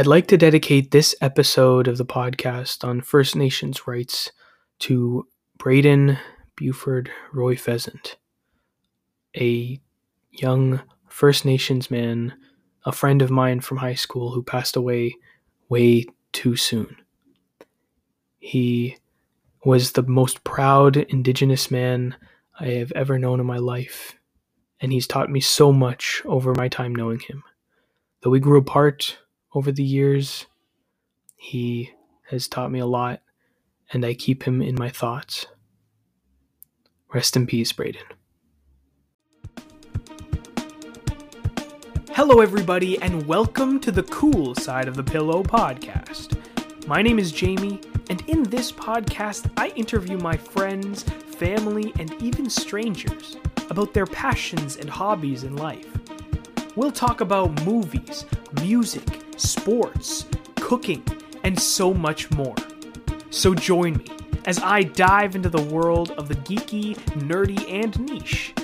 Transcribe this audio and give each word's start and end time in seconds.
I'd 0.00 0.06
like 0.06 0.28
to 0.28 0.38
dedicate 0.38 0.92
this 0.92 1.14
episode 1.20 1.86
of 1.86 1.98
the 1.98 2.06
podcast 2.06 2.88
on 2.88 3.02
First 3.02 3.36
Nations 3.36 3.86
rights 3.86 4.32
to 4.78 5.28
Braden 5.58 6.16
Buford 6.56 7.10
Roy 7.34 7.54
Pheasant, 7.54 8.16
a 9.36 9.78
young 10.30 10.80
First 11.06 11.44
Nations 11.44 11.90
man, 11.90 12.32
a 12.86 12.92
friend 12.92 13.20
of 13.20 13.30
mine 13.30 13.60
from 13.60 13.76
high 13.76 13.92
school 13.92 14.30
who 14.30 14.42
passed 14.42 14.74
away 14.74 15.16
way 15.68 16.06
too 16.32 16.56
soon. 16.56 16.96
He 18.38 18.96
was 19.66 19.92
the 19.92 20.02
most 20.04 20.42
proud 20.44 20.96
Indigenous 20.96 21.70
man 21.70 22.16
I 22.58 22.68
have 22.68 22.92
ever 22.92 23.18
known 23.18 23.38
in 23.38 23.44
my 23.44 23.58
life, 23.58 24.16
and 24.80 24.92
he's 24.92 25.06
taught 25.06 25.28
me 25.28 25.40
so 25.40 25.74
much 25.74 26.22
over 26.24 26.54
my 26.54 26.68
time 26.68 26.94
knowing 26.94 27.20
him. 27.20 27.42
Though 28.22 28.30
we 28.30 28.40
grew 28.40 28.60
apart 28.60 29.18
over 29.52 29.72
the 29.72 29.82
years, 29.82 30.46
he 31.36 31.90
has 32.28 32.46
taught 32.46 32.70
me 32.70 32.78
a 32.78 32.86
lot, 32.86 33.20
and 33.92 34.04
I 34.04 34.14
keep 34.14 34.44
him 34.44 34.62
in 34.62 34.76
my 34.76 34.88
thoughts. 34.88 35.46
Rest 37.12 37.36
in 37.36 37.46
peace, 37.46 37.72
Braden. 37.72 38.02
Hello, 42.12 42.40
everybody, 42.40 43.00
and 43.02 43.26
welcome 43.26 43.80
to 43.80 43.90
the 43.90 44.04
Cool 44.04 44.54
Side 44.54 44.86
of 44.86 44.94
the 44.94 45.02
Pillow 45.02 45.42
podcast. 45.42 46.36
My 46.86 47.02
name 47.02 47.18
is 47.18 47.32
Jamie, 47.32 47.80
and 48.08 48.22
in 48.28 48.44
this 48.44 48.70
podcast, 48.70 49.50
I 49.56 49.68
interview 49.70 50.18
my 50.18 50.36
friends, 50.36 51.02
family, 51.02 51.92
and 51.98 52.12
even 52.22 52.48
strangers 52.48 53.36
about 53.68 53.94
their 53.94 54.06
passions 54.06 54.76
and 54.76 54.88
hobbies 54.88 55.42
in 55.42 55.56
life. 55.56 55.86
We'll 56.76 56.92
talk 56.92 57.20
about 57.20 57.64
movies, 57.64 58.26
music, 58.62 59.19
sports, 59.40 60.26
cooking, 60.56 61.04
and 61.44 61.58
so 61.58 61.94
much 61.94 62.30
more. 62.30 62.54
So 63.30 63.54
join 63.54 63.96
me 63.96 64.06
as 64.44 64.58
I 64.58 64.82
dive 64.82 65.36
into 65.36 65.48
the 65.48 65.62
world 65.62 66.12
of 66.12 66.28
the 66.28 66.34
geeky, 66.34 66.96
nerdy, 67.20 67.70
and 67.70 67.98
niche 68.00 68.54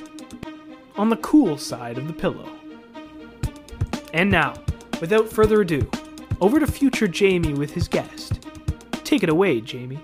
on 0.96 1.08
the 1.08 1.16
cool 1.18 1.58
side 1.58 1.98
of 1.98 2.06
the 2.06 2.12
pillow. 2.12 2.48
And 4.12 4.30
now, 4.30 4.54
without 5.00 5.28
further 5.28 5.60
ado, 5.60 5.88
over 6.40 6.58
to 6.58 6.66
future 6.66 7.08
Jamie 7.08 7.54
with 7.54 7.72
his 7.72 7.88
guest. 7.88 8.46
Take 9.04 9.22
it 9.22 9.28
away, 9.28 9.60
Jamie. 9.60 10.00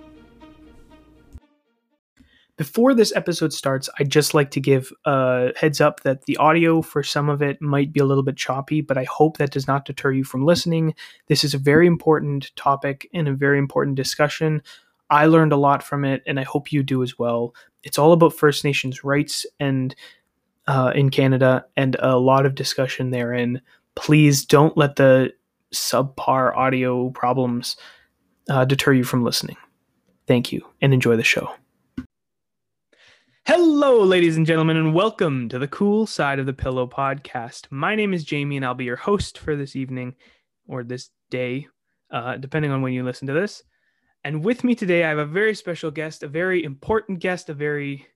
Before 2.63 2.95
this 2.95 3.13
episode 3.17 3.53
starts, 3.53 3.91
I'd 3.99 4.09
just 4.09 4.35
like 4.35 4.53
to 4.53 4.61
give 4.61 4.93
a 5.05 5.51
heads 5.57 5.81
up 5.81 6.05
that 6.05 6.27
the 6.27 6.37
audio 6.37 6.81
for 6.81 7.03
some 7.03 7.29
of 7.29 7.43
it 7.43 7.61
might 7.61 7.93
be 7.93 7.99
a 7.99 8.05
little 8.05 8.23
bit 8.23 8.37
choppy, 8.37 8.81
but 8.81 8.97
I 8.97 9.03
hope 9.03 9.39
that 9.39 9.51
does 9.51 9.67
not 9.67 9.85
deter 9.85 10.13
you 10.13 10.23
from 10.23 10.47
listening. 10.47 10.95
This 11.27 11.43
is 11.43 11.55
a 11.55 11.59
very 11.59 11.89
important 11.89 12.55
topic 12.55 13.11
and 13.13 13.27
a 13.27 13.33
very 13.33 13.59
important 13.59 13.97
discussion. 13.97 14.63
I 15.11 15.27
learned 15.27 15.53
a 15.53 15.57
lot 15.57 15.83
from 15.83 16.05
it, 16.05 16.23
and 16.25 16.39
I 16.39 16.45
hope 16.45 16.71
you 16.71 16.85
do 16.85 17.03
as 17.03 17.19
well. 17.19 17.53
It's 17.83 17.99
all 17.99 18.13
about 18.13 18.33
First 18.33 18.63
Nations 18.63 19.03
rights 19.03 19.45
and 19.59 19.93
uh, 20.69 20.93
in 20.95 21.11
Canada, 21.11 21.67
and 21.77 21.97
a 21.99 22.17
lot 22.17 22.47
of 22.47 22.55
discussion 22.55 23.11
therein. 23.11 23.61
Please 23.97 24.45
don't 24.45 24.77
let 24.77 24.95
the 24.95 25.33
subpar 25.75 26.57
audio 26.57 27.11
problems 27.11 27.77
uh, 28.49 28.65
deter 28.65 28.93
you 28.93 29.03
from 29.03 29.25
listening. 29.25 29.57
Thank 30.29 30.53
you, 30.53 30.65
and 30.81 30.95
enjoy 30.95 31.17
the 31.17 31.25
show. 31.25 31.53
Hello, 33.45 34.05
ladies 34.05 34.37
and 34.37 34.47
gentlemen, 34.47 34.77
and 34.77 34.95
welcome 34.95 35.49
to 35.49 35.59
the 35.59 35.67
Cool 35.67 36.07
Side 36.07 36.39
of 36.39 36.47
the 36.47 36.53
Pillow 36.53 36.87
podcast. 36.87 37.67
My 37.71 37.97
name 37.97 38.15
is 38.15 38.23
Jamie, 38.23 38.57
and 38.57 38.65
I'll 38.65 38.73
be 38.73 38.85
your 38.85 38.95
host 38.95 39.37
for 39.37 39.57
this 39.57 39.75
evening 39.75 40.15
or 40.69 40.85
this 40.85 41.11
day, 41.29 41.67
uh, 42.13 42.37
depending 42.37 42.71
on 42.71 42.83
when 42.83 42.93
you 42.93 43.03
listen 43.03 43.27
to 43.27 43.33
this. 43.33 43.65
And 44.23 44.45
with 44.45 44.63
me 44.63 44.77
today, 44.77 45.03
I 45.03 45.09
have 45.09 45.19
a 45.19 45.27
very 45.27 45.57
special 45.57 45.91
guest, 45.91 46.23
a 46.23 46.29
very 46.29 46.63
important 46.63 47.19
guest, 47.19 47.49
a 47.49 47.55
very 47.55 48.07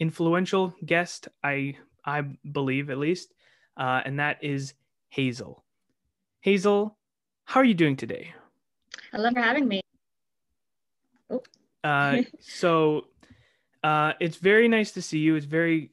influential 0.00 0.74
guest, 0.84 1.28
I 1.42 1.78
I 2.04 2.24
believe 2.52 2.90
at 2.90 2.98
least, 2.98 3.32
uh, 3.78 4.02
and 4.04 4.20
that 4.20 4.44
is 4.44 4.74
Hazel. 5.08 5.64
Hazel, 6.40 6.98
how 7.44 7.60
are 7.60 7.64
you 7.64 7.72
doing 7.72 7.96
today? 7.96 8.34
Hello 9.12 9.30
for 9.30 9.40
having 9.40 9.66
me. 9.66 9.80
Oh. 11.30 11.42
uh, 11.84 12.20
so 12.38 13.06
uh, 13.82 14.12
it's 14.20 14.36
very 14.36 14.68
nice 14.68 14.92
to 14.92 15.02
see 15.02 15.18
you. 15.18 15.36
It's 15.36 15.46
very 15.46 15.90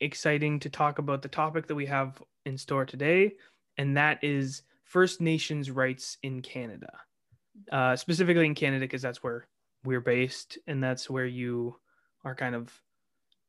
exciting 0.00 0.60
to 0.60 0.68
talk 0.68 0.98
about 0.98 1.22
the 1.22 1.28
topic 1.28 1.66
that 1.66 1.74
we 1.74 1.86
have 1.86 2.22
in 2.46 2.58
store 2.58 2.84
today, 2.84 3.32
and 3.78 3.96
that 3.96 4.22
is 4.22 4.62
First 4.84 5.20
Nations 5.20 5.70
rights 5.70 6.18
in 6.22 6.42
Canada, 6.42 6.92
uh, 7.72 7.96
specifically 7.96 8.46
in 8.46 8.54
Canada, 8.54 8.84
because 8.84 9.02
that's 9.02 9.22
where 9.22 9.46
we're 9.84 10.00
based 10.00 10.58
and 10.66 10.82
that's 10.82 11.10
where 11.10 11.26
you 11.26 11.76
are 12.24 12.34
kind 12.34 12.54
of 12.54 12.72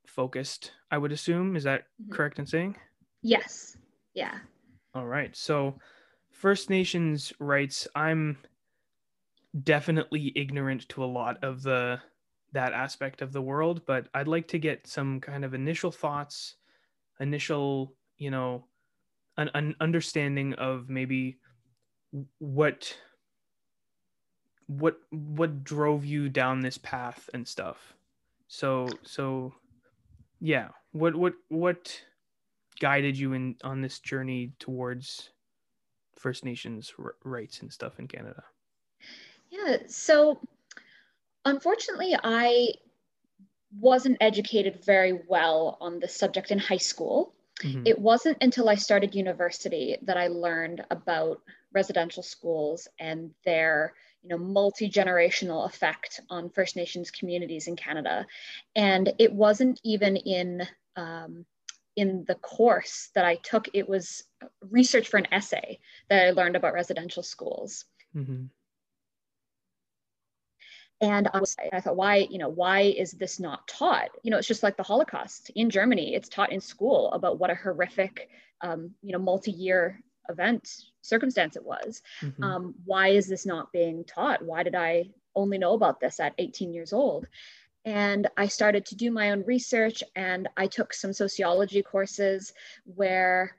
focused, 0.07 0.71
I 0.91 0.97
would 0.97 1.11
assume. 1.11 1.55
Is 1.55 1.63
that 1.63 1.81
mm-hmm. 2.01 2.13
correct 2.13 2.39
in 2.39 2.45
saying? 2.45 2.75
Yes. 3.21 3.77
Yeah. 4.13 4.37
All 4.93 5.05
right. 5.05 5.35
So, 5.35 5.79
First 6.31 6.69
Nations 6.69 7.33
rights, 7.39 7.87
I'm 7.95 8.37
definitely 9.63 10.33
ignorant 10.35 10.87
to 10.89 11.03
a 11.03 11.05
lot 11.05 11.41
of 11.43 11.63
the 11.63 11.99
that 12.55 12.73
aspect 12.73 13.21
of 13.21 13.31
the 13.31 13.41
world, 13.41 13.81
but 13.85 14.07
I'd 14.13 14.27
like 14.27 14.47
to 14.49 14.57
get 14.57 14.87
some 14.87 15.19
kind 15.19 15.45
of 15.45 15.53
initial 15.53 15.91
thoughts, 15.91 16.55
initial, 17.19 17.93
you 18.17 18.31
know, 18.31 18.65
an, 19.37 19.49
an 19.53 19.75
understanding 19.79 20.53
of 20.53 20.89
maybe 20.89 21.37
what 22.39 22.97
what 24.67 24.97
what 25.11 25.63
drove 25.63 26.05
you 26.05 26.29
down 26.29 26.61
this 26.61 26.77
path 26.77 27.29
and 27.33 27.47
stuff. 27.47 27.93
So 28.47 28.87
so 29.03 29.53
yeah, 30.39 30.69
what 30.93 31.13
what 31.15 31.33
what 31.49 32.01
guided 32.79 33.17
you 33.17 33.33
in 33.33 33.55
on 33.63 33.81
this 33.81 33.99
journey 33.99 34.53
towards 34.59 35.31
First 36.17 36.45
Nations 36.45 36.93
rights 37.23 37.61
and 37.61 37.71
stuff 37.71 37.99
in 37.99 38.07
Canada? 38.07 38.43
Yeah, 39.49 39.77
so 39.87 40.39
Unfortunately, 41.45 42.15
I 42.23 42.73
wasn't 43.79 44.17
educated 44.21 44.83
very 44.83 45.19
well 45.27 45.77
on 45.79 45.99
the 45.99 46.07
subject 46.07 46.51
in 46.51 46.59
high 46.59 46.77
school. 46.77 47.33
Mm-hmm. 47.61 47.83
It 47.85 47.99
wasn't 47.99 48.37
until 48.41 48.67
I 48.67 48.75
started 48.75 49.15
university 49.15 49.97
that 50.03 50.17
I 50.17 50.27
learned 50.27 50.83
about 50.91 51.41
residential 51.73 52.23
schools 52.23 52.87
and 52.99 53.31
their 53.45 53.93
you 54.23 54.29
know 54.29 54.37
multi-generational 54.37 55.65
effect 55.67 56.21
on 56.29 56.49
First 56.49 56.75
Nations 56.75 57.11
communities 57.11 57.67
in 57.67 57.75
Canada. 57.75 58.25
And 58.75 59.13
it 59.19 59.31
wasn't 59.31 59.79
even 59.83 60.17
in 60.17 60.67
um, 60.95 61.45
in 61.95 62.25
the 62.27 62.35
course 62.35 63.09
that 63.15 63.23
I 63.23 63.35
took. 63.35 63.69
It 63.73 63.87
was 63.87 64.23
research 64.69 65.07
for 65.07 65.17
an 65.17 65.27
essay 65.31 65.79
that 66.09 66.27
I 66.27 66.31
learned 66.31 66.55
about 66.55 66.73
residential 66.73 67.23
schools. 67.23 67.85
Mm-hmm 68.15 68.45
and 71.01 71.27
I, 71.33 71.39
was, 71.39 71.55
I 71.73 71.81
thought 71.81 71.97
why 71.97 72.27
you 72.29 72.37
know 72.37 72.49
why 72.49 72.81
is 72.81 73.11
this 73.11 73.39
not 73.39 73.67
taught? 73.67 74.09
You 74.23 74.31
know 74.31 74.37
it's 74.37 74.47
just 74.47 74.63
like 74.63 74.77
the 74.77 74.83
holocaust 74.83 75.51
in 75.55 75.69
germany. 75.69 76.15
It's 76.15 76.29
taught 76.29 76.51
in 76.51 76.61
school 76.61 77.11
about 77.11 77.39
what 77.39 77.49
a 77.49 77.55
horrific 77.55 78.29
um, 78.61 78.91
you 79.01 79.11
know 79.11 79.19
multi-year 79.19 80.01
event 80.29 80.69
circumstance 81.01 81.55
it 81.55 81.63
was. 81.63 82.01
Mm-hmm. 82.21 82.43
um, 82.43 82.75
why 82.85 83.09
is 83.09 83.27
this 83.27 83.45
not 83.45 83.71
being 83.71 84.03
taught? 84.05 84.43
Why 84.43 84.63
did 84.63 84.75
i 84.75 85.09
only 85.35 85.57
know 85.57 85.73
about 85.73 85.99
this 85.99 86.19
at 86.19 86.33
18 86.37 86.73
years 86.73 86.93
old? 86.93 87.27
And 87.83 88.27
i 88.37 88.47
started 88.47 88.85
to 88.87 88.95
do 88.95 89.11
my 89.11 89.31
own 89.31 89.43
research 89.45 90.03
and 90.15 90.47
i 90.57 90.65
took 90.65 90.93
some 90.93 91.13
sociology 91.13 91.83
courses 91.83 92.53
where 92.85 93.57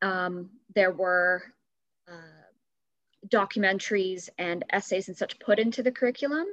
um, 0.00 0.50
there 0.74 0.90
were 0.90 1.42
uh, 2.08 2.41
documentaries 3.28 4.28
and 4.38 4.64
essays 4.70 5.08
and 5.08 5.16
such 5.16 5.38
put 5.38 5.58
into 5.58 5.82
the 5.82 5.92
curriculum 5.92 6.46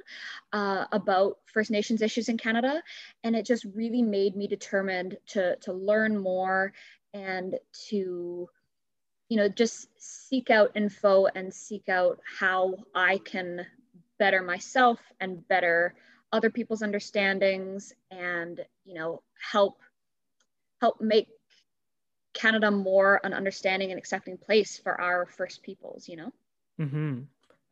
uh, 0.54 0.86
about 0.92 1.38
First 1.46 1.72
Nations 1.72 2.02
issues 2.02 2.30
in 2.30 2.38
Canada. 2.38 2.84
And 3.24 3.36
it 3.36 3.46
just 3.46 3.66
really 3.74 4.02
made 4.02 4.36
me 4.36 4.48
determined 4.48 5.18
to, 5.28 5.56
to 5.58 5.74
learn 5.74 6.18
more 6.18 6.74
and 7.14 7.56
to, 7.90 8.50
you 9.30 9.38
know, 9.38 9.50
just 9.50 9.90
seek 9.98 10.50
out 10.50 10.72
info 10.76 11.26
and 11.26 11.54
seek 11.54 11.90
out 11.90 12.20
how 12.40 12.76
I 12.94 13.18
can 13.20 13.66
better 14.20 14.44
myself 14.44 15.00
and 15.20 15.48
better 15.48 15.96
other 16.32 16.50
people's 16.50 16.84
understandings 16.84 17.94
and, 18.12 18.64
you 18.86 18.94
know, 18.94 19.24
help 19.52 19.80
help 20.82 21.02
make 21.02 21.28
Canada 22.34 22.72
more 22.72 23.20
an 23.24 23.34
understanding 23.34 23.92
and 23.92 23.98
accepting 23.98 24.38
place 24.38 24.78
for 24.78 25.00
our 25.02 25.26
First 25.26 25.64
Peoples, 25.64 26.08
you 26.08 26.16
know? 26.16 26.32
Hmm. 26.80 27.20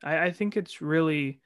I, 0.04 0.26
I 0.26 0.32
think 0.32 0.58
it's 0.58 0.82
really. 0.82 1.40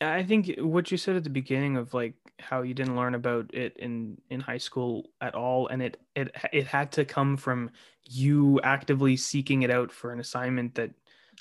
I 0.00 0.22
think 0.22 0.54
what 0.58 0.92
you 0.92 0.96
said 0.96 1.16
at 1.16 1.24
the 1.24 1.30
beginning 1.30 1.76
of 1.76 1.92
like 1.92 2.14
how 2.38 2.62
you 2.62 2.72
didn't 2.72 2.94
learn 2.94 3.16
about 3.16 3.52
it 3.52 3.76
in 3.78 4.16
in 4.30 4.38
high 4.40 4.58
school 4.58 5.10
at 5.20 5.34
all, 5.34 5.66
and 5.68 5.82
it 5.82 6.00
it 6.14 6.34
it 6.52 6.66
had 6.66 6.92
to 6.92 7.04
come 7.04 7.36
from 7.36 7.70
you 8.04 8.60
actively 8.62 9.16
seeking 9.16 9.62
it 9.62 9.70
out 9.70 9.90
for 9.90 10.12
an 10.12 10.20
assignment 10.20 10.76
that 10.76 10.92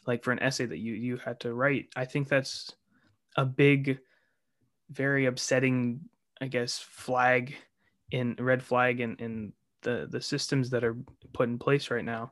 like 0.07 0.23
for 0.23 0.31
an 0.31 0.39
essay 0.39 0.65
that 0.65 0.79
you 0.79 0.93
you 0.93 1.17
had 1.17 1.39
to 1.39 1.53
write 1.53 1.87
i 1.95 2.05
think 2.05 2.27
that's 2.27 2.73
a 3.35 3.45
big 3.45 3.99
very 4.89 5.25
upsetting 5.25 5.99
i 6.41 6.47
guess 6.47 6.79
flag 6.79 7.55
in 8.11 8.35
red 8.39 8.63
flag 8.63 8.99
in 8.99 9.15
in 9.17 9.53
the 9.81 10.07
the 10.09 10.21
systems 10.21 10.69
that 10.69 10.83
are 10.83 10.97
put 11.33 11.49
in 11.49 11.59
place 11.59 11.91
right 11.91 12.05
now 12.05 12.31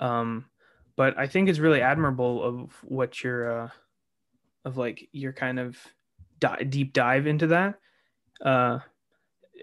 um 0.00 0.44
but 1.00 1.18
i 1.18 1.26
think 1.26 1.48
it's 1.48 1.58
really 1.58 1.80
admirable 1.80 2.42
of 2.42 2.76
what 2.82 3.24
your 3.24 3.62
uh 3.62 3.68
of 4.66 4.76
like 4.76 5.08
your 5.12 5.32
kind 5.32 5.58
of 5.58 5.78
di- 6.40 6.64
deep 6.64 6.92
dive 6.92 7.26
into 7.26 7.46
that. 7.46 7.78
Uh 8.44 8.80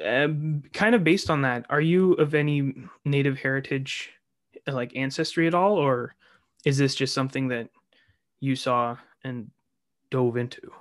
um, 0.03 0.63
kind 0.73 0.95
of 0.95 1.03
based 1.03 1.29
on 1.29 1.43
that 1.43 1.67
are 1.69 1.81
you 1.81 2.13
of 2.13 2.33
any 2.33 2.73
native 3.05 3.37
heritage 3.37 4.09
like 4.65 4.95
ancestry 4.95 5.45
at 5.45 5.53
all 5.53 5.73
or 5.73 6.15
is 6.65 6.79
this 6.79 6.95
just 6.95 7.13
something 7.13 7.49
that 7.49 7.69
you 8.39 8.55
saw 8.55 8.97
and 9.23 9.51
dove 10.09 10.37
into? 10.37 10.71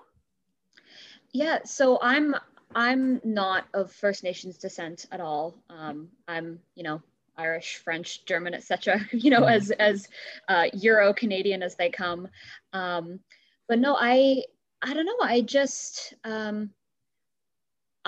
Yeah 1.33 1.59
so 1.65 1.99
i'm 2.01 2.35
i'm 2.75 3.21
not 3.25 3.67
of 3.75 3.93
first 3.93 4.25
nations 4.25 4.57
descent 4.57 5.05
at 5.13 5.21
all. 5.21 5.55
Um, 5.69 6.09
i'm 6.29 6.61
you 6.75 6.83
know 6.83 7.03
irish 7.39 7.77
french 7.77 8.25
german 8.25 8.55
etc 8.55 9.01
you 9.13 9.31
know 9.31 9.43
mm. 9.43 9.53
as 9.53 9.71
as 9.73 10.09
uh, 10.49 10.65
euro 10.75 11.13
canadian 11.13 11.63
as 11.63 11.75
they 11.77 11.91
come 11.91 12.29
um, 12.73 13.21
but 13.69 13.79
no 13.79 13.97
i 13.99 14.43
i 14.83 14.95
don't 14.95 15.07
know 15.07 15.19
i 15.23 15.41
just 15.41 16.15
um, 16.25 16.71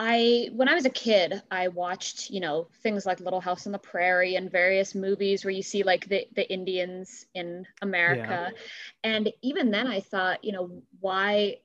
I 0.00 0.48
when 0.54 0.68
I 0.68 0.74
was 0.74 0.86
a 0.86 0.90
kid, 0.90 1.42
I 1.50 1.66
watched, 1.66 2.30
you 2.30 2.38
know, 2.38 2.68
things 2.84 3.04
like 3.04 3.18
Little 3.18 3.40
House 3.40 3.66
on 3.66 3.72
the 3.72 3.80
Prairie 3.80 4.36
and 4.36 4.48
various 4.48 4.94
movies 4.94 5.44
where 5.44 5.50
you 5.50 5.60
see 5.60 5.82
like 5.82 6.08
the 6.08 6.24
the 6.36 6.48
Indians 6.50 7.26
in 7.34 7.66
America. 7.82 8.52
Yeah. 8.52 8.58
And 9.02 9.32
even 9.42 9.72
then 9.72 9.88
I 9.88 9.98
thought, 9.98 10.44
you 10.44 10.52
know, 10.52 10.70
why 11.00 11.56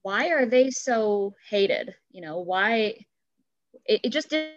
why 0.00 0.30
are 0.30 0.46
they 0.46 0.70
so 0.70 1.34
hated? 1.50 1.94
You 2.10 2.22
know, 2.22 2.38
why 2.38 3.04
it, 3.84 4.00
it 4.04 4.08
just 4.08 4.30
didn't, 4.30 4.54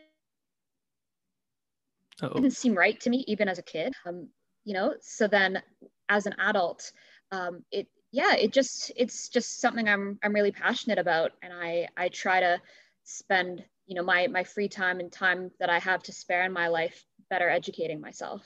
didn't 2.21 2.51
seem 2.51 2.75
right 2.75 2.99
to 3.01 3.09
me 3.09 3.23
even 3.27 3.47
as 3.47 3.59
a 3.59 3.63
kid. 3.63 3.93
Um, 4.05 4.29
you 4.63 4.73
know, 4.73 4.95
so 5.01 5.27
then 5.27 5.61
as 6.09 6.25
an 6.25 6.35
adult, 6.39 6.91
um, 7.31 7.63
it 7.71 7.87
yeah, 8.11 8.35
it 8.35 8.53
just 8.53 8.91
it's 8.95 9.29
just 9.29 9.59
something 9.59 9.89
I'm 9.89 10.17
I'm 10.23 10.33
really 10.33 10.51
passionate 10.51 10.97
about. 10.99 11.31
And 11.41 11.51
I 11.53 11.87
I 11.97 12.09
try 12.09 12.39
to 12.39 12.61
spend 13.03 13.63
you 13.87 13.95
know 13.95 14.03
my 14.03 14.27
my 14.27 14.43
free 14.43 14.67
time 14.67 14.99
and 14.99 15.11
time 15.11 15.51
that 15.59 15.69
i 15.69 15.79
have 15.79 16.01
to 16.03 16.11
spare 16.11 16.43
in 16.43 16.51
my 16.51 16.67
life 16.67 17.05
better 17.29 17.49
educating 17.49 18.01
myself. 18.01 18.41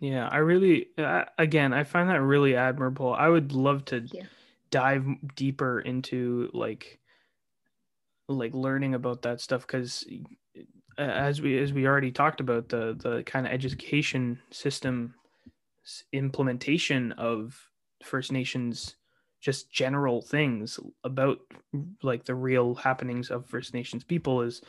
Yeah 0.00 0.28
i 0.28 0.38
really 0.38 0.88
uh, 0.98 1.24
again 1.38 1.72
i 1.72 1.84
find 1.84 2.10
that 2.10 2.20
really 2.20 2.56
admirable. 2.56 3.14
I 3.14 3.28
would 3.28 3.52
love 3.52 3.84
to 3.86 4.06
dive 4.70 5.06
deeper 5.34 5.80
into 5.80 6.50
like 6.52 7.00
like 8.28 8.52
learning 8.54 8.94
about 8.94 9.22
that 9.22 9.40
stuff 9.40 9.66
because 9.66 10.04
as 10.98 11.40
we 11.40 11.58
as 11.58 11.72
we 11.72 11.86
already 11.86 12.10
talked 12.10 12.40
about 12.40 12.68
the 12.68 12.96
the 12.98 13.22
kind 13.24 13.46
of 13.46 13.52
education 13.52 14.38
system 14.50 15.14
implementation 16.12 17.12
of 17.12 17.68
first 18.02 18.32
nations 18.32 18.96
just 19.46 19.70
general 19.70 20.20
things 20.22 20.80
about 21.04 21.38
like 22.02 22.24
the 22.24 22.34
real 22.34 22.74
happenings 22.74 23.30
of 23.30 23.46
First 23.46 23.74
Nations 23.74 24.02
people 24.02 24.42
is 24.42 24.60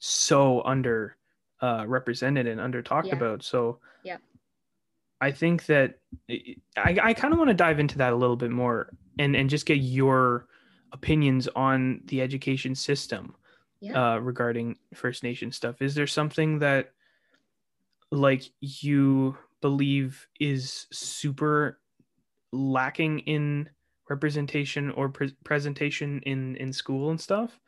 so 0.00 0.62
under 0.64 1.16
uh, 1.62 1.84
represented 1.86 2.46
and 2.46 2.60
under 2.60 2.82
talked 2.82 3.08
yeah. 3.08 3.16
about. 3.16 3.42
So 3.42 3.78
yeah, 4.04 4.18
I 5.20 5.30
think 5.30 5.64
that 5.64 5.98
I, 6.28 6.98
I 7.02 7.14
kind 7.14 7.32
of 7.32 7.38
want 7.38 7.48
to 7.48 7.54
dive 7.54 7.80
into 7.80 7.96
that 7.98 8.12
a 8.12 8.16
little 8.16 8.36
bit 8.36 8.50
more 8.50 8.90
and 9.18 9.34
and 9.34 9.48
just 9.48 9.64
get 9.64 9.78
your 9.78 10.46
opinions 10.92 11.48
on 11.56 12.02
the 12.04 12.20
education 12.20 12.74
system 12.74 13.34
yeah. 13.80 14.14
uh, 14.14 14.18
regarding 14.18 14.76
First 14.94 15.22
Nation 15.22 15.52
stuff. 15.52 15.80
Is 15.82 15.94
there 15.94 16.06
something 16.06 16.60
that 16.60 16.90
like 18.10 18.44
you 18.60 19.36
believe 19.60 20.26
is 20.40 20.86
super 20.92 21.80
lacking 22.52 23.20
in 23.20 23.68
representation 24.08 24.90
or 24.92 25.08
pre- 25.08 25.36
presentation 25.44 26.20
in 26.24 26.56
in 26.56 26.72
school 26.72 27.10
and 27.10 27.20
stuff 27.20 27.58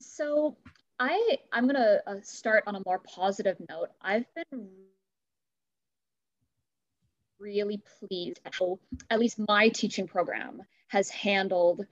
so 0.00 0.56
i 1.00 1.36
i'm 1.52 1.66
gonna 1.66 1.98
uh, 2.06 2.14
start 2.22 2.62
on 2.66 2.76
a 2.76 2.82
more 2.86 3.00
positive 3.00 3.56
note 3.68 3.88
i've 4.02 4.24
been 4.34 4.68
really 7.40 7.82
pleased 7.98 8.40
at 8.44 8.54
how 8.54 8.78
at 9.10 9.18
least 9.18 9.40
my 9.48 9.68
teaching 9.68 10.06
program 10.06 10.62
has 10.86 11.10
handled 11.10 11.84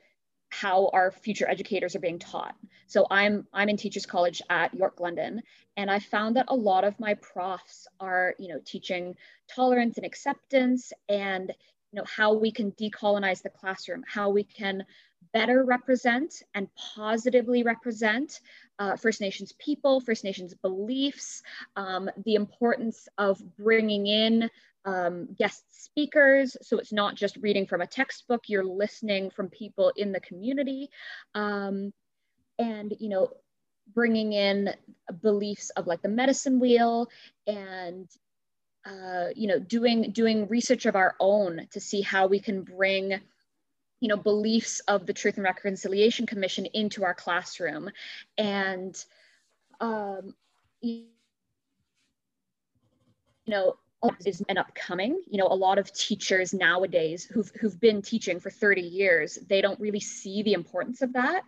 how 0.50 0.90
our 0.92 1.10
future 1.10 1.48
educators 1.48 1.96
are 1.96 2.00
being 2.00 2.18
taught. 2.18 2.54
So 2.86 3.06
I'm 3.10 3.46
I'm 3.52 3.68
in 3.68 3.76
teachers 3.76 4.04
college 4.04 4.42
at 4.50 4.74
York 4.74 5.00
London 5.00 5.42
and 5.76 5.90
I 5.90 6.00
found 6.00 6.36
that 6.36 6.46
a 6.48 6.54
lot 6.54 6.84
of 6.84 6.98
my 7.00 7.14
profs 7.14 7.86
are, 8.00 8.34
you 8.38 8.48
know, 8.48 8.60
teaching 8.64 9.16
tolerance 9.48 9.96
and 9.96 10.04
acceptance 10.04 10.92
and 11.08 11.52
you 11.92 11.96
know, 11.96 12.04
how 12.06 12.34
we 12.34 12.52
can 12.52 12.72
decolonize 12.72 13.42
the 13.42 13.50
classroom, 13.50 14.04
how 14.06 14.30
we 14.30 14.44
can 14.44 14.84
better 15.32 15.64
represent 15.64 16.42
and 16.54 16.68
positively 16.94 17.62
represent 17.62 18.40
uh, 18.78 18.96
First 18.96 19.20
Nations 19.20 19.52
people, 19.58 20.00
First 20.00 20.24
Nations 20.24 20.54
beliefs, 20.54 21.42
um, 21.76 22.10
the 22.24 22.34
importance 22.34 23.08
of 23.18 23.40
bringing 23.56 24.06
in 24.06 24.50
um, 24.84 25.28
guest 25.38 25.64
speakers. 25.84 26.56
So 26.62 26.78
it's 26.78 26.92
not 26.92 27.14
just 27.14 27.36
reading 27.38 27.66
from 27.66 27.80
a 27.80 27.86
textbook, 27.86 28.44
you're 28.48 28.64
listening 28.64 29.30
from 29.30 29.48
people 29.48 29.92
in 29.96 30.12
the 30.12 30.20
community. 30.20 30.90
Um, 31.34 31.92
and, 32.58 32.94
you 32.98 33.08
know, 33.08 33.30
bringing 33.94 34.32
in 34.32 34.74
beliefs 35.22 35.70
of 35.70 35.86
like 35.86 36.02
the 36.02 36.08
medicine 36.08 36.60
wheel 36.60 37.08
and 37.46 38.08
uh, 38.86 39.26
you 39.34 39.46
know, 39.46 39.58
doing 39.58 40.10
doing 40.12 40.48
research 40.48 40.86
of 40.86 40.96
our 40.96 41.14
own 41.20 41.66
to 41.70 41.80
see 41.80 42.00
how 42.00 42.26
we 42.26 42.40
can 42.40 42.62
bring, 42.62 43.20
you 44.00 44.08
know, 44.08 44.16
beliefs 44.16 44.80
of 44.88 45.06
the 45.06 45.12
Truth 45.12 45.36
and 45.36 45.44
Reconciliation 45.44 46.26
Commission 46.26 46.66
into 46.66 47.04
our 47.04 47.14
classroom, 47.14 47.90
and 48.38 49.04
um, 49.80 50.34
you 50.80 51.04
know, 53.46 53.76
is 54.24 54.42
an 54.48 54.58
upcoming. 54.58 55.20
You 55.28 55.38
know, 55.38 55.46
a 55.46 55.54
lot 55.54 55.78
of 55.78 55.92
teachers 55.92 56.52
nowadays 56.52 57.24
who've 57.24 57.50
who've 57.60 57.78
been 57.80 58.02
teaching 58.02 58.40
for 58.40 58.50
30 58.50 58.80
years, 58.80 59.38
they 59.48 59.60
don't 59.60 59.78
really 59.80 60.00
see 60.00 60.42
the 60.42 60.54
importance 60.54 61.02
of 61.02 61.12
that 61.14 61.42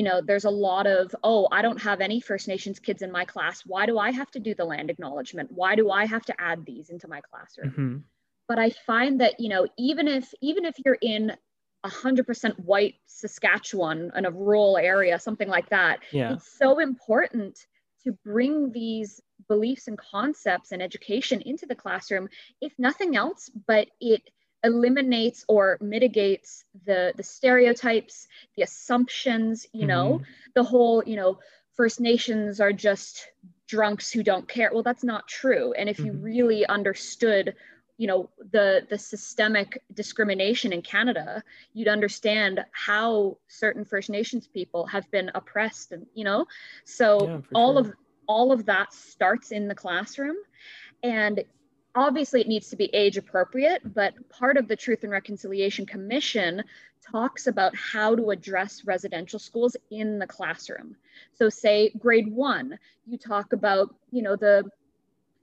you 0.00 0.04
know 0.04 0.22
there's 0.22 0.46
a 0.46 0.50
lot 0.50 0.86
of 0.86 1.14
oh 1.22 1.46
i 1.52 1.60
don't 1.60 1.82
have 1.82 2.00
any 2.00 2.20
first 2.20 2.48
nations 2.48 2.78
kids 2.78 3.02
in 3.02 3.12
my 3.12 3.26
class 3.26 3.60
why 3.66 3.84
do 3.84 3.98
i 3.98 4.10
have 4.10 4.30
to 4.30 4.40
do 4.40 4.54
the 4.54 4.64
land 4.64 4.88
acknowledgement 4.88 5.50
why 5.52 5.74
do 5.74 5.90
i 5.90 6.06
have 6.06 6.24
to 6.24 6.34
add 6.40 6.64
these 6.64 6.88
into 6.88 7.06
my 7.06 7.20
classroom 7.20 7.70
mm-hmm. 7.70 7.96
but 8.48 8.58
i 8.58 8.70
find 8.70 9.20
that 9.20 9.38
you 9.38 9.50
know 9.50 9.66
even 9.76 10.08
if 10.08 10.32
even 10.40 10.64
if 10.64 10.74
you're 10.84 10.98
in 11.02 11.32
100% 11.84 12.58
white 12.58 12.96
saskatchewan 13.06 14.10
in 14.14 14.26
a 14.26 14.30
rural 14.30 14.76
area 14.76 15.18
something 15.18 15.48
like 15.48 15.68
that 15.68 16.00
yeah. 16.12 16.32
it's 16.32 16.50
so 16.58 16.78
important 16.78 17.58
to 18.04 18.12
bring 18.24 18.72
these 18.72 19.20
beliefs 19.50 19.88
and 19.88 19.98
concepts 19.98 20.70
and 20.70 20.80
education 20.80 21.40
into 21.40 21.66
the 21.66 21.74
classroom 21.74 22.28
if 22.60 22.72
nothing 22.78 23.16
else 23.16 23.50
but 23.66 23.88
it 24.00 24.22
eliminates 24.62 25.44
or 25.48 25.76
mitigates 25.80 26.64
the 26.86 27.12
the 27.16 27.22
stereotypes 27.22 28.28
the 28.56 28.62
assumptions 28.62 29.66
you 29.72 29.88
know 29.88 30.14
mm-hmm. 30.14 30.24
the 30.54 30.62
whole 30.62 31.02
you 31.04 31.16
know 31.16 31.36
first 31.76 31.98
nations 31.98 32.60
are 32.60 32.72
just 32.72 33.26
drunks 33.66 34.12
who 34.12 34.22
don't 34.22 34.46
care 34.46 34.70
well 34.72 34.84
that's 34.84 35.02
not 35.02 35.26
true 35.26 35.72
and 35.72 35.88
if 35.88 35.96
mm-hmm. 35.96 36.06
you 36.06 36.12
really 36.12 36.64
understood 36.66 37.56
you 37.98 38.06
know 38.06 38.30
the 38.52 38.86
the 38.88 38.98
systemic 38.98 39.82
discrimination 39.94 40.72
in 40.72 40.80
canada 40.80 41.42
you'd 41.72 41.88
understand 41.88 42.60
how 42.70 43.36
certain 43.48 43.84
first 43.84 44.10
nations 44.10 44.46
people 44.46 44.86
have 44.86 45.10
been 45.10 45.28
oppressed 45.34 45.90
and 45.90 46.06
you 46.14 46.22
know 46.22 46.46
so 46.84 47.26
yeah, 47.26 47.40
all 47.52 47.72
sure. 47.74 47.80
of 47.80 47.92
all 48.30 48.52
of 48.52 48.64
that 48.64 48.94
starts 48.94 49.50
in 49.50 49.66
the 49.66 49.74
classroom 49.74 50.36
and 51.02 51.42
obviously 51.96 52.40
it 52.40 52.46
needs 52.46 52.70
to 52.70 52.76
be 52.76 52.84
age 52.94 53.16
appropriate, 53.16 53.82
but 53.92 54.14
part 54.28 54.56
of 54.56 54.68
the 54.68 54.76
Truth 54.76 55.02
and 55.02 55.10
Reconciliation 55.10 55.84
Commission 55.84 56.62
talks 57.10 57.48
about 57.48 57.74
how 57.74 58.14
to 58.14 58.30
address 58.30 58.84
residential 58.84 59.40
schools 59.40 59.76
in 59.90 60.20
the 60.20 60.28
classroom. 60.28 60.94
So 61.34 61.48
say 61.48 61.90
grade 61.98 62.32
one, 62.32 62.78
you 63.04 63.18
talk 63.18 63.52
about, 63.52 63.92
you 64.12 64.22
know, 64.22 64.36
the 64.36 64.70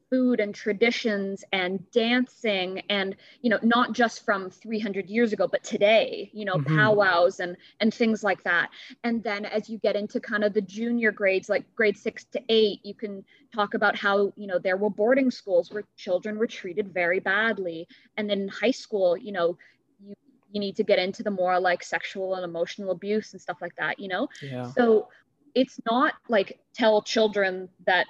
food 0.09 0.39
and 0.39 0.55
traditions 0.55 1.43
and 1.51 1.79
dancing 1.91 2.81
and 2.89 3.15
you 3.41 3.49
know 3.49 3.59
not 3.61 3.93
just 3.93 4.23
from 4.23 4.49
300 4.49 5.09
years 5.09 5.33
ago 5.33 5.47
but 5.47 5.63
today 5.63 6.29
you 6.33 6.45
know 6.45 6.55
mm-hmm. 6.55 6.77
powwows 6.77 7.39
and 7.39 7.57
and 7.79 7.93
things 7.93 8.23
like 8.23 8.41
that 8.43 8.69
and 9.03 9.23
then 9.23 9.45
as 9.45 9.69
you 9.69 9.77
get 9.79 9.95
into 9.95 10.19
kind 10.19 10.43
of 10.43 10.53
the 10.53 10.61
junior 10.61 11.11
grades 11.11 11.49
like 11.49 11.63
grade 11.75 11.97
6 11.97 12.25
to 12.25 12.41
8 12.47 12.79
you 12.83 12.93
can 12.93 13.23
talk 13.53 13.73
about 13.73 13.95
how 13.95 14.31
you 14.35 14.47
know 14.47 14.59
there 14.59 14.77
were 14.77 14.89
boarding 14.89 15.31
schools 15.31 15.71
where 15.71 15.83
children 15.97 16.37
were 16.37 16.47
treated 16.47 16.93
very 16.93 17.19
badly 17.19 17.87
and 18.15 18.29
then 18.29 18.41
in 18.41 18.47
high 18.47 18.71
school 18.71 19.17
you 19.17 19.31
know 19.31 19.57
you 19.99 20.15
you 20.51 20.59
need 20.61 20.75
to 20.77 20.83
get 20.83 20.99
into 20.99 21.23
the 21.23 21.31
more 21.31 21.59
like 21.59 21.83
sexual 21.83 22.35
and 22.35 22.45
emotional 22.45 22.91
abuse 22.91 23.33
and 23.33 23.41
stuff 23.41 23.57
like 23.61 23.75
that 23.75 23.99
you 23.99 24.07
know 24.07 24.27
yeah. 24.41 24.71
so 24.71 25.09
it's 25.55 25.79
not 25.89 26.13
like 26.29 26.59
tell 26.73 27.01
children 27.01 27.67
that 27.85 28.05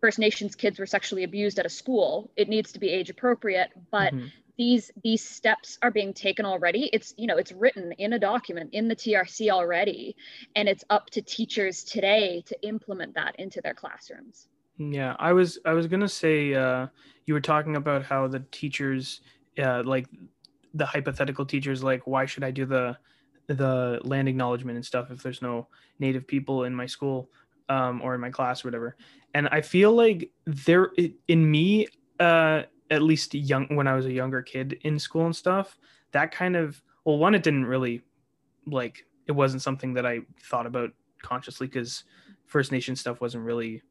First 0.00 0.18
Nations 0.18 0.54
kids 0.54 0.78
were 0.78 0.86
sexually 0.86 1.24
abused 1.24 1.58
at 1.58 1.66
a 1.66 1.70
school. 1.70 2.30
It 2.36 2.48
needs 2.48 2.72
to 2.72 2.78
be 2.78 2.88
age 2.88 3.10
appropriate, 3.10 3.70
but 3.90 4.14
mm-hmm. 4.14 4.26
these 4.56 4.90
these 5.02 5.22
steps 5.22 5.78
are 5.82 5.90
being 5.90 6.12
taken 6.12 6.44
already. 6.44 6.90
It's 6.92 7.14
you 7.16 7.26
know 7.26 7.36
it's 7.36 7.52
written 7.52 7.92
in 7.92 8.12
a 8.12 8.18
document 8.18 8.70
in 8.72 8.88
the 8.88 8.96
TRC 8.96 9.50
already, 9.50 10.16
and 10.54 10.68
it's 10.68 10.84
up 10.90 11.10
to 11.10 11.22
teachers 11.22 11.84
today 11.84 12.42
to 12.46 12.62
implement 12.62 13.14
that 13.14 13.36
into 13.38 13.60
their 13.60 13.74
classrooms. 13.74 14.48
Yeah, 14.78 15.16
I 15.18 15.32
was 15.32 15.58
I 15.64 15.72
was 15.72 15.86
gonna 15.86 16.08
say 16.08 16.54
uh, 16.54 16.86
you 17.26 17.34
were 17.34 17.40
talking 17.40 17.76
about 17.76 18.04
how 18.04 18.28
the 18.28 18.44
teachers 18.52 19.20
uh, 19.58 19.82
like 19.84 20.06
the 20.74 20.86
hypothetical 20.86 21.44
teachers 21.44 21.82
like 21.82 22.06
why 22.06 22.26
should 22.26 22.44
I 22.44 22.50
do 22.50 22.64
the 22.64 22.96
the 23.48 24.00
land 24.04 24.28
acknowledgement 24.28 24.76
and 24.76 24.84
stuff 24.84 25.10
if 25.10 25.22
there's 25.22 25.42
no 25.42 25.66
native 25.98 26.26
people 26.26 26.64
in 26.64 26.74
my 26.74 26.86
school 26.86 27.30
um, 27.68 28.00
or 28.02 28.14
in 28.14 28.20
my 28.20 28.30
class 28.30 28.64
or 28.64 28.68
whatever. 28.68 28.96
And 29.34 29.48
i 29.48 29.60
feel 29.60 29.92
like 29.92 30.30
there 30.46 30.90
in 31.28 31.50
me 31.50 31.86
uh 32.18 32.62
at 32.90 33.02
least 33.02 33.34
young 33.34 33.66
when 33.76 33.86
i 33.86 33.94
was 33.94 34.06
a 34.06 34.12
younger 34.12 34.42
kid 34.42 34.78
in 34.82 34.98
school 34.98 35.26
and 35.26 35.36
stuff 35.36 35.78
that 36.12 36.32
kind 36.32 36.56
of 36.56 36.82
well 37.04 37.18
one 37.18 37.34
it 37.34 37.42
didn't 37.42 37.66
really 37.66 38.02
like 38.66 39.04
it 39.26 39.32
wasn't 39.32 39.62
something 39.62 39.92
that 39.94 40.06
i 40.06 40.20
thought 40.42 40.66
about 40.66 40.90
consciously 41.22 41.66
because 41.66 42.04
first 42.46 42.72
nation 42.72 42.96
stuff 42.96 43.20
wasn't 43.20 43.44
really 43.44 43.82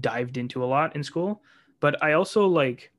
dived 0.00 0.36
into 0.36 0.64
a 0.64 0.66
lot 0.66 0.94
in 0.96 1.02
school. 1.02 1.42
But 1.80 2.02
i 2.02 2.12
also 2.12 2.46
like 2.46 2.92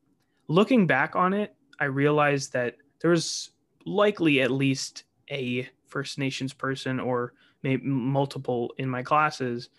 looking 0.48 0.88
back 0.88 1.15
on 1.15 1.34
it 1.34 1.55
i 1.79 1.86
realized 1.86 2.53
that 2.53 2.75
there 3.01 3.12
was 3.12 3.51
likely 3.86 4.41
at 4.41 4.51
least 4.51 5.03
a 5.29 5.67
first 5.88 6.17
nations 6.17 6.53
person 6.53 7.00
or 7.00 7.34
maybe 7.63 7.86
multiple 7.86 8.74
in 8.77 8.89
my 8.89 9.01
classes 9.01 9.69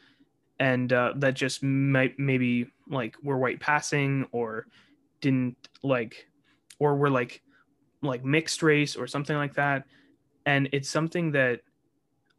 and 0.58 0.92
uh, 0.92 1.12
that 1.16 1.34
just 1.34 1.62
might 1.62 2.18
maybe 2.18 2.70
like 2.88 3.16
were 3.22 3.38
white 3.38 3.60
passing 3.60 4.26
or 4.32 4.66
didn't 5.20 5.56
like 5.82 6.28
or 6.78 6.96
were 6.96 7.10
like 7.10 7.42
like 8.02 8.24
mixed 8.24 8.62
race 8.62 8.96
or 8.96 9.06
something 9.06 9.36
like 9.36 9.54
that. 9.54 9.84
And 10.44 10.68
it's 10.72 10.88
something 10.88 11.32
that 11.32 11.60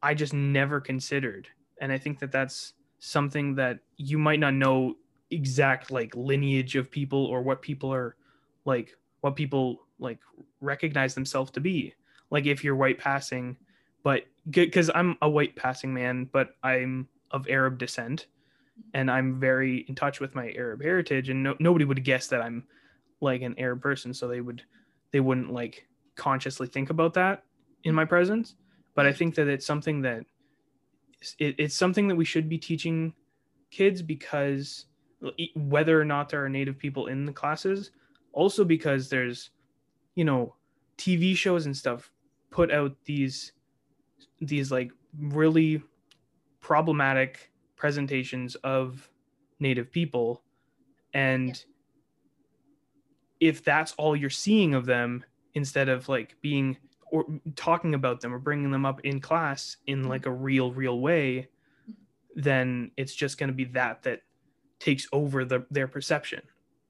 i 0.01 0.13
just 0.13 0.33
never 0.33 0.79
considered. 0.79 1.47
And 1.81 1.91
i 1.91 1.97
think 1.97 2.19
that 2.19 2.31
that's 2.31 2.73
something 2.99 3.55
that 3.55 3.79
you 3.97 4.17
might 4.17 4.39
not 4.39 4.53
know 4.53 4.95
exact 5.29 5.91
like 5.91 6.15
lineage 6.15 6.75
of 6.75 6.89
people 6.89 7.25
or 7.25 7.41
what 7.41 7.61
people 7.61 7.93
are 7.93 8.15
like 8.65 8.95
what 9.21 9.35
people 9.35 9.85
like 9.99 10.19
recognize 10.61 11.13
themselves 11.13 11.51
to 11.51 11.59
be. 11.59 11.93
Like 12.29 12.45
if 12.45 12.63
you're 12.63 12.75
white 12.75 12.97
passing 12.97 13.57
but 14.07 14.23
good 14.51 14.67
because 14.67 14.89
i'm 14.95 15.17
a 15.21 15.29
white 15.29 15.53
passing 15.57 15.93
man 15.93 16.29
but 16.31 16.51
i'm 16.63 17.09
of 17.31 17.47
Arab 17.49 17.77
descent, 17.77 18.27
and 18.93 19.09
I'm 19.09 19.39
very 19.39 19.85
in 19.87 19.95
touch 19.95 20.19
with 20.19 20.35
my 20.35 20.51
Arab 20.55 20.81
heritage, 20.81 21.29
and 21.29 21.43
no, 21.43 21.55
nobody 21.59 21.85
would 21.85 22.03
guess 22.03 22.27
that 22.27 22.41
I'm 22.41 22.65
like 23.21 23.41
an 23.41 23.55
Arab 23.57 23.81
person, 23.81 24.13
so 24.13 24.27
they 24.27 24.41
would 24.41 24.63
they 25.11 25.19
wouldn't 25.19 25.51
like 25.51 25.87
consciously 26.15 26.67
think 26.67 26.89
about 26.89 27.13
that 27.15 27.43
in 27.83 27.95
my 27.95 28.05
presence. 28.05 28.55
But 28.95 29.05
I 29.05 29.13
think 29.13 29.35
that 29.35 29.47
it's 29.47 29.65
something 29.65 30.01
that 30.01 30.25
it, 31.39 31.55
it's 31.57 31.75
something 31.75 32.07
that 32.07 32.15
we 32.15 32.25
should 32.25 32.49
be 32.49 32.57
teaching 32.57 33.13
kids 33.71 34.01
because 34.01 34.85
whether 35.55 35.99
or 35.99 36.05
not 36.05 36.29
there 36.29 36.43
are 36.43 36.49
native 36.49 36.77
people 36.77 37.07
in 37.07 37.25
the 37.25 37.33
classes, 37.33 37.91
also 38.33 38.63
because 38.63 39.09
there's 39.09 39.51
you 40.15 40.25
know 40.25 40.55
TV 40.97 41.35
shows 41.35 41.65
and 41.65 41.75
stuff 41.75 42.11
put 42.51 42.71
out 42.71 42.95
these 43.05 43.53
these 44.39 44.71
like 44.71 44.91
really 45.19 45.81
problematic 46.61 47.51
presentations 47.75 48.55
of 48.55 49.09
native 49.59 49.91
people 49.91 50.41
and 51.13 51.63
yeah. 53.39 53.49
if 53.49 53.63
that's 53.63 53.93
all 53.93 54.15
you're 54.15 54.29
seeing 54.29 54.73
of 54.73 54.85
them 54.85 55.23
instead 55.53 55.89
of 55.89 56.07
like 56.09 56.35
being 56.41 56.77
or 57.11 57.25
talking 57.55 57.93
about 57.93 58.21
them 58.21 58.33
or 58.33 58.39
bringing 58.39 58.71
them 58.71 58.85
up 58.85 58.99
in 59.01 59.19
class 59.19 59.77
in 59.87 60.07
like 60.07 60.25
a 60.25 60.31
real 60.31 60.71
real 60.71 60.99
way 60.99 61.47
then 62.35 62.91
it's 62.97 63.15
just 63.15 63.37
going 63.37 63.47
to 63.47 63.53
be 63.53 63.65
that 63.65 64.03
that 64.03 64.21
takes 64.79 65.07
over 65.11 65.43
the, 65.43 65.65
their 65.71 65.87
perception 65.87 66.41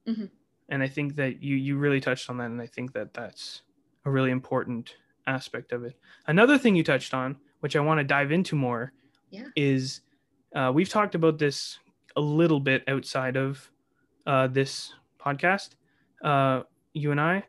mm-hmm. 0.08 0.26
and 0.70 0.84
i 0.84 0.88
think 0.88 1.16
that 1.16 1.42
you 1.42 1.56
you 1.56 1.78
really 1.78 2.02
touched 2.02 2.30
on 2.30 2.38
that 2.38 2.46
and 2.46 2.62
i 2.62 2.68
think 2.68 2.94
that 2.94 3.14
that's 3.14 3.62
a 4.06 4.10
really 4.10 4.32
important 4.32 4.96
aspect 5.28 5.72
of 5.72 5.84
it 5.84 5.98
another 6.28 6.58
thing 6.58 6.76
you 6.76 6.84
touched 6.84 7.14
on 7.14 7.38
which 7.60 7.76
i 7.76 7.80
want 7.80 8.00
to 8.00 8.04
dive 8.04 8.32
into 8.32 8.56
more 8.56 8.92
yeah. 9.30 9.46
is 9.56 10.02
uh, 10.56 10.72
we've 10.74 10.90
talked 10.90 11.16
about 11.16 11.38
this 11.38 11.80
a 12.16 12.22
little 12.22 12.60
bit 12.60 12.84
outside 12.88 13.38
of 13.38 13.70
uh, 14.26 14.48
this 14.48 14.94
podcast, 15.20 15.70
uh, 16.24 16.64
you 16.94 17.12
and 17.12 17.22
I, 17.22 17.44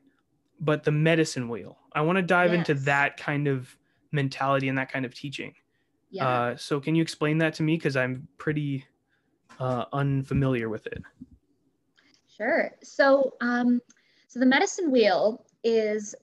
but 0.61 0.85
the 0.85 0.93
medicine 0.93 1.49
wheel. 1.49 1.79
I 1.93 2.03
want 2.03 2.17
to 2.17 2.23
dive 2.23 2.53
yes. 2.53 2.59
into 2.59 2.75
that 2.85 3.17
kind 3.17 3.49
of 3.49 3.77
mentality 4.13 4.69
and 4.69 4.79
that 4.79 4.93
kind 4.93 5.05
of 5.05 5.15
teaching. 5.15 5.55
Yeah. 6.11 6.29
Uh, 6.29 6.57
so, 6.57 6.81
can 6.81 6.95
you 6.95 7.03
explain 7.03 7.39
that 7.39 7.55
to 7.55 7.63
me? 7.63 7.77
Because 7.77 7.97
I'm 7.97 8.29
pretty 8.39 8.85
uh, 9.59 9.85
unfamiliar 9.93 10.69
with 10.69 10.87
it. 10.87 11.03
Sure. 12.37 12.71
So, 12.83 13.35
um, 13.41 13.81
so 14.29 14.39
the 14.39 14.47
medicine 14.47 14.91
wheel 14.91 15.45
is 15.65 16.15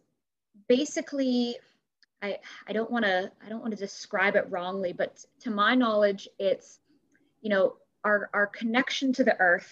basically 0.67 1.57
I, 2.25 2.39
I 2.67 2.73
don't 2.73 2.89
want 2.89 3.05
to 3.05 3.31
I 3.45 3.49
don't 3.49 3.61
want 3.61 3.71
to 3.71 3.79
describe 3.79 4.35
it 4.35 4.47
wrongly, 4.49 4.93
but 4.93 5.23
to 5.41 5.51
my 5.51 5.75
knowledge, 5.75 6.27
it's 6.39 6.79
you 7.41 7.49
know 7.49 7.75
our 8.03 8.29
our 8.33 8.47
connection 8.47 9.13
to 9.13 9.23
the 9.23 9.39
earth 9.39 9.71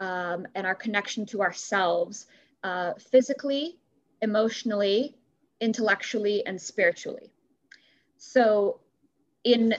um, 0.00 0.46
and 0.54 0.66
our 0.66 0.74
connection 0.74 1.26
to 1.26 1.42
ourselves, 1.42 2.26
uh, 2.64 2.94
physically, 3.10 3.78
emotionally, 4.22 5.14
intellectually, 5.60 6.44
and 6.46 6.60
spiritually. 6.60 7.30
So, 8.16 8.80
in 9.44 9.74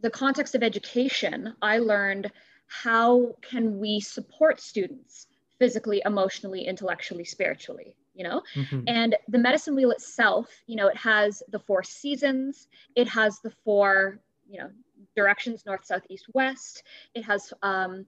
the 0.00 0.10
context 0.10 0.54
of 0.54 0.62
education, 0.62 1.54
I 1.60 1.78
learned 1.78 2.30
how 2.66 3.34
can 3.42 3.78
we 3.80 4.00
support 4.00 4.60
students 4.60 5.26
physically, 5.58 6.02
emotionally, 6.04 6.66
intellectually, 6.66 7.24
spiritually 7.24 7.96
you 8.14 8.24
know? 8.24 8.42
Mm-hmm. 8.54 8.82
and 8.86 9.16
the 9.28 9.38
medicine 9.38 9.74
wheel 9.74 9.90
itself 9.90 10.48
you 10.66 10.76
know 10.76 10.88
it 10.88 10.96
has 10.96 11.42
the 11.50 11.58
four 11.58 11.82
seasons 11.82 12.68
it 12.94 13.08
has 13.08 13.40
the 13.40 13.52
four 13.64 14.20
you 14.48 14.58
know 14.58 14.70
directions 15.16 15.64
north 15.66 15.84
south 15.84 16.02
east 16.08 16.26
west. 16.34 16.84
It 17.14 17.22
has 17.24 17.52
um, 17.62 18.06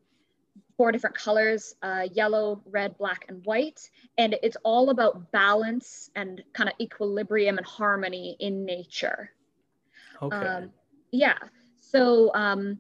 four 0.77 0.93
different 0.93 1.17
colors 1.17 1.75
uh, 1.83 2.07
yellow 2.13 2.63
red 2.67 2.97
black 2.99 3.27
and 3.29 3.45
white. 3.45 3.91
And 4.19 4.37
it's 4.43 4.57
all 4.65 4.91
about 4.91 5.31
balance 5.33 6.11
and 6.17 6.43
kind 6.53 6.69
of 6.69 6.75
equilibrium 6.81 7.59
and 7.59 7.67
harmony 7.67 8.37
in 8.41 8.65
nature. 8.65 9.31
Okay. 10.23 10.37
Um, 10.37 10.71
yeah. 11.11 11.39
So 11.77 12.33
um, 12.35 12.79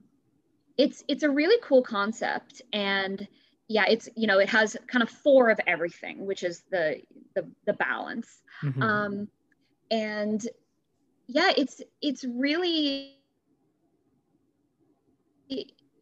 it's 0.76 1.04
it's 1.08 1.22
a 1.22 1.30
really 1.30 1.58
cool 1.62 1.82
concept. 1.82 2.62
And 2.72 3.26
yeah, 3.68 3.84
it's 3.88 4.08
you 4.16 4.26
know 4.26 4.38
it 4.38 4.48
has 4.50 4.76
kind 4.86 5.02
of 5.02 5.08
four 5.08 5.50
of 5.50 5.58
everything, 5.66 6.26
which 6.26 6.42
is 6.42 6.62
the 6.70 7.00
the, 7.34 7.48
the 7.66 7.72
balance, 7.72 8.42
mm-hmm. 8.62 8.82
um, 8.82 9.28
and 9.90 10.46
yeah, 11.26 11.50
it's 11.56 11.80
it's 12.02 12.24
really 12.24 13.16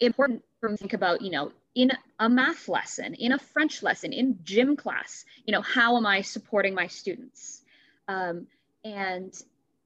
important 0.01 0.43
for 0.61 0.71
me 0.71 0.77
to 0.77 0.81
think 0.81 0.93
about 0.93 1.23
you 1.23 1.31
know 1.31 1.53
in 1.75 1.91
a 2.19 2.29
math 2.29 2.69
lesson, 2.69 3.15
in 3.15 3.33
a 3.33 3.39
French 3.39 3.83
lesson, 3.83 4.13
in 4.13 4.39
gym 4.43 4.77
class, 4.77 5.25
you 5.47 5.53
know 5.53 5.63
how 5.63 5.97
am 5.97 6.07
I 6.07 6.23
supporting 6.23 6.75
my 6.75 6.89
students, 6.89 7.63
um, 8.09 8.49
and 8.85 9.33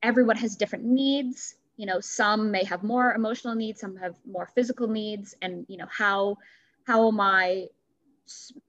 everyone 0.02 0.37
has 0.37 0.56
different 0.56 0.85
needs. 0.85 1.54
You 1.76 1.85
know, 1.85 2.00
some 2.00 2.50
may 2.50 2.64
have 2.64 2.83
more 2.83 3.12
emotional 3.12 3.54
needs, 3.54 3.80
some 3.80 3.97
have 3.97 4.16
more 4.25 4.49
physical 4.54 4.88
needs, 4.88 5.35
and 5.42 5.66
you 5.68 5.76
know 5.76 5.88
how 5.90 6.38
how 6.87 7.09
am 7.09 7.21
I 7.21 7.69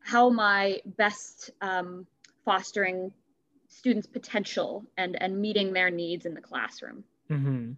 how 0.04 0.30
am 0.30 0.40
I 0.40 0.82
best 0.98 1.52
um, 1.62 2.06
fostering 2.46 3.12
students' 3.68 4.08
potential 4.08 4.86
and 4.98 5.22
and 5.22 5.40
meeting 5.40 5.74
their 5.74 5.90
needs 5.90 6.26
in 6.26 6.34
the 6.34 6.42
classroom? 6.42 7.04
Mm-hmm. 7.32 7.74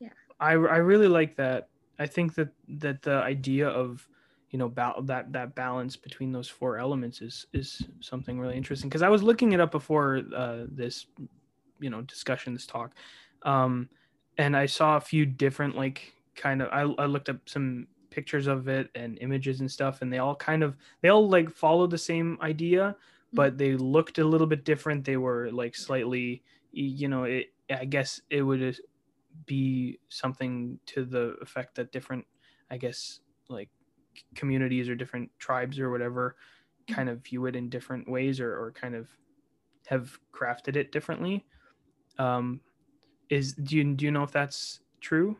Yeah, 0.00 0.08
I 0.40 0.52
I 0.52 0.78
really 0.78 1.08
like 1.08 1.36
that. 1.36 1.68
I 1.98 2.06
think 2.06 2.34
that 2.34 2.48
that 2.68 3.02
the 3.02 3.16
idea 3.16 3.68
of 3.68 4.06
you 4.50 4.58
know 4.58 4.68
ba- 4.68 4.94
that 5.02 5.32
that 5.32 5.54
balance 5.54 5.96
between 5.96 6.32
those 6.32 6.48
four 6.48 6.78
elements 6.78 7.20
is 7.20 7.46
is 7.52 7.82
something 8.00 8.38
really 8.38 8.56
interesting 8.56 8.88
because 8.88 9.02
i 9.02 9.08
was 9.08 9.22
looking 9.22 9.52
it 9.52 9.60
up 9.60 9.72
before 9.72 10.22
uh, 10.34 10.64
this 10.68 11.06
you 11.80 11.90
know 11.90 12.00
discussion 12.02 12.54
this 12.54 12.64
talk 12.64 12.94
um 13.42 13.88
and 14.38 14.56
i 14.56 14.64
saw 14.64 14.96
a 14.96 15.00
few 15.00 15.26
different 15.26 15.76
like 15.76 16.12
kind 16.36 16.62
of 16.62 16.68
I, 16.68 16.82
I 17.02 17.06
looked 17.06 17.28
up 17.28 17.48
some 17.48 17.88
pictures 18.16 18.46
of 18.46 18.66
it 18.66 18.88
and 18.94 19.18
images 19.20 19.60
and 19.60 19.70
stuff 19.70 20.00
and 20.00 20.10
they 20.10 20.16
all 20.16 20.34
kind 20.34 20.62
of 20.62 20.74
they 21.02 21.10
all 21.10 21.28
like 21.28 21.50
follow 21.50 21.86
the 21.86 21.98
same 21.98 22.38
idea 22.40 22.96
but 23.34 23.50
mm-hmm. 23.50 23.58
they 23.58 23.76
looked 23.76 24.16
a 24.18 24.24
little 24.24 24.46
bit 24.46 24.64
different 24.64 25.04
they 25.04 25.18
were 25.18 25.50
like 25.52 25.76
slightly 25.76 26.42
you 26.72 27.08
know 27.08 27.24
it 27.24 27.52
i 27.70 27.84
guess 27.84 28.22
it 28.30 28.40
would 28.40 28.80
be 29.44 29.98
something 30.08 30.78
to 30.86 31.04
the 31.04 31.36
effect 31.42 31.74
that 31.74 31.92
different 31.92 32.24
i 32.70 32.78
guess 32.78 33.20
like 33.50 33.68
communities 34.34 34.88
or 34.88 34.94
different 34.94 35.30
tribes 35.38 35.78
or 35.78 35.90
whatever 35.90 36.36
mm-hmm. 36.88 36.94
kind 36.94 37.10
of 37.10 37.22
view 37.22 37.44
it 37.44 37.54
in 37.54 37.68
different 37.68 38.08
ways 38.08 38.40
or, 38.40 38.50
or 38.58 38.72
kind 38.72 38.94
of 38.94 39.10
have 39.84 40.18
crafted 40.32 40.74
it 40.74 40.90
differently 40.90 41.44
um 42.18 42.60
is 43.28 43.52
do 43.52 43.76
you 43.76 43.84
do 43.92 44.06
you 44.06 44.10
know 44.10 44.22
if 44.22 44.32
that's 44.32 44.80
true 45.02 45.36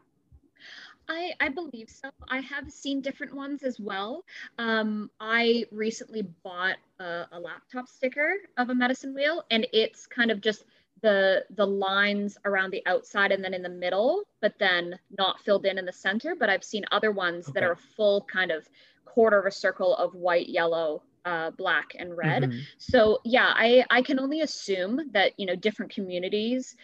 I, 1.08 1.32
I 1.40 1.48
believe 1.48 1.88
so. 1.88 2.10
I 2.28 2.40
have 2.40 2.70
seen 2.70 3.00
different 3.00 3.34
ones 3.34 3.62
as 3.62 3.78
well. 3.78 4.24
Um, 4.58 5.10
I 5.20 5.64
recently 5.70 6.22
bought 6.42 6.76
a, 6.98 7.26
a, 7.32 7.38
laptop 7.38 7.88
sticker 7.88 8.34
of 8.56 8.70
a 8.70 8.74
medicine 8.74 9.14
wheel, 9.14 9.44
and 9.50 9.66
it's 9.72 10.06
kind 10.06 10.30
of 10.30 10.40
just 10.40 10.64
the 11.02 11.44
the 11.56 11.66
lines 11.66 12.38
around 12.44 12.70
the 12.70 12.82
outside 12.86 13.30
and 13.30 13.44
then 13.44 13.54
in 13.54 13.62
the 13.62 13.68
middle, 13.68 14.24
but 14.40 14.54
then 14.58 14.98
not 15.16 15.40
filled 15.40 15.66
in 15.66 15.78
in 15.78 15.84
the 15.84 15.92
center. 15.92 16.34
But 16.34 16.50
I've 16.50 16.64
seen 16.64 16.84
other 16.90 17.12
ones 17.12 17.48
okay. 17.48 17.60
that 17.60 17.66
are 17.66 17.76
full 17.76 18.26
kind 18.32 18.50
of 18.50 18.68
quarter 19.04 19.38
of 19.38 19.46
a 19.46 19.50
circle 19.50 19.94
of 19.96 20.14
white, 20.14 20.48
yellow, 20.48 21.02
uh, 21.24 21.50
black, 21.50 21.88
and 21.98 22.16
red. 22.16 22.44
Mm-hmm. 22.44 22.58
So 22.78 23.20
yeah, 23.24 23.52
I 23.54 23.84
I 23.90 24.02
can 24.02 24.18
only 24.18 24.40
assume 24.40 25.00
that 25.12 25.32
you 25.38 25.46
know 25.46 25.56
different 25.56 25.92
communities 25.92 26.76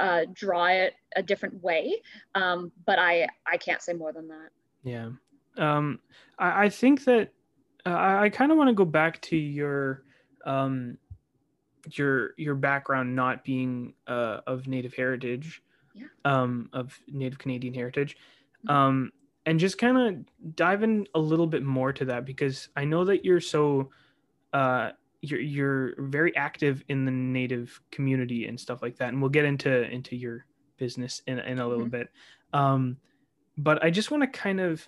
uh, 0.00 0.24
draw 0.32 0.66
it 0.66 0.94
a 1.14 1.22
different 1.22 1.62
way. 1.62 2.00
Um, 2.34 2.72
but 2.86 2.98
I 2.98 3.28
I 3.46 3.56
can't 3.56 3.82
say 3.82 3.92
more 3.92 4.12
than 4.12 4.28
that. 4.28 4.50
Yeah, 4.82 5.10
um, 5.58 6.00
I, 6.38 6.64
I 6.64 6.68
think 6.68 7.04
that 7.04 7.32
uh, 7.86 7.90
I, 7.90 8.22
I 8.24 8.28
kind 8.30 8.50
of 8.50 8.58
want 8.58 8.68
to 8.68 8.74
go 8.74 8.84
back 8.84 9.20
to 9.22 9.36
your 9.36 10.02
um, 10.46 10.98
your 11.92 12.34
your 12.36 12.54
background 12.54 13.14
not 13.14 13.44
being 13.44 13.94
uh, 14.06 14.40
of 14.46 14.66
Native 14.66 14.94
heritage, 14.94 15.62
yeah. 15.94 16.06
um, 16.24 16.70
of 16.72 16.98
Native 17.06 17.38
Canadian 17.38 17.74
heritage. 17.74 18.16
Mm-hmm. 18.66 18.76
Um, 18.76 19.12
and 19.46 19.58
just 19.58 19.78
kind 19.78 19.96
of 19.96 20.54
dive 20.54 20.82
in 20.82 21.06
a 21.14 21.18
little 21.18 21.46
bit 21.46 21.62
more 21.62 21.92
to 21.94 22.04
that 22.04 22.26
because 22.26 22.68
I 22.76 22.84
know 22.84 23.04
that 23.04 23.24
you're 23.24 23.40
so 23.40 23.90
uh, 24.52 24.90
you're 25.22 25.40
you're 25.40 25.94
very 25.98 26.34
active 26.36 26.82
in 26.88 27.04
the 27.04 27.10
native 27.10 27.80
community 27.90 28.46
and 28.46 28.58
stuff 28.58 28.82
like 28.82 28.96
that 28.96 29.08
and 29.08 29.20
we'll 29.20 29.30
get 29.30 29.44
into 29.44 29.82
into 29.90 30.16
your 30.16 30.46
business 30.78 31.22
in, 31.26 31.38
in 31.40 31.58
a 31.58 31.68
little 31.68 31.84
mm-hmm. 31.84 31.90
bit 31.90 32.08
um 32.52 32.96
but 33.58 33.82
i 33.84 33.90
just 33.90 34.10
want 34.10 34.22
to 34.22 34.26
kind 34.26 34.60
of 34.60 34.86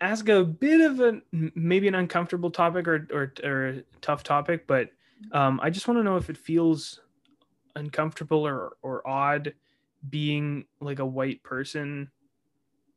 ask 0.00 0.28
a 0.28 0.44
bit 0.44 0.80
of 0.80 1.00
a 1.00 1.20
maybe 1.54 1.86
an 1.86 1.94
uncomfortable 1.94 2.50
topic 2.50 2.88
or 2.88 3.06
or, 3.12 3.32
or 3.44 3.66
a 3.68 3.82
tough 4.00 4.22
topic 4.24 4.66
but 4.66 4.88
um 5.30 5.60
i 5.62 5.70
just 5.70 5.86
want 5.86 5.98
to 5.98 6.02
know 6.02 6.16
if 6.16 6.28
it 6.28 6.36
feels 6.36 7.00
uncomfortable 7.76 8.46
or 8.46 8.72
or 8.82 9.06
odd 9.06 9.54
being 10.10 10.64
like 10.80 10.98
a 10.98 11.06
white 11.06 11.40
person 11.44 12.10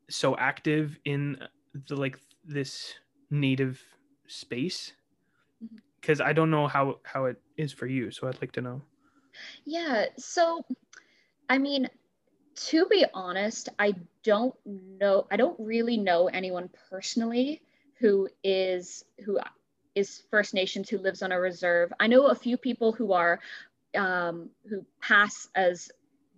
so 0.09 0.35
active 0.37 0.97
in 1.05 1.37
the 1.87 1.95
like 1.95 2.19
this 2.43 2.95
native 3.29 3.81
space 4.27 4.93
because 6.05 6.21
I 6.21 6.33
don't 6.33 6.51
know 6.51 6.67
how 6.67 6.99
how 7.03 7.25
it 7.25 7.37
is 7.57 7.73
for 7.73 7.87
you. 7.87 8.11
So 8.11 8.27
I'd 8.27 8.39
like 8.39 8.51
to 8.53 8.61
know. 8.61 8.81
Yeah. 9.65 10.05
So, 10.17 10.63
I 11.49 11.57
mean, 11.57 11.89
to 12.67 12.85
be 12.85 13.05
honest, 13.13 13.69
I 13.79 13.95
don't 14.23 14.53
know. 14.65 15.25
I 15.31 15.37
don't 15.37 15.59
really 15.59 15.97
know 15.97 16.27
anyone 16.27 16.69
personally 16.89 17.61
who 17.99 18.29
is 18.43 19.03
who 19.25 19.39
is 19.95 20.21
First 20.29 20.53
Nations 20.53 20.89
who 20.89 20.99
lives 20.99 21.23
on 21.23 21.31
a 21.31 21.39
reserve. 21.39 21.91
I 21.99 22.05
know 22.05 22.27
a 22.27 22.35
few 22.35 22.57
people 22.57 22.91
who 22.91 23.13
are 23.13 23.39
um, 23.97 24.49
who 24.69 24.85
pass 25.01 25.47
as 25.55 25.89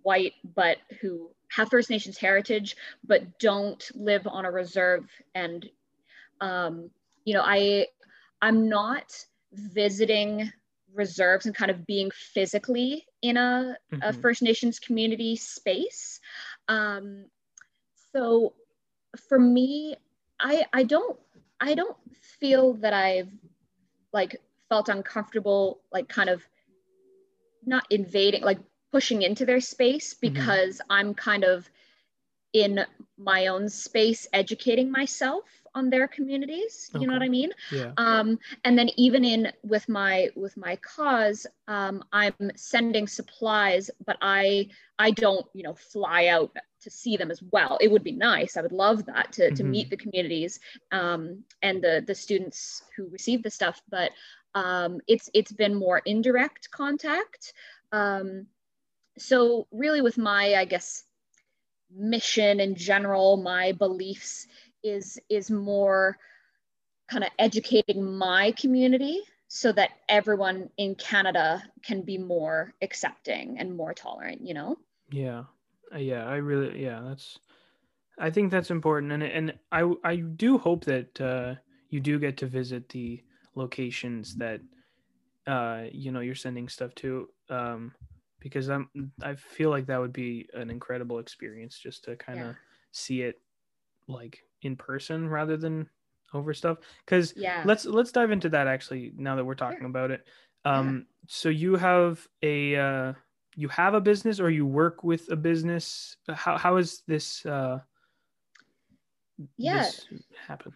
white, 0.02 0.32
but 0.54 0.78
who 1.00 1.28
have 1.50 1.68
First 1.68 1.90
Nations 1.90 2.16
heritage, 2.16 2.74
but 3.04 3.38
don't 3.38 3.90
live 3.94 4.26
on 4.26 4.46
a 4.46 4.50
reserve. 4.50 5.04
And 5.34 5.68
um, 6.40 6.90
you 7.26 7.34
know, 7.34 7.42
I 7.44 7.88
I'm 8.40 8.70
not 8.70 9.12
visiting 9.52 10.52
reserves 10.94 11.46
and 11.46 11.54
kind 11.54 11.70
of 11.70 11.86
being 11.86 12.10
physically 12.10 13.06
in 13.22 13.36
a, 13.36 13.76
mm-hmm. 13.92 14.02
a 14.02 14.12
First 14.12 14.42
Nations 14.42 14.78
community 14.78 15.36
space. 15.36 16.20
Um, 16.68 17.26
so 18.12 18.54
for 19.28 19.38
me, 19.38 19.96
I 20.40 20.66
I 20.72 20.82
don't 20.84 21.18
I 21.60 21.74
don't 21.74 21.96
feel 22.40 22.74
that 22.74 22.92
I've 22.92 23.30
like 24.12 24.40
felt 24.68 24.88
uncomfortable, 24.88 25.80
like 25.92 26.08
kind 26.08 26.28
of 26.28 26.42
not 27.64 27.86
invading, 27.90 28.42
like 28.42 28.58
pushing 28.92 29.22
into 29.22 29.44
their 29.44 29.60
space 29.60 30.14
mm-hmm. 30.14 30.32
because 30.32 30.76
mm-hmm. 30.76 30.92
I'm 30.92 31.14
kind 31.14 31.44
of 31.44 31.68
in 32.52 32.84
my 33.18 33.48
own 33.48 33.68
space 33.68 34.26
educating 34.32 34.90
myself 34.90 35.44
on 35.74 35.90
their 35.90 36.08
communities 36.08 36.90
you 36.92 36.98
okay. 36.98 37.06
know 37.06 37.12
what 37.12 37.22
i 37.22 37.28
mean 37.28 37.50
yeah. 37.70 37.92
um, 37.96 38.38
and 38.64 38.78
then 38.78 38.88
even 38.96 39.24
in 39.24 39.52
with 39.62 39.88
my 39.88 40.28
with 40.36 40.56
my 40.56 40.76
cause 40.76 41.46
um, 41.66 42.02
i'm 42.12 42.34
sending 42.56 43.06
supplies 43.06 43.90
but 44.06 44.16
i 44.22 44.66
i 44.98 45.10
don't 45.10 45.46
you 45.54 45.62
know 45.62 45.74
fly 45.74 46.26
out 46.26 46.56
to 46.80 46.90
see 46.90 47.16
them 47.16 47.30
as 47.30 47.42
well 47.52 47.78
it 47.80 47.90
would 47.90 48.04
be 48.04 48.12
nice 48.12 48.56
i 48.56 48.62
would 48.62 48.72
love 48.72 49.04
that 49.06 49.32
to, 49.32 49.42
mm-hmm. 49.42 49.54
to 49.54 49.64
meet 49.64 49.90
the 49.90 49.96
communities 49.96 50.60
um, 50.92 51.42
and 51.62 51.82
the 51.82 52.02
the 52.06 52.14
students 52.14 52.82
who 52.96 53.08
receive 53.08 53.42
the 53.42 53.50
stuff 53.50 53.80
but 53.90 54.10
um, 54.54 55.00
it's 55.06 55.28
it's 55.34 55.52
been 55.52 55.74
more 55.74 55.98
indirect 56.04 56.70
contact 56.70 57.52
um, 57.92 58.46
so 59.18 59.66
really 59.72 60.00
with 60.00 60.18
my 60.18 60.54
i 60.54 60.64
guess 60.64 61.04
mission 61.90 62.60
in 62.60 62.74
general 62.74 63.36
my 63.36 63.72
beliefs 63.72 64.46
is 64.82 65.18
is 65.28 65.50
more 65.50 66.16
kind 67.10 67.24
of 67.24 67.30
educating 67.38 68.04
my 68.04 68.52
community 68.52 69.20
so 69.48 69.72
that 69.72 69.90
everyone 70.08 70.68
in 70.76 70.94
Canada 70.94 71.62
can 71.82 72.02
be 72.02 72.18
more 72.18 72.74
accepting 72.82 73.58
and 73.58 73.74
more 73.74 73.94
tolerant, 73.94 74.42
you 74.42 74.52
know? 74.52 74.76
Yeah. 75.10 75.44
Uh, 75.92 75.98
yeah, 75.98 76.26
I 76.26 76.36
really 76.36 76.82
yeah, 76.82 77.00
that's 77.02 77.38
I 78.18 78.30
think 78.30 78.50
that's 78.50 78.70
important 78.70 79.12
and 79.12 79.22
and 79.22 79.54
I 79.72 79.90
I 80.04 80.16
do 80.16 80.58
hope 80.58 80.84
that 80.84 81.20
uh 81.20 81.54
you 81.88 82.00
do 82.00 82.18
get 82.18 82.36
to 82.38 82.46
visit 82.46 82.88
the 82.90 83.22
locations 83.54 84.34
that 84.36 84.60
uh 85.46 85.84
you 85.90 86.12
know 86.12 86.20
you're 86.20 86.34
sending 86.34 86.68
stuff 86.68 86.94
to 86.96 87.28
um 87.48 87.94
because 88.40 88.68
I'm 88.68 88.90
I 89.22 89.34
feel 89.34 89.70
like 89.70 89.86
that 89.86 89.98
would 89.98 90.12
be 90.12 90.48
an 90.52 90.68
incredible 90.68 91.18
experience 91.18 91.78
just 91.78 92.04
to 92.04 92.16
kind 92.16 92.40
of 92.40 92.46
yeah. 92.46 92.52
see 92.92 93.22
it 93.22 93.40
like 94.08 94.42
in 94.62 94.76
person 94.76 95.28
rather 95.28 95.56
than 95.56 95.88
over 96.34 96.54
stuff. 96.54 96.78
Because 97.04 97.34
yeah. 97.36 97.62
let's 97.64 97.84
let's 97.84 98.12
dive 98.12 98.30
into 98.30 98.48
that 98.50 98.66
actually 98.66 99.12
now 99.16 99.36
that 99.36 99.44
we're 99.44 99.54
talking 99.54 99.80
sure. 99.80 99.88
about 99.88 100.10
it. 100.10 100.26
Um 100.64 100.96
yeah. 100.96 101.02
so 101.28 101.48
you 101.48 101.76
have 101.76 102.26
a 102.42 102.76
uh 102.76 103.12
you 103.56 103.68
have 103.68 103.94
a 103.94 104.00
business 104.00 104.40
or 104.40 104.50
you 104.50 104.66
work 104.66 105.02
with 105.02 105.30
a 105.30 105.36
business? 105.36 106.16
How 106.28 106.56
how 106.56 106.76
is 106.76 107.02
this 107.06 107.44
uh 107.46 107.80
yeah. 109.56 109.82
this 109.82 110.06
happen? 110.46 110.72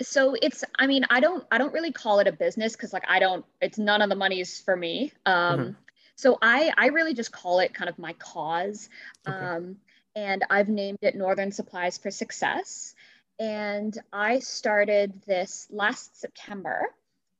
So 0.00 0.34
it's 0.40 0.64
i 0.78 0.86
mean 0.86 1.04
i 1.10 1.20
don't 1.20 1.44
i 1.52 1.58
don't 1.58 1.72
really 1.72 1.92
call 1.92 2.18
it 2.18 2.26
a 2.26 2.32
business 2.32 2.74
because 2.74 2.92
like 2.92 3.04
i 3.08 3.18
don't 3.18 3.44
it's 3.60 3.78
none 3.78 4.02
of 4.02 4.08
the 4.08 4.16
money's 4.16 4.60
for 4.60 4.76
me. 4.76 5.12
Um 5.26 5.58
mm-hmm. 5.58 5.70
so 6.16 6.38
i 6.42 6.72
i 6.76 6.86
really 6.86 7.14
just 7.14 7.32
call 7.32 7.60
it 7.60 7.72
kind 7.74 7.88
of 7.88 7.98
my 7.98 8.14
cause. 8.14 8.88
Okay. 9.28 9.36
um 9.36 9.76
and 10.14 10.44
i've 10.50 10.68
named 10.68 10.98
it 11.00 11.14
northern 11.14 11.50
supplies 11.50 11.96
for 11.96 12.10
success 12.10 12.94
and 13.42 13.98
I 14.12 14.38
started 14.38 15.20
this 15.26 15.66
last 15.68 16.20
September. 16.20 16.94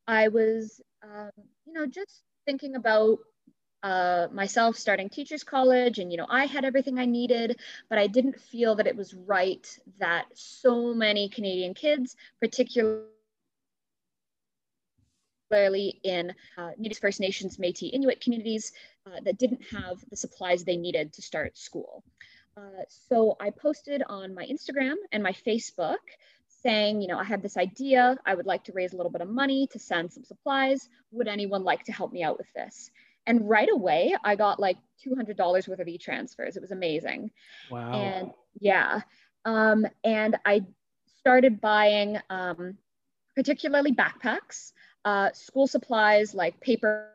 I 0.08 0.28
was, 0.28 0.80
um, 1.04 1.30
you 1.64 1.72
know, 1.72 1.86
just 1.86 2.24
thinking 2.44 2.74
about 2.74 3.20
uh, 3.84 4.26
myself 4.32 4.76
starting 4.76 5.08
teachers 5.08 5.42
college 5.44 5.98
and 5.98 6.12
you 6.12 6.16
know 6.16 6.26
i 6.28 6.44
had 6.44 6.64
everything 6.64 7.00
i 7.00 7.04
needed 7.04 7.58
but 7.88 7.98
i 7.98 8.06
didn't 8.06 8.40
feel 8.40 8.76
that 8.76 8.86
it 8.86 8.94
was 8.94 9.12
right 9.12 9.76
that 9.98 10.26
so 10.34 10.94
many 10.94 11.28
canadian 11.28 11.74
kids 11.74 12.14
particularly 12.40 13.08
in 16.04 16.32
uh, 16.56 16.70
First 17.00 17.20
Nations, 17.20 17.58
Métis, 17.58 17.92
Inuit 17.92 18.20
communities 18.20 18.72
uh, 19.06 19.20
that 19.24 19.36
didn't 19.36 19.62
have 19.70 19.98
the 20.08 20.16
supplies 20.16 20.64
they 20.64 20.76
needed 20.76 21.12
to 21.14 21.22
start 21.22 21.58
school. 21.58 22.02
Uh, 22.56 22.84
so 22.88 23.36
I 23.40 23.50
posted 23.50 24.02
on 24.08 24.34
my 24.34 24.44
Instagram 24.44 24.94
and 25.10 25.22
my 25.22 25.32
Facebook 25.32 25.96
saying, 26.62 27.00
you 27.00 27.08
know, 27.08 27.18
I 27.18 27.24
had 27.24 27.42
this 27.42 27.56
idea. 27.56 28.16
I 28.26 28.34
would 28.34 28.46
like 28.46 28.64
to 28.64 28.72
raise 28.72 28.92
a 28.92 28.96
little 28.96 29.10
bit 29.10 29.20
of 29.20 29.28
money 29.28 29.66
to 29.68 29.78
send 29.78 30.12
some 30.12 30.24
supplies. 30.24 30.88
Would 31.10 31.28
anyone 31.28 31.64
like 31.64 31.84
to 31.84 31.92
help 31.92 32.12
me 32.12 32.22
out 32.22 32.38
with 32.38 32.52
this? 32.54 32.90
And 33.26 33.48
right 33.48 33.68
away, 33.70 34.16
I 34.24 34.36
got 34.36 34.60
like 34.60 34.78
$200 35.06 35.68
worth 35.68 35.78
of 35.78 35.88
e 35.88 35.98
transfers. 35.98 36.56
It 36.56 36.60
was 36.60 36.72
amazing. 36.72 37.30
Wow. 37.70 37.92
And 37.92 38.30
yeah. 38.60 39.00
Um, 39.44 39.86
and 40.04 40.36
I 40.44 40.64
started 41.18 41.60
buying 41.60 42.18
um, 42.30 42.76
particularly 43.34 43.92
backpacks, 43.92 44.72
uh, 45.04 45.30
school 45.32 45.66
supplies 45.66 46.34
like 46.34 46.60
paper, 46.60 47.08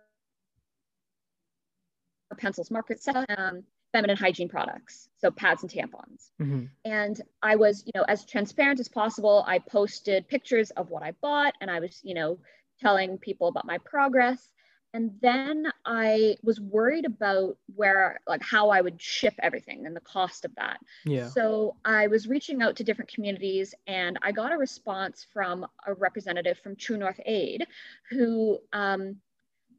pencils, 2.38 2.72
markers, 2.72 3.08
um, 3.08 3.64
feminine 3.98 4.18
hygiene 4.18 4.48
products, 4.48 5.10
so 5.18 5.32
pads 5.32 5.64
and 5.64 5.72
tampons. 5.72 6.30
Mm-hmm. 6.40 6.66
And 6.86 7.20
I 7.42 7.56
was, 7.56 7.84
you 7.88 7.94
know, 7.96 8.06
as 8.08 8.26
transparent 8.26 8.80
as 8.80 8.88
possible. 8.88 9.44
I 9.48 9.58
posted 9.58 10.28
pictures 10.28 10.70
of 10.72 10.92
what 10.92 11.02
I 11.02 11.14
bought 11.20 11.56
and 11.62 11.72
I 11.72 11.80
was, 11.80 12.00
you 12.04 12.14
know, 12.14 12.38
telling 12.80 13.18
people 13.18 13.48
about 13.48 13.66
my 13.66 13.80
progress. 13.80 14.50
And 14.94 15.12
then 15.20 15.66
I 15.84 16.38
was 16.44 16.60
worried 16.60 17.06
about 17.06 17.58
where, 17.76 18.22
like, 18.28 18.44
how 18.44 18.70
I 18.70 18.82
would 18.82 19.02
ship 19.02 19.34
everything 19.42 19.88
and 19.88 19.96
the 19.96 20.02
cost 20.02 20.46
of 20.46 20.54
that. 20.56 20.78
Yeah. 21.04 21.30
So 21.30 21.76
I 21.84 22.06
was 22.06 22.28
reaching 22.28 22.62
out 22.62 22.76
to 22.76 22.84
different 22.84 23.12
communities 23.12 23.74
and 23.88 24.20
I 24.22 24.32
got 24.32 24.54
a 24.54 24.58
response 24.58 25.26
from 25.34 25.66
a 25.88 25.94
representative 25.96 26.60
from 26.60 26.76
True 26.76 26.98
North 26.98 27.20
Aid 27.26 27.66
who, 28.12 28.60
um, 28.74 29.18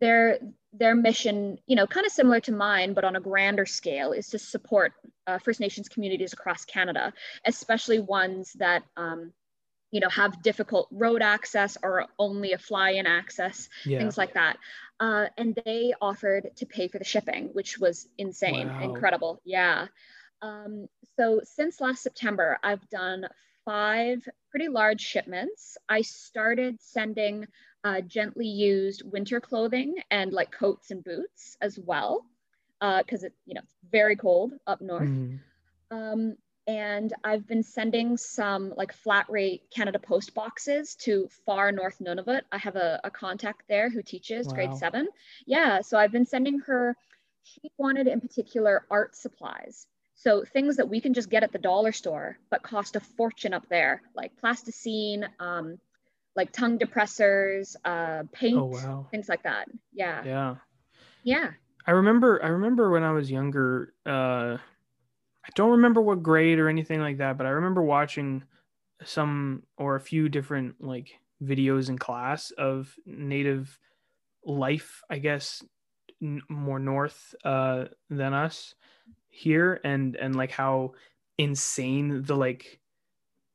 their 0.01 0.39
their 0.73 0.95
mission, 0.95 1.59
you 1.67 1.77
know, 1.77 1.87
kind 1.87 2.07
of 2.07 2.13
similar 2.13 2.41
to 2.41 2.53
mine, 2.53 2.93
but 2.93 3.05
on 3.05 3.17
a 3.17 3.21
grander 3.21 3.67
scale, 3.67 4.13
is 4.13 4.29
to 4.29 4.39
support 4.39 4.93
uh, 5.27 5.39
First 5.39 5.61
Nations 5.61 5.89
communities 5.89 6.33
across 6.33 6.65
Canada, 6.65 7.13
especially 7.47 7.99
ones 8.01 8.53
that, 8.55 8.83
um, 8.97 9.33
you 9.91 10.01
know, 10.01 10.11
have 10.11 10.43
difficult 10.43 10.87
road 10.91 11.23
access 11.23 11.79
or 11.83 12.07
only 12.19 12.53
a 12.53 12.59
fly-in 12.59 13.07
access, 13.07 13.69
yeah. 13.87 13.99
things 13.99 14.19
like 14.19 14.35
that. 14.35 14.59
Uh, 15.01 15.27
and 15.39 15.59
they 15.65 15.95
offered 16.03 16.51
to 16.57 16.67
pay 16.67 16.89
for 16.89 16.99
the 16.99 17.05
shipping, 17.05 17.49
which 17.55 17.79
was 17.79 18.07
insane, 18.19 18.69
wow. 18.69 18.83
incredible. 18.83 19.41
Yeah. 19.45 19.87
Um, 20.43 20.87
so 21.17 21.41
since 21.45 21.81
last 21.81 22.03
September, 22.03 22.59
I've 22.63 22.89
done 22.91 23.27
five 23.65 24.27
pretty 24.51 24.69
large 24.69 25.01
shipments. 25.01 25.77
I 25.89 26.03
started 26.03 26.79
sending 26.81 27.47
uh, 27.85 28.01
gently 28.01 28.47
used 28.47 29.03
winter 29.11 29.41
clothing 29.41 29.97
and 30.11 30.33
like 30.33 30.51
coats 30.51 30.91
and 30.91 31.05
boots 31.05 31.57
as 31.61 31.79
well, 31.79 32.25
because 32.81 33.23
uh, 33.23 33.27
it 33.27 33.35
you 33.47 33.55
know 33.55 33.61
it's 33.63 33.75
very 33.91 34.17
cold 34.17 34.53
up 34.67 34.81
north. 34.81 35.09
Mm. 35.09 35.41
Um, 35.91 36.37
and 36.67 37.15
I've 37.25 37.47
been 37.47 37.63
sending 37.63 38.19
some 38.19 38.75
like 38.77 38.93
flat 38.93 39.25
rate 39.31 39.63
Canada 39.75 39.99
Post 39.99 40.35
boxes 40.35 40.95
to 40.97 41.29
far 41.47 41.73
north 41.73 41.99
Nunavut. 41.99 42.43
I 42.53 42.59
have 42.59 42.77
a, 42.77 43.01
a 43.05 43.11
contact 43.11 43.63
there 43.69 43.89
who 43.89 44.03
teaches 44.03 44.47
wow. 44.47 44.55
grade 44.55 44.77
seven. 44.77 45.09
Yeah, 45.47 45.81
so 45.81 45.97
I've 45.97 46.13
been 46.13 46.27
sending 46.27 46.61
her. 46.61 46.95
She 47.45 47.71
wanted 47.79 48.07
in 48.07 48.21
particular 48.21 48.85
art 48.91 49.17
supplies. 49.17 49.87
So 50.15 50.45
things 50.45 50.77
that 50.77 50.91
we 50.91 51.01
can 51.01 51.15
just 51.15 51.31
get 51.31 51.43
at 51.43 51.53
the 51.53 51.59
dollar 51.59 51.93
store, 51.93 52.37
but 52.51 52.63
cost 52.63 52.97
a 52.97 53.01
fortune 53.01 53.55
up 53.55 53.67
there, 53.71 54.03
like 54.15 54.37
plasticine, 54.37 55.27
um, 55.39 55.79
like 56.39 56.53
tongue 56.53 56.79
depressors, 56.79 57.75
uh, 57.85 58.23
paint, 58.33 58.57
oh, 58.57 58.65
wow. 58.67 59.07
things 59.11 59.29
like 59.29 59.43
that. 59.43 59.67
Yeah. 59.93 60.23
Yeah. 60.25 60.55
Yeah. 61.25 61.51
I 61.85 61.91
remember. 61.91 62.43
I 62.43 62.49
remember 62.49 62.91
when 62.91 63.03
I 63.03 63.11
was 63.11 63.29
younger. 63.31 63.93
Uh, 64.07 64.57
I 65.45 65.51
don't 65.57 65.73
remember 65.73 66.01
what 66.01 66.23
grade 66.23 66.61
or 66.61 66.69
anything 66.69 67.01
like 67.01 67.19
that, 67.19 67.37
but 67.37 67.47
I 67.47 67.51
remember 67.51 67.83
watching 67.83 68.45
some 69.05 69.65
or 69.77 69.97
a 69.97 70.01
few 70.01 70.29
different 70.29 70.77
like 70.81 71.11
videos 71.43 71.89
in 71.89 71.99
class 71.99 72.53
of 72.53 72.95
native 73.05 73.77
life. 74.45 75.03
I 75.11 75.19
guess 75.19 75.65
n- 76.23 76.43
more 76.49 76.79
north 76.79 77.35
uh, 77.45 77.87
than 78.11 78.33
us 78.33 78.77
here, 79.29 79.81
and 79.83 80.15
and 80.15 80.37
like 80.37 80.53
how 80.53 80.93
insane 81.37 82.23
the 82.23 82.37
like 82.37 82.81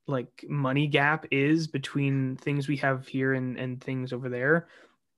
like 0.07 0.45
money 0.47 0.87
gap 0.87 1.25
is 1.31 1.67
between 1.67 2.35
things 2.37 2.67
we 2.67 2.77
have 2.77 3.07
here 3.07 3.33
and 3.33 3.57
and 3.57 3.81
things 3.81 4.13
over 4.13 4.29
there. 4.29 4.67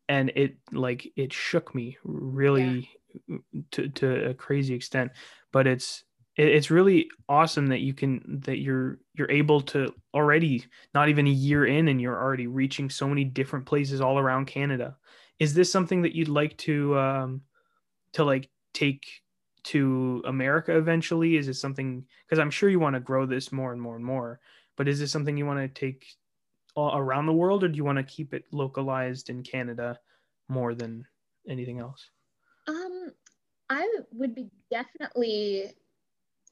And 0.08 0.30
it 0.36 0.58
like 0.71 1.12
it 1.15 1.34
shook 1.34 1.74
me 1.74 1.98
really 2.04 2.89
yeah. 3.28 3.38
to 3.71 3.89
to 3.89 4.30
a 4.30 4.34
crazy 4.34 4.76
extent. 4.76 5.12
But 5.52 5.67
it's 5.67 6.04
it, 6.36 6.48
it's 6.48 6.69
really 6.69 7.10
awesome 7.28 7.67
that 7.67 7.80
you 7.80 7.93
can 7.93 8.41
that 8.45 8.60
you're 8.60 9.00
you're 9.15 9.32
able 9.32 9.62
to 9.62 9.93
already 10.13 10.63
not 10.93 11.10
even 11.10 11.28
a 11.28 11.32
year 11.32 11.65
in 11.65 11.88
and 11.88 12.00
you're 12.00 12.21
already 12.21 12.48
reaching 12.48 12.89
so 12.89 13.08
many 13.08 13.24
different 13.24 13.65
places 13.65 14.02
all 14.02 14.19
around 14.19 14.45
Canada. 14.45 14.95
Is 15.39 15.54
this 15.54 15.71
something 15.71 16.04
that 16.04 16.15
you'd 16.15 16.30
like 16.30 16.56
to 16.60 16.98
um 17.00 17.41
to 18.13 18.24
like 18.24 18.50
take 18.74 19.06
to 19.63 20.21
America 20.26 20.78
eventually? 20.78 21.38
Is 21.38 21.48
it 21.48 21.56
something 21.56 22.06
because 22.28 22.39
I'm 22.39 22.52
sure 22.52 22.69
you 22.69 22.80
want 22.80 22.93
to 22.93 23.00
grow 23.00 23.26
this 23.26 23.52
more 23.52 23.74
and 23.74 23.82
more 23.82 23.95
and 23.95 24.06
more 24.06 24.39
but 24.75 24.88
is 24.88 24.99
this 24.99 25.11
something 25.11 25.38
you 25.38 25.45
want 25.45 25.59
to 25.59 25.79
take 25.79 26.05
around 26.77 27.25
the 27.25 27.33
world, 27.33 27.63
or 27.63 27.69
do 27.69 27.77
you 27.77 27.85
want 27.85 27.97
to 27.97 28.03
keep 28.03 28.33
it 28.33 28.45
localized 28.51 29.29
in 29.29 29.43
Canada 29.43 29.99
more 30.49 30.75
than 30.75 31.05
anything 31.47 31.79
else? 31.79 32.09
Um, 32.67 33.11
I 33.69 33.88
would 34.11 34.35
be 34.35 34.49
definitely 34.69 35.73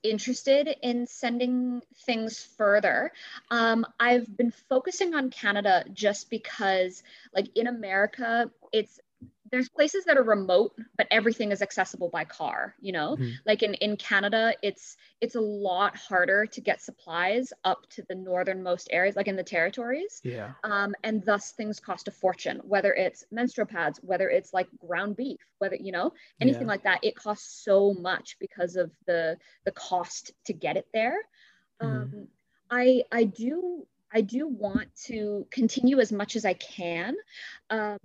interested 0.04 0.70
in 0.82 1.08
sending 1.08 1.82
things 2.06 2.44
further. 2.58 3.12
Um, 3.50 3.86
I've 4.00 4.36
been 4.38 4.52
focusing 4.70 5.16
on 5.16 5.30
Canada 5.30 5.86
just 5.94 6.30
because, 6.30 7.04
like 7.34 7.50
in 7.56 7.68
America, 7.68 8.52
it's 8.72 9.00
there's 9.54 9.70
places 9.70 10.04
that 10.06 10.18
are 10.18 10.24
remote 10.24 10.74
but 10.98 11.08
everything 11.12 11.52
is 11.52 11.62
accessible 11.62 12.10
by 12.10 12.26
car 12.26 12.74
you 12.82 12.92
know 12.92 13.16
mm-hmm. 13.16 13.30
like 13.46 13.62
in 13.62 13.76
in 13.76 13.96
canada 13.96 14.52
it's 14.64 14.98
it's 15.22 15.36
a 15.36 15.40
lot 15.40 15.96
harder 15.96 16.48
to 16.48 16.60
get 16.60 16.82
supplies 16.82 17.54
up 17.64 17.88
to 17.88 18.04
the 18.10 18.16
northernmost 18.16 18.90
areas 18.92 19.16
like 19.16 19.28
in 19.28 19.36
the 19.36 19.44
territories 19.44 20.20
yeah 20.24 20.54
um, 20.64 20.96
and 21.04 21.24
thus 21.24 21.52
things 21.52 21.80
cost 21.80 22.08
a 22.08 22.12
fortune 22.12 22.60
whether 22.64 22.94
it's 22.96 23.26
menstrual 23.32 23.68
pads 23.68 24.00
whether 24.02 24.28
it's 24.28 24.54
like 24.54 24.68
ground 24.80 25.16
beef 25.16 25.40
whether 25.60 25.76
you 25.76 25.92
know 25.92 26.12
anything 26.42 26.64
yeah. 26.64 26.68
like 26.70 26.84
that 26.84 27.00
it 27.04 27.16
costs 27.16 27.64
so 27.64 27.94
much 27.94 28.36
because 28.40 28.76
of 28.76 28.92
the 29.06 29.38
the 29.66 29.72
cost 29.72 30.32
to 30.46 30.54
get 30.54 30.78
it 30.78 30.88
there 30.96 31.18
mm-hmm. 31.80 31.96
um, 31.96 32.28
i 32.72 33.04
i 33.12 33.24
do 33.24 33.86
I 34.14 34.22
do 34.22 34.48
want 34.48 34.90
to 35.06 35.48
continue 35.50 36.00
as 36.00 36.12
much 36.12 36.36
as 36.36 36.46
I 36.46 36.54
can. 36.54 37.16
Um, 37.72 37.98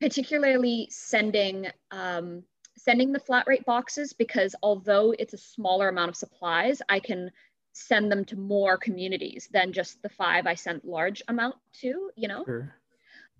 particularly 0.00 0.88
sending 0.90 1.66
um, 1.90 2.42
sending 2.76 3.12
the 3.12 3.20
flat 3.20 3.46
rate 3.46 3.64
boxes 3.64 4.12
because 4.12 4.54
although 4.62 5.12
it's 5.18 5.34
a 5.34 5.38
smaller 5.38 5.88
amount 5.88 6.08
of 6.08 6.16
supplies, 6.16 6.80
I 6.88 7.00
can 7.00 7.30
send 7.72 8.10
them 8.10 8.24
to 8.26 8.36
more 8.36 8.76
communities 8.76 9.48
than 9.52 9.72
just 9.72 10.00
the 10.02 10.08
five 10.08 10.46
I 10.46 10.54
sent 10.54 10.84
large 10.84 11.22
amount 11.28 11.56
to, 11.80 12.10
you 12.16 12.28
know? 12.28 12.44
Sure. 12.44 12.74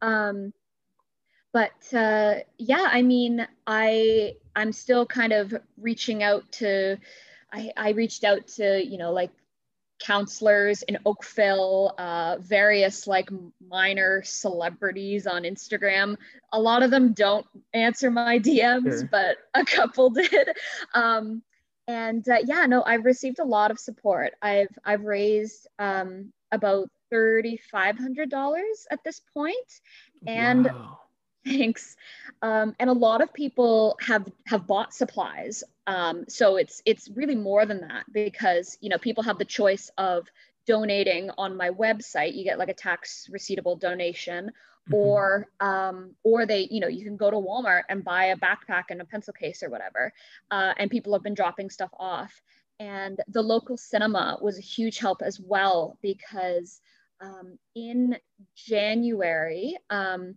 Um, 0.02 0.52
but 1.52 1.94
uh, 1.94 2.36
yeah, 2.58 2.88
I 2.90 3.02
mean, 3.02 3.46
I 3.66 4.34
I'm 4.54 4.72
still 4.72 5.06
kind 5.06 5.32
of 5.32 5.54
reaching 5.76 6.22
out 6.22 6.50
to 6.52 6.98
I, 7.52 7.70
I 7.76 7.90
reached 7.90 8.24
out 8.24 8.46
to, 8.58 8.84
you 8.84 8.98
know, 8.98 9.12
like 9.12 9.30
counselors 9.98 10.82
in 10.82 10.98
Oakville, 11.04 11.94
uh, 11.98 12.36
various 12.40 13.06
like 13.06 13.28
minor 13.68 14.22
celebrities 14.24 15.26
on 15.26 15.42
Instagram. 15.42 16.16
A 16.52 16.60
lot 16.60 16.82
of 16.82 16.90
them 16.90 17.12
don't 17.12 17.46
answer 17.74 18.10
my 18.10 18.38
DMs, 18.40 19.00
sure. 19.00 19.08
but 19.10 19.38
a 19.54 19.64
couple 19.64 20.10
did. 20.10 20.48
Um, 20.94 21.42
and 21.86 22.28
uh, 22.28 22.38
yeah, 22.44 22.66
no, 22.66 22.82
I've 22.84 23.04
received 23.04 23.38
a 23.38 23.44
lot 23.44 23.70
of 23.70 23.78
support. 23.78 24.32
I've 24.42 24.76
I've 24.84 25.04
raised 25.04 25.66
um, 25.78 26.32
about 26.52 26.88
thirty 27.10 27.56
five 27.70 27.98
hundred 27.98 28.30
dollars 28.30 28.86
at 28.90 29.02
this 29.04 29.20
point, 29.34 29.80
and. 30.26 30.66
Wow. 30.66 31.00
Thanks. 31.48 31.96
Um, 32.42 32.76
and 32.78 32.88
a 32.88 32.92
lot 32.92 33.22
of 33.22 33.32
people 33.32 33.98
have 34.00 34.30
have 34.46 34.66
bought 34.66 34.94
supplies 34.94 35.64
um, 35.88 36.26
so 36.28 36.56
it's 36.56 36.82
it's 36.84 37.08
really 37.08 37.34
more 37.34 37.64
than 37.64 37.80
that 37.80 38.04
because 38.12 38.76
you 38.82 38.90
know 38.90 38.98
people 38.98 39.22
have 39.22 39.38
the 39.38 39.46
choice 39.46 39.90
of 39.96 40.28
donating 40.66 41.30
on 41.38 41.56
my 41.56 41.70
website. 41.70 42.34
You 42.34 42.44
get 42.44 42.58
like 42.58 42.68
a 42.68 42.74
tax 42.74 43.26
receivable 43.32 43.74
donation, 43.74 44.48
mm-hmm. 44.48 44.94
or 44.94 45.46
um, 45.60 46.14
or 46.22 46.44
they 46.44 46.68
you 46.70 46.80
know 46.80 46.88
you 46.88 47.06
can 47.06 47.16
go 47.16 47.30
to 47.30 47.38
Walmart 47.38 47.84
and 47.88 48.04
buy 48.04 48.26
a 48.26 48.36
backpack 48.36 48.84
and 48.90 49.00
a 49.00 49.06
pencil 49.06 49.32
case 49.32 49.62
or 49.62 49.70
whatever. 49.70 50.12
Uh, 50.50 50.74
and 50.76 50.90
people 50.90 51.14
have 51.14 51.22
been 51.22 51.34
dropping 51.34 51.70
stuff 51.70 51.90
off. 51.98 52.38
And 52.78 53.18
the 53.26 53.42
local 53.42 53.78
cinema 53.78 54.38
was 54.42 54.58
a 54.58 54.62
huge 54.62 54.98
help 54.98 55.22
as 55.22 55.40
well 55.40 55.98
because 56.02 56.80
um, 57.20 57.58
in 57.74 58.16
January, 58.54 59.76
um, 59.90 60.36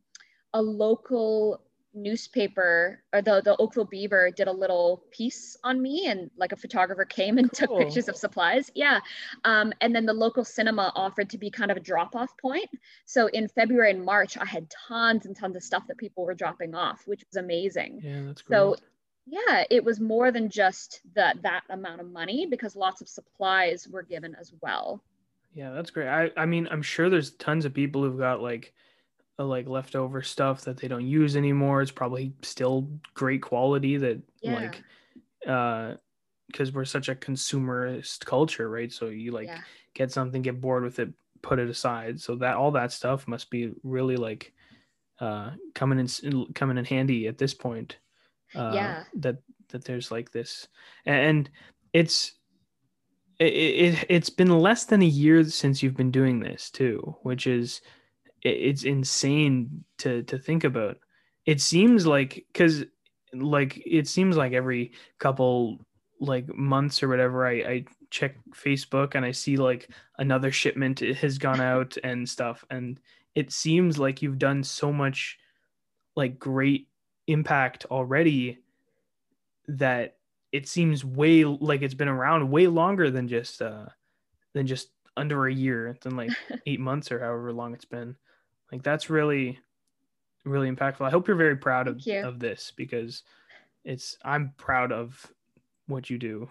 a 0.53 0.61
local 0.61 1.61
newspaper 1.93 3.03
or 3.13 3.21
the, 3.21 3.41
the 3.43 3.55
Oakville 3.57 3.85
Beaver 3.85 4.31
did 4.31 4.47
a 4.47 4.51
little 4.51 5.03
piece 5.11 5.57
on 5.63 5.81
me 5.81 6.07
and 6.07 6.31
like 6.37 6.51
a 6.51 6.55
photographer 6.55 7.05
came 7.05 7.37
and 7.37 7.51
cool. 7.57 7.67
took 7.67 7.77
pictures 7.77 8.07
of 8.07 8.15
supplies. 8.15 8.71
Yeah. 8.75 8.99
Um, 9.43 9.73
and 9.81 9.93
then 9.93 10.05
the 10.05 10.13
local 10.13 10.45
cinema 10.45 10.91
offered 10.95 11.29
to 11.31 11.37
be 11.37 11.49
kind 11.49 11.71
of 11.71 11.77
a 11.77 11.81
drop 11.81 12.15
off 12.15 12.37
point. 12.37 12.69
So 13.05 13.27
in 13.27 13.47
February 13.47 13.91
and 13.91 14.03
March, 14.03 14.37
I 14.37 14.45
had 14.45 14.71
tons 14.87 15.25
and 15.25 15.35
tons 15.35 15.55
of 15.55 15.63
stuff 15.63 15.87
that 15.87 15.97
people 15.97 16.25
were 16.25 16.33
dropping 16.33 16.75
off, 16.75 17.03
which 17.05 17.23
was 17.29 17.37
amazing. 17.37 18.01
Yeah, 18.03 18.21
that's 18.25 18.41
great. 18.41 18.55
So 18.55 18.75
yeah, 19.25 19.63
it 19.69 19.83
was 19.83 19.99
more 19.99 20.31
than 20.31 20.49
just 20.49 21.01
that 21.15 21.41
that 21.43 21.63
amount 21.69 22.01
of 22.01 22.11
money 22.11 22.47
because 22.49 22.75
lots 22.75 23.01
of 23.01 23.07
supplies 23.07 23.87
were 23.87 24.03
given 24.03 24.35
as 24.39 24.51
well. 24.61 25.03
Yeah, 25.53 25.71
that's 25.71 25.91
great. 25.91 26.07
I, 26.07 26.31
I 26.37 26.45
mean, 26.45 26.67
I'm 26.71 26.81
sure 26.81 27.09
there's 27.09 27.31
tons 27.31 27.65
of 27.65 27.73
people 27.73 28.03
who've 28.03 28.17
got 28.17 28.41
like 28.41 28.73
like 29.45 29.67
leftover 29.67 30.21
stuff 30.21 30.61
that 30.61 30.77
they 30.77 30.87
don't 30.87 31.07
use 31.07 31.35
anymore. 31.35 31.81
It's 31.81 31.91
probably 31.91 32.33
still 32.41 32.89
great 33.13 33.41
quality 33.41 33.97
that 33.97 34.21
yeah. 34.41 34.55
like 34.55 34.83
uh 35.47 35.95
because 36.47 36.73
we're 36.73 36.85
such 36.85 37.07
a 37.07 37.15
consumerist 37.15 38.25
culture, 38.25 38.69
right? 38.69 38.91
So 38.91 39.07
you 39.07 39.31
like 39.31 39.47
yeah. 39.47 39.61
get 39.93 40.11
something, 40.11 40.41
get 40.41 40.59
bored 40.59 40.83
with 40.83 40.99
it, 40.99 41.09
put 41.41 41.59
it 41.59 41.69
aside. 41.69 42.19
So 42.19 42.35
that 42.35 42.57
all 42.57 42.71
that 42.71 42.91
stuff 42.91 43.27
must 43.27 43.49
be 43.49 43.71
really 43.83 44.17
like 44.17 44.53
uh 45.19 45.51
coming 45.73 45.99
in 45.99 46.47
coming 46.53 46.77
in 46.77 46.85
handy 46.85 47.27
at 47.27 47.37
this 47.37 47.53
point. 47.53 47.97
Uh, 48.53 48.71
yeah. 48.73 49.03
That 49.15 49.37
that 49.69 49.85
there's 49.85 50.11
like 50.11 50.31
this, 50.31 50.67
and 51.05 51.49
it's 51.93 52.33
it, 53.39 53.53
it 53.53 54.05
it's 54.09 54.29
been 54.29 54.49
less 54.59 54.85
than 54.85 55.01
a 55.01 55.05
year 55.05 55.43
since 55.45 55.81
you've 55.81 55.97
been 55.97 56.11
doing 56.11 56.39
this 56.39 56.69
too, 56.69 57.15
which 57.23 57.47
is 57.47 57.81
it's 58.43 58.83
insane 58.83 59.83
to 59.99 60.23
to 60.23 60.37
think 60.37 60.63
about. 60.63 60.97
It 61.45 61.61
seems 61.61 62.05
like 62.05 62.45
because 62.51 62.85
like 63.33 63.81
it 63.85 64.07
seems 64.07 64.37
like 64.37 64.53
every 64.53 64.91
couple 65.19 65.79
like 66.19 66.53
months 66.55 67.01
or 67.01 67.07
whatever 67.07 67.47
I, 67.47 67.51
I 67.51 67.85
check 68.11 68.35
Facebook 68.53 69.15
and 69.15 69.25
I 69.25 69.31
see 69.31 69.57
like 69.57 69.89
another 70.19 70.51
shipment 70.51 70.99
has 70.99 71.37
gone 71.37 71.61
out 71.61 71.97
and 72.03 72.29
stuff 72.29 72.63
and 72.69 72.99
it 73.33 73.51
seems 73.51 73.97
like 73.97 74.21
you've 74.21 74.37
done 74.37 74.63
so 74.63 74.93
much 74.93 75.39
like 76.15 76.37
great 76.37 76.89
impact 77.27 77.85
already 77.89 78.59
that 79.67 80.17
it 80.51 80.67
seems 80.67 81.05
way 81.05 81.43
like 81.43 81.81
it's 81.81 81.93
been 81.93 82.07
around 82.07 82.51
way 82.51 82.67
longer 82.67 83.09
than 83.09 83.27
just 83.27 83.61
uh 83.61 83.85
than 84.53 84.67
just 84.67 84.89
under 85.17 85.47
a 85.47 85.53
year 85.53 85.97
than 86.01 86.15
like 86.15 86.31
eight 86.67 86.79
months 86.79 87.11
or 87.11 87.19
however 87.19 87.51
long 87.53 87.73
it's 87.73 87.85
been 87.85 88.15
like 88.71 88.83
that's 88.83 89.09
really, 89.09 89.59
really 90.45 90.69
impactful. 90.69 91.05
I 91.05 91.09
hope 91.09 91.27
you're 91.27 91.37
very 91.37 91.57
proud 91.57 91.87
of, 91.87 92.01
of 92.23 92.39
this 92.39 92.71
because 92.75 93.23
it's 93.83 94.17
I'm 94.23 94.53
proud 94.57 94.91
of 94.91 95.25
what 95.87 96.09
you 96.09 96.17
do. 96.17 96.49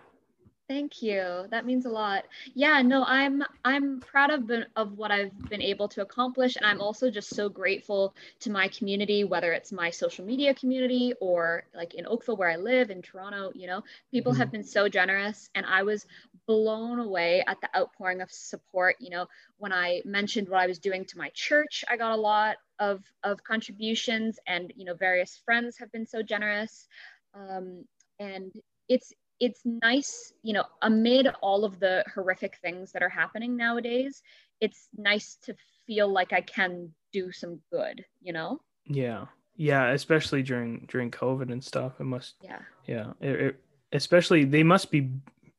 Thank 0.71 1.03
you. 1.03 1.47
That 1.51 1.67
means 1.67 1.85
a 1.85 1.89
lot. 1.89 2.27
Yeah, 2.55 2.81
no, 2.81 3.05
I'm 3.05 3.43
I'm 3.65 3.99
proud 3.99 4.31
of 4.31 4.49
of 4.77 4.93
what 4.93 5.11
I've 5.11 5.37
been 5.49 5.61
able 5.61 5.89
to 5.89 6.03
accomplish 6.03 6.55
and 6.55 6.65
I'm 6.65 6.81
also 6.81 7.11
just 7.11 7.35
so 7.35 7.49
grateful 7.49 8.15
to 8.39 8.53
my 8.53 8.69
community 8.69 9.25
whether 9.25 9.53
it's 9.53 9.73
my 9.73 9.91
social 9.91 10.25
media 10.25 10.55
community 10.55 11.13
or 11.21 11.65
like 11.75 11.95
in 11.95 12.07
Oakville 12.07 12.37
where 12.37 12.51
I 12.51 12.55
live 12.55 12.91
in 12.91 13.03
Toronto, 13.03 13.51
you 13.53 13.67
know. 13.67 13.83
People 14.13 14.31
mm-hmm. 14.31 14.43
have 14.43 14.53
been 14.53 14.63
so 14.63 14.89
generous 14.89 15.51
and 15.57 15.67
I 15.67 15.83
was 15.83 16.07
blown 16.51 16.99
away 16.99 17.45
at 17.47 17.61
the 17.61 17.69
outpouring 17.79 18.21
of 18.21 18.29
support, 18.29 18.97
you 18.99 19.09
know, 19.09 19.25
when 19.59 19.73
I 19.73 20.03
mentioned 20.05 20.49
what 20.49 20.59
I 20.59 20.67
was 20.67 20.81
doing 20.81 21.05
to 21.05 21.17
my 21.17 21.31
church, 21.33 21.85
I 21.89 21.97
got 21.97 22.11
a 22.11 22.21
lot 22.21 22.57
of 22.81 23.05
of 23.23 23.45
contributions 23.45 24.41
and, 24.49 24.73
you 24.75 24.85
know, 24.85 24.95
various 24.95 25.41
friends 25.45 25.79
have 25.79 25.93
been 25.93 26.05
so 26.05 26.23
generous. 26.23 26.89
Um, 27.35 27.85
and 28.19 28.51
it's 28.89 29.13
it's 29.39 29.61
nice, 29.65 30.33
you 30.43 30.53
know, 30.53 30.65
amid 30.83 31.29
all 31.41 31.65
of 31.65 31.79
the 31.79 32.05
horrific 32.13 32.59
things 32.61 32.91
that 32.91 33.03
are 33.05 33.09
happening 33.09 33.57
nowadays, 33.57 34.21
it's 34.61 34.89
nice 34.97 35.39
to 35.45 35.55
feel 35.87 36.09
like 36.13 36.33
I 36.33 36.41
can 36.41 36.93
do 37.13 37.31
some 37.31 37.61
good, 37.71 38.05
you 38.21 38.33
know? 38.33 38.61
Yeah. 38.87 39.27
Yeah, 39.57 39.93
especially 39.93 40.43
during 40.43 40.87
during 40.91 41.13
COVID 41.13 41.53
and 41.53 41.63
stuff. 41.63 42.01
It 42.01 42.05
must 42.07 42.35
Yeah. 42.43 42.63
Yeah. 42.87 43.13
It, 43.21 43.41
it, 43.41 43.61
especially 43.93 44.45
they 44.45 44.65
must 44.65 44.91
be 44.91 45.11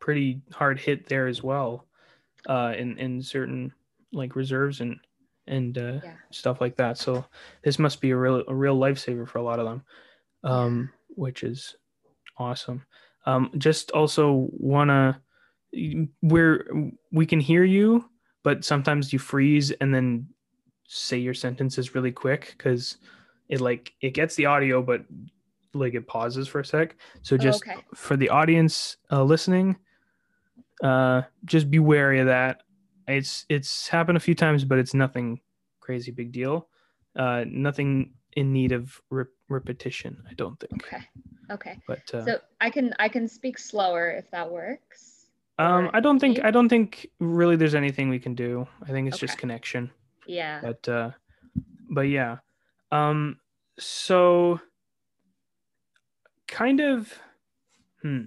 pretty 0.01 0.41
hard 0.51 0.77
hit 0.79 1.07
there 1.07 1.27
as 1.27 1.41
well. 1.41 1.87
Uh 2.49 2.73
in 2.77 2.97
in 2.97 3.21
certain 3.21 3.71
like 4.11 4.35
reserves 4.35 4.81
and 4.81 4.99
and 5.47 5.77
uh 5.77 5.99
yeah. 6.03 6.13
stuff 6.31 6.59
like 6.59 6.75
that. 6.75 6.97
So 6.97 7.23
this 7.63 7.79
must 7.79 8.01
be 8.01 8.11
a 8.11 8.17
real 8.17 8.43
a 8.47 8.53
real 8.53 8.77
lifesaver 8.77 9.27
for 9.27 9.37
a 9.37 9.43
lot 9.43 9.59
of 9.59 9.65
them. 9.65 9.83
Um 10.43 10.89
which 11.15 11.43
is 11.43 11.75
awesome. 12.37 12.83
Um, 13.25 13.51
just 13.57 13.91
also 13.91 14.49
wanna 14.51 15.21
where 16.21 16.65
we 17.11 17.25
can 17.25 17.39
hear 17.39 17.63
you, 17.63 18.05
but 18.43 18.65
sometimes 18.65 19.13
you 19.13 19.19
freeze 19.19 19.71
and 19.71 19.93
then 19.93 20.27
say 20.87 21.17
your 21.17 21.33
sentences 21.33 21.95
really 21.95 22.11
quick 22.11 22.55
because 22.57 22.97
it 23.47 23.61
like 23.61 23.93
it 24.01 24.13
gets 24.13 24.35
the 24.35 24.47
audio, 24.47 24.81
but 24.81 25.05
like 25.73 25.93
it 25.93 26.07
pauses 26.07 26.47
for 26.47 26.59
a 26.59 26.65
sec. 26.65 26.95
So 27.21 27.37
just 27.37 27.63
oh, 27.67 27.71
okay. 27.71 27.81
for 27.93 28.17
the 28.17 28.29
audience 28.29 28.97
uh, 29.11 29.23
listening, 29.23 29.77
uh, 30.81 31.21
just 31.45 31.69
be 31.69 31.79
wary 31.79 32.19
of 32.19 32.27
that. 32.27 32.63
It's 33.07 33.45
it's 33.49 33.87
happened 33.87 34.17
a 34.17 34.21
few 34.21 34.35
times, 34.35 34.63
but 34.63 34.79
it's 34.79 34.93
nothing 34.93 35.39
crazy 35.79 36.11
big 36.11 36.31
deal. 36.31 36.67
Uh, 37.15 37.43
nothing 37.47 38.13
in 38.33 38.53
need 38.53 38.71
of 38.71 39.01
re- 39.09 39.25
repetition. 39.49 40.23
I 40.29 40.33
don't 40.33 40.59
think. 40.59 40.83
Okay. 40.83 41.03
Okay. 41.49 41.79
But 41.87 42.13
uh, 42.13 42.25
so 42.25 42.39
I 42.61 42.69
can 42.69 42.93
I 42.99 43.09
can 43.09 43.27
speak 43.27 43.57
slower 43.59 44.11
if 44.11 44.31
that 44.31 44.49
works. 44.49 45.27
Um, 45.59 45.91
I 45.93 45.99
don't 45.99 46.19
think 46.19 46.43
I 46.43 46.51
don't 46.51 46.69
think 46.69 47.07
really 47.19 47.55
there's 47.55 47.75
anything 47.75 48.09
we 48.09 48.19
can 48.19 48.33
do. 48.33 48.67
I 48.83 48.91
think 48.91 49.07
it's 49.07 49.17
okay. 49.17 49.27
just 49.27 49.37
connection. 49.37 49.91
Yeah. 50.25 50.61
But 50.61 50.87
uh, 50.89 51.11
but 51.89 52.07
yeah. 52.07 52.37
Um. 52.91 53.39
So. 53.77 54.59
Kind 56.47 56.79
of. 56.79 57.13
Hmm. 58.01 58.25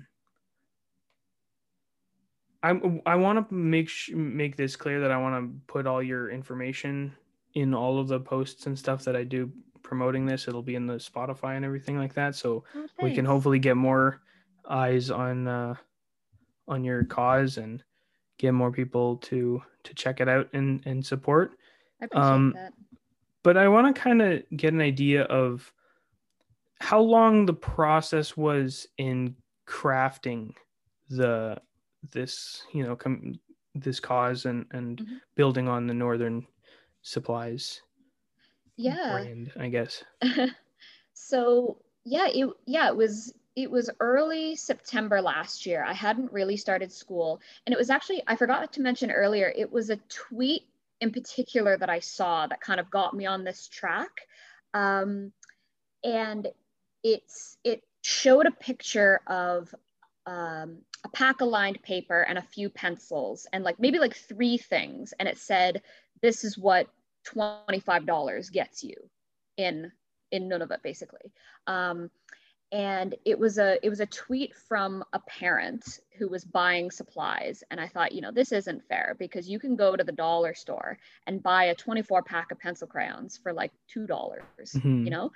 I 2.65 2.81
I 3.05 3.15
want 3.17 3.47
to 3.47 3.55
make 3.55 3.91
sh- 3.91 4.13
make 4.15 4.57
this 4.57 4.75
clear 4.75 5.01
that 5.01 5.11
I 5.11 5.19
want 5.19 5.45
to 5.45 5.61
put 5.67 5.87
all 5.87 6.03
your 6.03 6.31
information 6.31 7.15
in 7.53 7.75
all 7.75 7.99
of 7.99 8.09
the 8.09 8.19
posts 8.19 8.67
and 8.67 8.79
stuff 8.79 9.05
that 9.05 9.15
I 9.15 9.23
do 9.23 9.53
promoting 9.83 10.25
this. 10.25 10.49
It'll 10.49 10.63
be 10.63 10.75
in 10.75 10.87
the 10.87 10.95
Spotify 10.95 11.57
and 11.57 11.65
everything 11.65 11.99
like 11.99 12.15
that. 12.15 12.35
So 12.35 12.65
oh, 12.75 12.87
we 13.03 13.15
can 13.15 13.27
hopefully 13.27 13.59
get 13.59 13.77
more 13.77 14.23
eyes 14.69 15.11
on 15.11 15.47
uh, 15.47 15.75
on 16.67 16.85
your 16.85 17.05
cause 17.05 17.59
and 17.59 17.85
get 18.39 18.55
more 18.55 18.73
people 18.73 19.19
to 19.19 19.63
to 19.85 19.95
check 19.95 20.23
it 20.23 20.29
out 20.29 20.49
and 20.55 20.81
and 20.87 21.05
support. 21.05 21.59
I 22.01 22.07
appreciate 22.07 22.25
um, 22.25 22.53
that. 22.57 22.73
But 23.43 23.59
I 23.59 23.69
want 23.69 23.95
to 23.95 24.01
kind 24.01 24.23
of 24.23 24.43
get 24.57 24.73
an 24.73 24.81
idea 24.81 25.25
of 25.25 25.71
how 26.81 27.01
long 27.01 27.45
the 27.45 27.53
process 27.53 28.39
was 28.39 28.87
in 28.97 29.37
crafting 29.69 30.55
the 31.11 31.59
this 32.13 32.63
you 32.73 32.85
know 32.85 32.97
com- 32.97 33.39
this 33.75 34.01
cause 34.01 34.45
and 34.45 34.67
and 34.73 34.99
mm-hmm. 34.99 35.15
building 35.35 35.69
on 35.69 35.87
the 35.87 35.95
northern 35.95 36.47
supplies 37.03 37.83
yeah. 38.77 39.21
brand, 39.23 39.53
i 39.59 39.69
guess. 39.69 40.03
So 41.15 41.79
yeah 42.05 42.27
it 42.29 42.47
yeah 42.67 42.89
it 42.89 42.97
was 42.97 43.33
it 43.57 43.71
was 43.71 43.89
early 44.01 44.57
september 44.57 45.23
last 45.23 45.65
year. 45.65 45.83
I 45.83 45.95
hadn't 45.95 46.33
really 46.33 46.57
started 46.57 46.93
school. 46.93 47.41
And 47.65 47.73
it 47.73 47.79
was 47.79 47.89
actually 47.89 48.23
i 48.27 48.37
forgot 48.37 48.73
to 48.75 48.83
mention 48.83 49.11
earlier 49.11 49.53
it 49.57 49.73
was 49.73 49.91
a 49.91 49.97
tweet 50.09 50.67
in 51.01 51.13
particular 51.13 51.79
that 51.79 51.89
i 51.89 52.01
saw 52.01 52.47
that 52.47 52.61
kind 52.61 52.79
of 52.81 52.91
got 52.91 53.15
me 53.15 53.27
on 53.27 53.45
this 53.45 53.69
track. 53.69 54.27
Um, 54.75 55.33
and 56.03 56.49
it's 57.03 57.57
it 57.65 57.85
showed 58.03 58.47
a 58.47 58.51
picture 58.51 59.21
of 59.27 59.75
um, 60.27 60.79
a 61.05 61.09
pack 61.11 61.41
of 61.41 61.49
lined 61.49 61.83
paper 61.83 62.23
and 62.23 62.39
a 62.39 62.43
few 62.43 62.69
pencils 62.69 63.47
and 63.53 63.65
like 63.65 63.79
maybe 63.79 63.99
like 63.99 64.15
three 64.15 64.57
things 64.57 65.13
and 65.19 65.29
it 65.29 65.39
said 65.39 65.83
this 66.23 66.45
is 66.45 66.57
what 66.57 66.89
$25 67.27 68.53
gets 68.53 68.83
you 68.83 68.97
in 69.57 69.91
in 70.31 70.49
Nunavut 70.49 70.83
basically. 70.83 71.33
Um, 71.67 72.11
and 72.73 73.15
it 73.25 73.39
was 73.39 73.59
a 73.59 73.79
it 73.87 73.89
was 73.89 74.01
a 74.01 74.07
tweet 74.07 74.55
from 74.57 75.05
a 75.13 75.21
parent 75.21 76.01
who 76.19 76.29
was 76.29 76.45
buying 76.45 76.91
supplies 76.91 77.63
and 77.71 77.81
i 77.81 77.87
thought 77.87 78.11
you 78.11 78.21
know 78.21 78.33
this 78.33 78.51
isn't 78.53 78.83
fair 78.89 79.15
because 79.19 79.49
you 79.49 79.61
can 79.61 79.77
go 79.77 79.95
to 79.95 80.03
the 80.03 80.13
dollar 80.13 80.55
store 80.55 80.99
and 81.27 81.43
buy 81.43 81.67
a 81.67 81.75
24 81.75 82.23
pack 82.23 82.51
of 82.51 82.59
pencil 82.59 82.89
crayons 82.89 83.39
for 83.41 83.53
like 83.53 83.71
two 83.87 84.07
dollars 84.07 84.43
mm-hmm. 84.75 85.05
you 85.05 85.11
know 85.11 85.31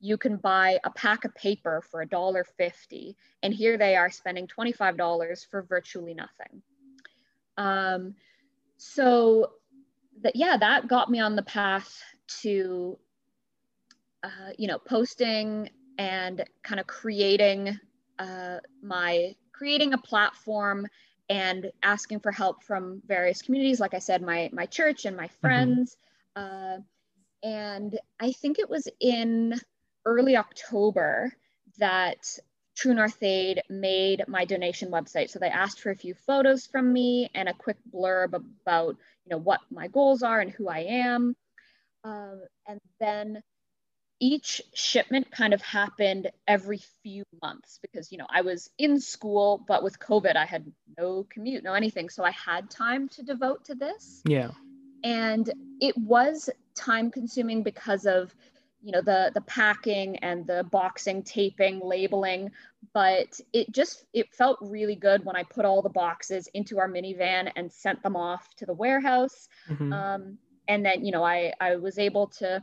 you 0.00 0.16
can 0.16 0.36
buy 0.36 0.78
a 0.84 0.90
pack 0.90 1.24
of 1.24 1.34
paper 1.34 1.82
for 1.90 2.02
a 2.02 2.08
dollar 2.08 2.44
50 2.44 3.16
and 3.42 3.52
here 3.52 3.76
they 3.76 3.96
are 3.96 4.10
spending 4.10 4.46
$25 4.46 5.46
for 5.50 5.62
virtually 5.62 6.14
nothing 6.14 6.62
um, 7.56 8.14
so 8.76 9.52
that 10.22 10.36
yeah 10.36 10.56
that 10.56 10.88
got 10.88 11.10
me 11.10 11.20
on 11.20 11.36
the 11.36 11.42
path 11.42 12.02
to 12.42 12.98
uh, 14.22 14.50
you 14.58 14.66
know, 14.66 14.78
posting 14.78 15.70
and 15.98 16.44
kind 16.62 16.80
of 16.80 16.86
creating 16.86 17.78
uh, 18.18 18.58
my 18.82 19.34
creating 19.52 19.92
a 19.92 19.98
platform 19.98 20.86
and 21.28 21.70
asking 21.82 22.20
for 22.20 22.32
help 22.32 22.62
from 22.62 23.00
various 23.06 23.40
communities. 23.40 23.80
Like 23.80 23.94
I 23.94 23.98
said, 23.98 24.22
my 24.22 24.50
my 24.52 24.66
church 24.66 25.04
and 25.04 25.16
my 25.16 25.26
mm-hmm. 25.26 25.40
friends. 25.40 25.96
Mm-hmm. 26.36 26.76
Uh, 26.76 26.78
and 27.42 27.98
I 28.20 28.32
think 28.32 28.58
it 28.58 28.68
was 28.68 28.86
in 29.00 29.58
early 30.04 30.36
October 30.36 31.32
that 31.78 32.38
True 32.76 32.94
North 32.94 33.22
Aid 33.22 33.62
made 33.68 34.24
my 34.26 34.44
donation 34.44 34.90
website. 34.90 35.30
So 35.30 35.38
they 35.38 35.48
asked 35.48 35.80
for 35.80 35.90
a 35.90 35.96
few 35.96 36.14
photos 36.14 36.66
from 36.66 36.92
me 36.92 37.30
and 37.34 37.48
a 37.48 37.54
quick 37.54 37.76
blurb 37.92 38.34
about, 38.34 38.96
you 39.24 39.30
know, 39.30 39.38
what 39.38 39.60
my 39.70 39.88
goals 39.88 40.22
are 40.22 40.40
and 40.40 40.50
who 40.50 40.68
I 40.68 40.80
am. 40.80 41.36
Um, 42.04 42.42
and 42.66 42.80
then 42.98 43.42
each 44.20 44.60
shipment 44.74 45.30
kind 45.30 45.54
of 45.54 45.62
happened 45.62 46.30
every 46.46 46.80
few 47.02 47.24
months 47.42 47.78
because 47.80 48.12
you 48.12 48.18
know 48.18 48.26
I 48.28 48.42
was 48.42 48.70
in 48.78 49.00
school, 49.00 49.64
but 49.66 49.82
with 49.82 49.98
COVID, 49.98 50.36
I 50.36 50.44
had 50.44 50.70
no 50.98 51.26
commute, 51.28 51.64
no 51.64 51.72
anything, 51.72 52.10
so 52.10 52.22
I 52.22 52.30
had 52.30 52.70
time 52.70 53.08
to 53.10 53.22
devote 53.22 53.64
to 53.66 53.74
this. 53.74 54.20
Yeah, 54.26 54.50
and 55.02 55.50
it 55.80 55.96
was 55.96 56.50
time 56.74 57.10
consuming 57.10 57.62
because 57.62 58.06
of 58.06 58.34
you 58.82 58.92
know 58.92 59.02
the 59.02 59.30
the 59.34 59.40
packing 59.42 60.16
and 60.18 60.46
the 60.46 60.64
boxing 60.70 61.22
taping 61.22 61.80
labeling 61.80 62.50
but 62.94 63.40
it 63.52 63.70
just 63.72 64.04
it 64.12 64.32
felt 64.34 64.58
really 64.60 64.94
good 64.94 65.24
when 65.24 65.36
i 65.36 65.42
put 65.42 65.64
all 65.64 65.82
the 65.82 65.88
boxes 65.88 66.48
into 66.54 66.78
our 66.78 66.88
minivan 66.88 67.50
and 67.56 67.70
sent 67.70 68.02
them 68.02 68.16
off 68.16 68.48
to 68.56 68.66
the 68.66 68.72
warehouse 68.72 69.48
mm-hmm. 69.68 69.92
um, 69.92 70.38
and 70.68 70.84
then 70.84 71.04
you 71.04 71.12
know 71.12 71.24
i 71.24 71.52
i 71.60 71.76
was 71.76 71.98
able 71.98 72.26
to 72.26 72.62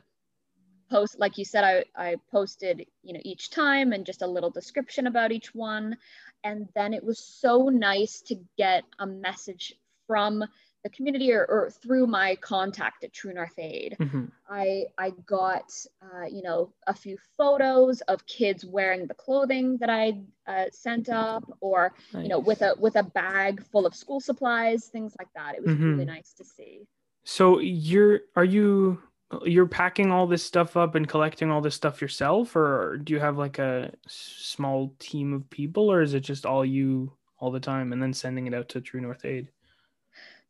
post 0.89 1.19
like 1.19 1.37
you 1.37 1.45
said 1.45 1.63
I, 1.63 1.83
I 1.95 2.15
posted 2.31 2.85
you 3.03 3.13
know 3.13 3.19
each 3.23 3.49
time 3.49 3.91
and 3.91 4.05
just 4.05 4.21
a 4.21 4.27
little 4.27 4.49
description 4.49 5.07
about 5.07 5.31
each 5.31 5.53
one 5.53 5.97
and 6.43 6.67
then 6.75 6.93
it 6.93 7.03
was 7.03 7.19
so 7.19 7.69
nice 7.69 8.21
to 8.21 8.35
get 8.57 8.83
a 8.99 9.05
message 9.05 9.73
from 10.07 10.43
the 10.83 10.89
community 10.89 11.33
or, 11.33 11.45
or 11.45 11.69
through 11.69 12.07
my 12.07 12.35
contact 12.35 13.03
at 13.03 13.13
True 13.13 13.33
North 13.33 13.57
Aid. 13.57 13.97
Mm-hmm. 13.99 14.25
I 14.49 14.85
I 14.97 15.11
got 15.25 15.71
uh, 16.01 16.25
you 16.25 16.41
know 16.41 16.73
a 16.87 16.93
few 16.93 17.17
photos 17.37 18.01
of 18.01 18.25
kids 18.25 18.65
wearing 18.65 19.07
the 19.07 19.13
clothing 19.13 19.77
that 19.77 19.89
I 19.89 20.21
uh, 20.47 20.65
sent 20.71 21.09
up, 21.09 21.43
or 21.59 21.93
nice. 22.13 22.23
you 22.23 22.29
know 22.29 22.39
with 22.39 22.61
a 22.61 22.75
with 22.79 22.95
a 22.95 23.03
bag 23.03 23.63
full 23.71 23.85
of 23.85 23.95
school 23.95 24.19
supplies, 24.19 24.85
things 24.85 25.15
like 25.19 25.29
that. 25.35 25.55
It 25.55 25.63
was 25.63 25.75
mm-hmm. 25.75 25.91
really 25.91 26.05
nice 26.05 26.33
to 26.33 26.45
see. 26.45 26.87
So 27.23 27.59
you're 27.59 28.21
are 28.35 28.45
you 28.45 29.01
you're 29.43 29.67
packing 29.67 30.11
all 30.11 30.27
this 30.27 30.43
stuff 30.43 30.77
up 30.77 30.95
and 30.95 31.07
collecting 31.07 31.51
all 31.51 31.59
this 31.61 31.75
stuff 31.75 32.01
yourself 32.01 32.55
or 32.55 32.97
do 33.03 33.11
you 33.11 33.19
have 33.19 33.37
like 33.37 33.59
a 33.59 33.91
small 34.07 34.93
team 34.99 35.33
of 35.33 35.49
people 35.49 35.91
or 35.91 36.01
is 36.01 36.13
it 36.13 36.21
just 36.21 36.45
all 36.45 36.63
you 36.63 37.11
all 37.39 37.51
the 37.51 37.59
time 37.59 37.91
and 37.91 38.01
then 38.01 38.13
sending 38.13 38.47
it 38.47 38.53
out 38.53 38.69
to 38.69 38.79
true 38.79 39.01
north 39.01 39.25
aid 39.25 39.49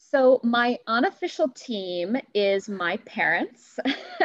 so 0.09 0.39
my 0.43 0.77
unofficial 0.87 1.49
team 1.49 2.17
is 2.33 2.69
my 2.69 2.97
parents 2.97 3.79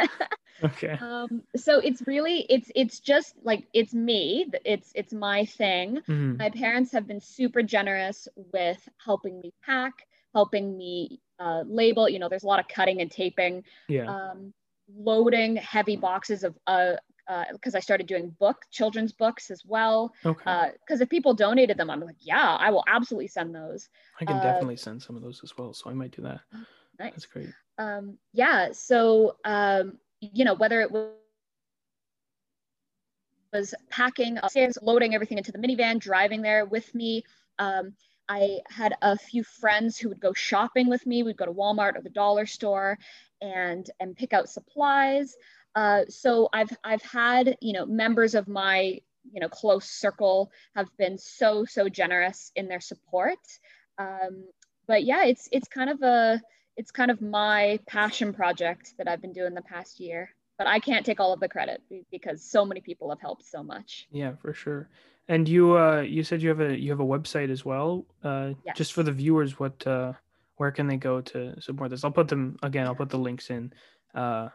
okay 0.65 0.99
um, 1.01 1.43
so 1.57 1.79
it's 1.79 2.03
really 2.07 2.47
it's 2.49 2.71
it's 2.75 3.01
just 3.01 3.35
like 3.43 3.67
it's 3.73 3.93
me 3.93 4.47
it's 4.65 4.93
it's 4.95 5.13
my 5.13 5.45
thing 5.45 5.97
mm-hmm. 5.97 6.37
my 6.37 6.51
parents 6.51 6.93
have 6.93 7.07
been 7.07 7.21
super 7.21 7.63
generous 7.63 8.29
with 8.53 8.89
helping 9.05 9.41
me 9.41 9.53
pack 9.65 9.93
helping 10.35 10.77
me 10.77 11.21
uh, 11.39 11.65
label. 11.67 12.09
You 12.09 12.19
know, 12.19 12.29
there's 12.29 12.45
a 12.45 12.47
lot 12.47 12.61
of 12.61 12.69
cutting 12.69 13.01
and 13.01 13.11
taping. 13.11 13.65
Yeah. 13.89 14.09
Um, 14.09 14.53
loading 14.95 15.57
heavy 15.57 15.97
boxes 15.97 16.45
of 16.45 16.55
uh 16.67 16.95
because 17.53 17.75
uh, 17.75 17.79
I 17.79 17.81
started 17.81 18.07
doing 18.07 18.35
book 18.39 18.65
children's 18.71 19.13
books 19.13 19.51
as 19.51 19.63
well. 19.65 20.13
Okay. 20.25 20.73
Because 20.81 21.01
uh, 21.01 21.05
if 21.05 21.09
people 21.09 21.35
donated 21.35 21.77
them, 21.77 21.91
I'm 21.91 22.01
like, 22.01 22.17
yeah, 22.21 22.57
I 22.59 22.71
will 22.71 22.85
absolutely 22.89 23.29
send 23.29 23.55
those. 23.55 23.89
I 24.21 24.25
can 24.25 24.37
uh, 24.37 24.43
definitely 24.43 24.77
send 24.77 25.03
some 25.03 25.17
of 25.17 25.23
those 25.23 25.41
as 25.43 25.57
well, 25.57 25.73
so 25.73 25.91
I 25.91 25.95
might 25.95 26.15
do 26.15 26.23
that. 26.23 26.41
Nice. 26.99 27.13
That's 27.13 27.27
great. 27.27 27.49
Um, 27.79 28.19
yeah. 28.35 28.69
So 28.73 29.37
um, 29.47 29.99
you 30.21 30.45
know, 30.45 30.55
whether 30.55 30.83
it 30.83 30.91
was 30.91 31.09
was 33.53 33.75
packing 33.91 34.39
upstairs, 34.43 34.79
loading 34.81 35.15
everything 35.15 35.39
into 35.39 35.53
the 35.53 35.59
minivan, 35.59 35.99
driving 35.99 36.43
there 36.43 36.65
with 36.65 36.95
me. 36.95 37.23
Um, 37.59 37.95
I 38.29 38.61
had 38.71 38.95
a 39.03 39.19
few 39.19 39.45
friends 39.45 39.99
who 39.99 40.09
would 40.09 40.21
go 40.21 40.33
shopping 40.33 40.89
with 40.89 41.07
me. 41.07 41.23
We'd 41.23 41.37
go 41.37 41.45
to 41.45 41.53
Walmart 41.53 41.97
or 41.97 42.01
the 42.03 42.11
dollar 42.11 42.47
store 42.47 42.99
and 43.41 43.89
and 44.01 44.17
pick 44.17 44.33
out 44.33 44.49
supplies. 44.49 45.37
Uh, 45.75 46.03
so 46.09 46.49
I've 46.53 46.77
I've 46.85 47.03
had 47.03 47.57
you 47.61 47.73
know 47.73 47.87
members 47.87 48.35
of 48.35 48.49
my 48.49 49.01
you 49.31 49.41
know 49.41 49.49
close 49.49 49.89
circle 49.89 50.51
have 50.75 50.89
been 50.99 51.19
so 51.19 51.65
so 51.65 51.89
generous 51.89 52.53
in 52.57 52.69
their 52.69 52.81
support. 52.81 53.39
Um, 53.99 54.45
but 54.87 55.05
yeah, 55.05 55.25
it's 55.25 55.49
it's 55.53 55.69
kind 55.69 55.91
of 55.91 56.03
a 56.03 56.41
it's 56.77 56.91
kind 56.91 57.11
of 57.11 57.21
my 57.21 57.79
passion 57.87 58.33
project 58.33 58.95
that 58.99 59.09
I've 59.09 59.21
been 59.21 59.33
doing 59.33 59.55
the 59.55 59.63
past 59.63 60.01
year. 60.01 60.31
But 60.59 60.67
I 60.67 60.79
can't 60.79 61.05
take 61.05 61.19
all 61.19 61.33
of 61.33 61.41
the 61.41 61.49
credit 61.49 61.83
because 62.11 62.45
so 62.49 62.65
many 62.65 62.81
people 62.81 63.09
have 63.09 63.21
helped 63.21 63.45
so 63.45 63.63
much. 63.63 64.07
Yeah, 64.13 64.35
for 64.41 64.53
sure. 64.53 64.89
And 65.29 65.49
you 65.49 65.79
uh 65.79 66.01
you 66.01 66.23
said 66.25 66.43
you 66.43 66.51
have 66.51 66.61
a 66.61 66.79
you 66.79 66.91
have 66.91 67.01
a 67.01 67.05
website 67.05 67.51
as 67.51 67.65
well. 67.65 68.07
Uh 68.23 68.53
yes. 68.65 68.77
just 68.77 68.93
for 68.93 69.03
the 69.03 69.13
viewers, 69.13 69.59
what 69.59 69.87
uh 69.87 70.13
where 70.57 70.71
can 70.71 70.87
they 70.87 70.99
go 70.99 71.21
to 71.21 71.61
support 71.61 71.91
this? 71.91 72.05
I'll 72.05 72.13
put 72.13 72.29
them 72.29 72.57
again, 72.63 72.87
I'll 72.87 72.95
put 72.95 73.09
the 73.09 73.19
links 73.19 73.51
in 73.51 73.73
uh 74.15 74.49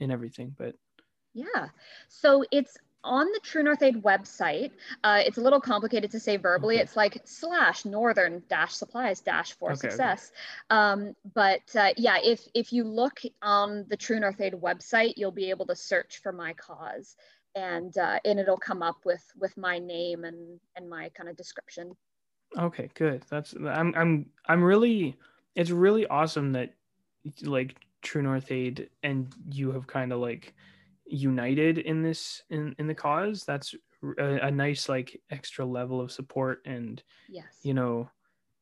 in 0.00 0.10
everything, 0.10 0.54
but 0.56 0.74
yeah. 1.34 1.68
So 2.08 2.44
it's 2.50 2.76
on 3.04 3.26
the 3.26 3.40
True 3.42 3.62
North 3.62 3.82
Aid 3.82 4.02
website. 4.02 4.72
Uh, 5.04 5.22
it's 5.24 5.38
a 5.38 5.40
little 5.40 5.60
complicated 5.60 6.10
to 6.10 6.20
say 6.20 6.36
verbally. 6.36 6.76
Okay. 6.76 6.82
It's 6.82 6.96
like 6.96 7.20
slash 7.24 7.84
northern 7.84 8.42
dash 8.48 8.74
supplies 8.74 9.20
dash 9.20 9.52
for 9.52 9.70
okay, 9.70 9.80
success. 9.80 10.32
Okay. 10.70 10.78
Um, 10.78 11.14
but 11.34 11.62
uh, 11.76 11.90
yeah, 11.96 12.18
if 12.22 12.46
if 12.54 12.72
you 12.72 12.84
look 12.84 13.20
on 13.42 13.86
the 13.88 13.96
True 13.96 14.20
North 14.20 14.40
Aid 14.40 14.54
website, 14.54 15.14
you'll 15.16 15.30
be 15.30 15.50
able 15.50 15.66
to 15.66 15.76
search 15.76 16.20
for 16.22 16.32
my 16.32 16.52
cause 16.54 17.16
and 17.54 17.96
uh, 17.98 18.18
and 18.24 18.38
it'll 18.38 18.58
come 18.58 18.82
up 18.82 19.04
with 19.04 19.24
with 19.38 19.56
my 19.56 19.78
name 19.78 20.24
and 20.24 20.60
and 20.76 20.88
my 20.88 21.08
kind 21.10 21.28
of 21.28 21.36
description. 21.36 21.96
Okay, 22.56 22.88
good. 22.94 23.24
That's 23.28 23.54
I'm 23.54 23.94
I'm 23.96 24.26
I'm 24.46 24.62
really 24.62 25.16
it's 25.54 25.70
really 25.70 26.06
awesome 26.06 26.52
that 26.52 26.74
like 27.42 27.76
True 28.02 28.22
North 28.22 28.50
Aid 28.50 28.90
and 29.02 29.32
you 29.50 29.72
have 29.72 29.86
kind 29.86 30.12
of 30.12 30.20
like 30.20 30.54
united 31.06 31.78
in 31.78 32.02
this 32.02 32.42
in 32.50 32.74
in 32.78 32.86
the 32.86 32.94
cause. 32.94 33.44
That's 33.44 33.74
a, 34.18 34.46
a 34.46 34.50
nice 34.50 34.88
like 34.88 35.20
extra 35.30 35.64
level 35.64 36.00
of 36.00 36.12
support 36.12 36.62
and 36.64 37.02
yes, 37.28 37.46
you 37.62 37.74
know 37.74 38.10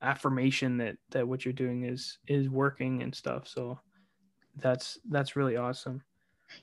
affirmation 0.03 0.77
that 0.79 0.97
that 1.11 1.27
what 1.27 1.45
you're 1.45 1.53
doing 1.53 1.85
is 1.85 2.19
is 2.29 2.49
working 2.49 3.03
and 3.03 3.15
stuff. 3.15 3.49
So 3.49 3.79
that's 4.57 4.99
that's 5.11 5.37
really 5.37 5.57
awesome. 5.57 6.03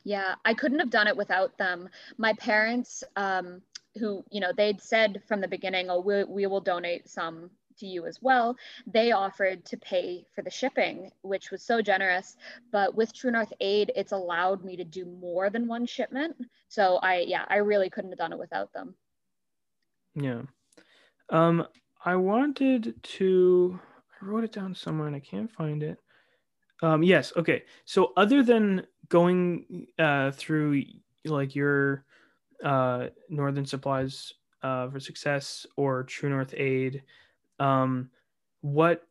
Yeah, 0.04 0.36
I 0.46 0.54
couldn't 0.54 0.80
have 0.80 0.90
done 0.90 1.08
it 1.08 1.18
without 1.18 1.58
them. 1.58 1.90
My 2.18 2.34
parents, 2.34 3.04
um, 3.16 3.62
who, 4.00 4.24
you 4.32 4.40
know, 4.40 4.52
they'd 4.56 4.82
said 4.82 5.22
from 5.28 5.42
the 5.42 5.48
beginning, 5.48 5.90
oh, 5.90 6.00
we, 6.00 6.24
we 6.24 6.48
will 6.48 6.62
donate 6.62 7.10
some 7.10 7.52
to 7.78 7.88
you 7.88 8.06
as 8.06 8.22
well. 8.22 8.56
They 8.88 9.12
offered 9.12 9.66
to 9.66 9.78
pay 9.78 10.26
for 10.34 10.42
the 10.42 10.50
shipping, 10.50 11.12
which 11.22 11.52
was 11.52 11.62
so 11.64 11.82
generous. 11.82 12.38
But 12.72 12.96
with 12.96 13.14
True 13.14 13.32
North 13.32 13.54
Aid, 13.60 13.92
it's 13.96 14.12
allowed 14.12 14.64
me 14.64 14.76
to 14.78 14.84
do 14.84 15.06
more 15.06 15.50
than 15.50 15.68
one 15.68 15.86
shipment. 15.86 16.36
So 16.68 16.98
I, 16.98 17.20
yeah, 17.28 17.46
I 17.50 17.58
really 17.58 17.90
couldn't 17.90 18.12
have 18.12 18.20
done 18.20 18.34
it 18.34 18.40
without 18.40 18.72
them. 18.74 18.96
Yeah. 20.16 20.42
Um, 21.30 21.68
I 22.06 22.16
wanted 22.16 22.96
to, 23.02 23.80
I 24.22 24.26
wrote 24.26 24.44
it 24.44 24.52
down 24.52 24.76
somewhere 24.76 25.08
and 25.08 25.16
I 25.16 25.20
can't 25.20 25.52
find 25.52 25.84
it. 25.84 25.98
Um, 26.82 27.02
yes. 27.02 27.32
Okay. 27.38 27.64
So 27.86 28.12
other 28.18 28.44
than 28.44 28.86
going 29.08 29.88
uh, 29.98 30.32
through 30.32 30.84
like 31.26 31.56
your 31.56 32.06
uh, 32.64 33.08
Northern 33.30 33.66
Supplies 33.66 34.34
uh, 34.62 34.90
for 34.90 35.00
Success 35.00 35.66
or 35.78 36.04
True 36.04 36.30
North 36.30 36.54
Aid, 36.58 37.04
um, 37.64 38.10
what 38.62 39.08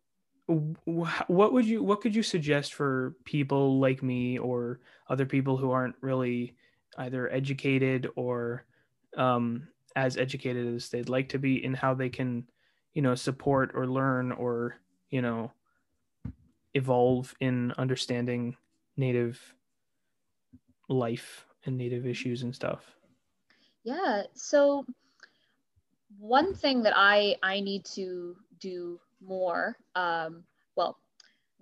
what 0.85 1.53
would 1.53 1.65
you 1.65 1.83
what 1.83 2.01
could 2.03 2.15
you 2.15 2.23
suggest 2.23 2.75
for 2.75 3.15
people 3.25 3.79
like 3.79 4.03
me 4.03 4.39
or 4.39 4.81
other 5.09 5.25
people 5.25 5.57
who 5.57 5.71
aren't 5.71 5.95
really 6.03 6.55
either 6.99 7.33
educated 7.33 8.09
or 8.17 8.67
um, 9.17 9.67
as 9.97 10.19
educated 10.19 10.75
as 10.75 10.91
they'd 10.91 11.09
like 11.09 11.29
to 11.31 11.39
be 11.39 11.65
in 11.65 11.73
how 11.73 11.95
they 11.95 12.11
can 12.11 12.45
you 12.93 13.01
know 13.01 13.15
support 13.15 13.71
or 13.75 13.87
learn 13.87 14.33
or 14.33 14.77
you 15.09 15.23
know 15.23 15.51
evolve 16.75 17.35
in 17.41 17.73
understanding 17.79 18.55
native 18.97 19.41
life 20.89 21.47
and 21.65 21.79
native 21.79 22.07
issues 22.07 22.43
and 22.43 22.55
stuff? 22.55 22.85
Yeah 23.85 24.25
so 24.35 24.85
one 26.19 26.55
thing 26.55 26.83
that 26.83 26.93
i 26.97 27.37
i 27.43 27.61
need 27.61 27.85
to 27.85 28.37
do 28.61 28.99
more 29.21 29.77
um, 29.95 30.43
well 30.77 30.99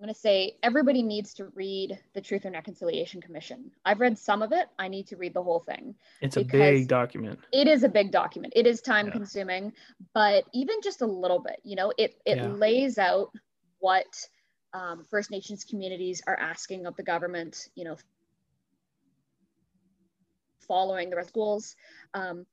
I'm 0.01 0.07
going 0.07 0.15
to 0.15 0.19
say 0.19 0.57
everybody 0.63 1.03
needs 1.03 1.35
to 1.35 1.49
read 1.55 1.99
the 2.15 2.23
Truth 2.23 2.47
and 2.47 2.55
Reconciliation 2.55 3.21
Commission. 3.21 3.71
I've 3.85 4.01
read 4.01 4.17
some 4.17 4.41
of 4.41 4.51
it. 4.51 4.67
I 4.79 4.89
need 4.89 5.07
to 5.09 5.17
read 5.19 5.35
the 5.35 5.43
whole 5.43 5.61
thing. 5.61 5.95
It's 6.23 6.39
a 6.39 6.45
big 6.45 6.89
document. 6.89 7.39
It 7.53 7.69
is 7.69 7.83
a 7.83 7.89
big 7.91 8.11
document. 8.11 8.55
It 8.57 8.67
is 8.67 8.81
time 8.81 9.09
yeah. 9.09 9.13
consuming, 9.13 9.75
but 10.15 10.45
even 10.55 10.77
just 10.83 11.03
a 11.03 11.07
little 11.07 11.39
bit, 11.39 11.61
you 11.65 11.77
know, 11.77 11.93
it 11.99 12.19
it 12.25 12.39
yeah. 12.39 12.47
lays 12.47 12.97
out 12.97 13.31
what 13.81 14.07
um, 14.73 15.05
First 15.11 15.31
Nations 15.31 15.65
communities 15.65 16.23
are 16.27 16.39
asking 16.39 16.87
of 16.87 16.97
the 16.97 17.03
government, 17.03 17.69
you 17.75 17.85
know, 17.85 17.99
following 20.67 21.11
the 21.11 21.23
schools, 21.25 21.77
um, 22.15 22.47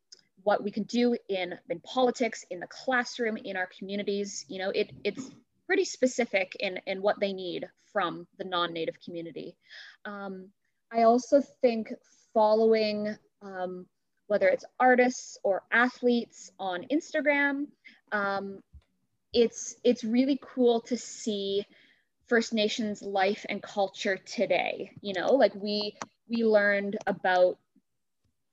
what 0.44 0.64
we 0.64 0.72
can 0.72 0.84
do 0.84 1.16
in, 1.30 1.56
in 1.70 1.80
politics, 1.82 2.46
in 2.50 2.60
the 2.60 2.68
classroom, 2.68 3.38
in 3.38 3.58
our 3.58 3.70
communities. 3.78 4.46
You 4.48 4.60
know, 4.60 4.70
it, 4.70 4.92
it's 5.04 5.30
pretty 5.66 5.86
specific 5.86 6.56
in, 6.60 6.80
in 6.86 7.02
what 7.02 7.20
they 7.20 7.34
need 7.34 7.68
from 7.92 8.28
the 8.38 8.46
non-native 8.46 8.96
community. 9.04 9.56
Um, 10.06 10.50
I 10.92 11.04
also 11.04 11.42
think 11.62 11.94
following 12.34 13.16
um, 13.42 13.86
whether 14.28 14.48
it's 14.48 14.66
artists 14.80 15.38
or 15.44 15.64
athletes 15.72 16.52
on 16.60 16.86
Instagram, 16.92 17.68
um, 18.12 18.62
it's 19.34 19.76
it's 19.84 20.04
really 20.04 20.40
cool 20.42 20.82
to 20.82 20.98
see 20.98 21.66
First 22.28 22.54
Nations 22.54 23.02
life 23.02 23.46
and 23.50 23.62
culture 23.62 24.18
today. 24.18 24.92
You 25.02 25.14
know, 25.14 25.34
like 25.34 25.54
we 25.56 25.98
we 26.30 26.44
learned 26.44 26.98
about 27.08 27.58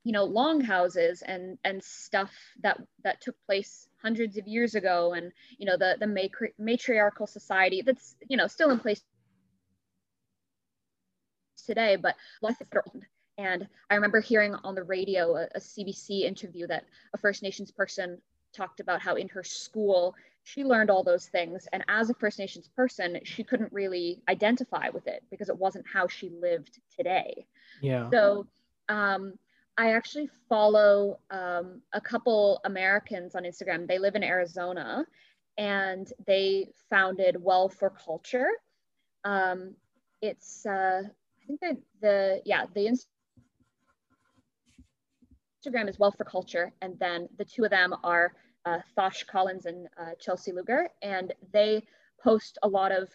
you 0.05 0.11
know 0.11 0.23
longhouses 0.23 1.21
and 1.23 1.57
and 1.65 1.83
stuff 1.83 2.31
that 2.61 2.79
that 3.03 3.19
took 3.19 3.35
place 3.45 3.89
hundreds 4.01 4.37
of 4.37 4.47
years 4.47 4.75
ago 4.75 5.13
and 5.13 5.31
you 5.57 5.65
know 5.65 5.75
the 5.75 5.97
the 5.99 6.07
matri- 6.07 6.53
matriarchal 6.57 7.27
society 7.27 7.81
that's 7.81 8.15
you 8.29 8.37
know 8.37 8.47
still 8.47 8.69
in 8.69 8.79
place 8.79 9.01
today 11.65 11.95
but 11.95 12.15
life 12.41 12.55
is 12.61 12.67
and 13.39 13.67
i 13.89 13.95
remember 13.95 14.21
hearing 14.21 14.53
on 14.63 14.75
the 14.75 14.83
radio 14.83 15.35
a, 15.35 15.45
a 15.55 15.59
cbc 15.59 16.21
interview 16.21 16.67
that 16.67 16.85
a 17.13 17.17
first 17.17 17.41
nations 17.41 17.71
person 17.71 18.17
talked 18.53 18.79
about 18.79 19.01
how 19.01 19.15
in 19.15 19.27
her 19.27 19.43
school 19.43 20.15
she 20.43 20.63
learned 20.63 20.91
all 20.91 21.03
those 21.03 21.27
things 21.27 21.67
and 21.73 21.83
as 21.87 22.11
a 22.11 22.13
first 22.13 22.37
nations 22.37 22.69
person 22.75 23.19
she 23.23 23.43
couldn't 23.43 23.73
really 23.73 24.21
identify 24.29 24.87
with 24.89 25.07
it 25.07 25.23
because 25.31 25.49
it 25.49 25.57
wasn't 25.57 25.83
how 25.91 26.07
she 26.07 26.29
lived 26.29 26.79
today. 26.95 27.45
Yeah. 27.81 28.09
So 28.11 28.45
um, 28.87 29.33
I 29.77 29.91
actually 29.91 30.29
follow 30.47 31.19
um, 31.31 31.81
a 31.91 31.99
couple 31.99 32.61
Americans 32.63 33.35
on 33.35 33.43
Instagram. 33.43 33.87
They 33.87 33.99
live 33.99 34.15
in 34.15 34.23
Arizona 34.23 35.05
and 35.57 36.11
they 36.25 36.69
founded 36.89 37.35
Well 37.41 37.67
for 37.67 37.89
Culture. 37.89 38.47
Um, 39.25 39.75
it's, 40.21 40.65
uh, 40.65 41.01
I 41.03 41.45
think 41.45 41.59
that 41.59 41.77
the, 42.01 42.41
yeah, 42.45 42.65
the 42.73 42.97
Instagram 45.65 45.89
is 45.89 45.99
Well 45.99 46.11
for 46.11 46.23
Culture. 46.23 46.71
And 46.81 46.97
then 46.99 47.27
the 47.37 47.45
two 47.45 47.65
of 47.65 47.69
them 47.69 47.93
are 48.03 48.33
uh, 48.65 48.79
Thosh 48.97 49.25
Collins 49.27 49.65
and 49.65 49.87
uh, 49.99 50.11
Chelsea 50.19 50.53
Luger. 50.53 50.89
And 51.01 51.33
they 51.51 51.83
post 52.23 52.57
a 52.63 52.67
lot 52.67 52.93
of, 52.93 53.09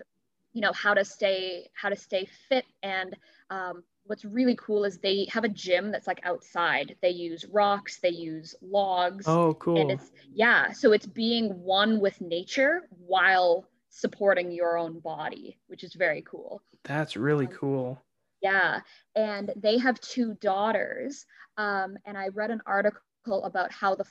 you 0.52 0.60
know, 0.60 0.72
how 0.72 0.92
to 0.92 1.06
stay, 1.06 1.70
how 1.72 1.88
to 1.88 1.96
stay 1.96 2.28
fit 2.48 2.66
and 2.82 3.16
um, 3.48 3.82
what's 4.10 4.24
really 4.24 4.56
cool 4.56 4.82
is 4.84 4.98
they 4.98 5.28
have 5.30 5.44
a 5.44 5.48
gym 5.48 5.92
that's 5.92 6.08
like 6.08 6.18
outside. 6.24 6.96
They 7.00 7.10
use 7.10 7.44
rocks, 7.52 8.00
they 8.00 8.08
use 8.08 8.56
logs. 8.60 9.24
Oh, 9.28 9.54
cool. 9.54 9.80
And 9.80 9.92
it's 9.92 10.10
yeah, 10.34 10.72
so 10.72 10.90
it's 10.90 11.06
being 11.06 11.50
one 11.62 12.00
with 12.00 12.20
nature 12.20 12.88
while 13.06 13.68
supporting 13.88 14.50
your 14.50 14.76
own 14.76 14.98
body, 14.98 15.58
which 15.68 15.84
is 15.84 15.94
very 15.94 16.22
cool. 16.22 16.60
That's 16.82 17.16
really 17.16 17.46
um, 17.46 17.52
cool. 17.52 18.02
Yeah, 18.42 18.80
and 19.14 19.52
they 19.54 19.78
have 19.78 20.00
two 20.00 20.34
daughters. 20.40 21.24
Um, 21.56 21.96
and 22.04 22.18
I 22.18 22.28
read 22.28 22.50
an 22.50 22.62
article 22.66 23.44
about 23.44 23.70
how 23.70 23.94
the 23.94 24.06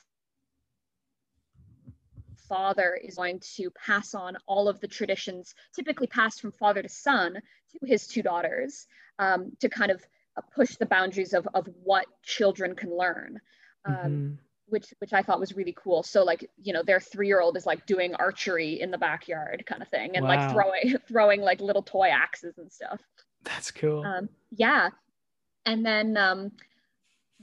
father 2.48 2.98
is 3.04 3.16
going 3.16 3.40
to 3.56 3.70
pass 3.72 4.14
on 4.14 4.38
all 4.46 4.66
of 4.66 4.80
the 4.80 4.88
traditions 4.88 5.54
typically 5.76 6.06
passed 6.06 6.40
from 6.40 6.52
father 6.52 6.80
to 6.80 6.88
son 6.88 7.34
to 7.34 7.86
his 7.86 8.06
two 8.06 8.22
daughters 8.22 8.86
um, 9.20 9.52
to 9.60 9.68
kind 9.68 9.92
of 9.92 10.02
uh, 10.36 10.40
push 10.54 10.76
the 10.76 10.86
boundaries 10.86 11.34
of, 11.34 11.46
of 11.54 11.68
what 11.84 12.06
children 12.24 12.74
can 12.74 12.96
learn. 12.96 13.40
Um, 13.84 13.94
mm-hmm. 13.94 14.32
Which, 14.66 14.94
which 15.00 15.12
I 15.12 15.22
thought 15.22 15.40
was 15.40 15.56
really 15.56 15.74
cool. 15.76 16.04
So 16.04 16.22
like, 16.22 16.48
you 16.62 16.72
know, 16.72 16.84
their 16.84 17.00
three-year-old 17.00 17.56
is 17.56 17.66
like 17.66 17.86
doing 17.86 18.14
archery 18.14 18.80
in 18.80 18.92
the 18.92 18.98
backyard 18.98 19.64
kind 19.66 19.82
of 19.82 19.88
thing 19.88 20.16
and 20.16 20.24
wow. 20.24 20.36
like 20.36 20.52
throwing, 20.52 20.98
throwing 21.08 21.40
like 21.40 21.60
little 21.60 21.82
toy 21.82 22.08
axes 22.08 22.56
and 22.56 22.70
stuff. 22.70 23.00
That's 23.42 23.72
cool. 23.72 24.04
Um, 24.04 24.28
yeah. 24.52 24.90
And 25.66 25.84
then 25.84 26.16
um, 26.16 26.52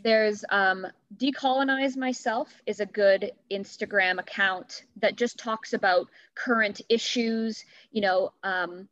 there's 0.02 0.46
um, 0.50 0.88
decolonize 1.18 1.98
myself 1.98 2.50
is 2.66 2.80
a 2.80 2.86
good 2.86 3.32
instagram 3.52 4.20
account 4.20 4.84
that 4.98 5.16
just 5.16 5.40
talks 5.40 5.74
about 5.74 6.08
current 6.36 6.82
issues 6.90 7.66
you 7.92 8.02
know 8.02 8.32
um, 8.44 8.88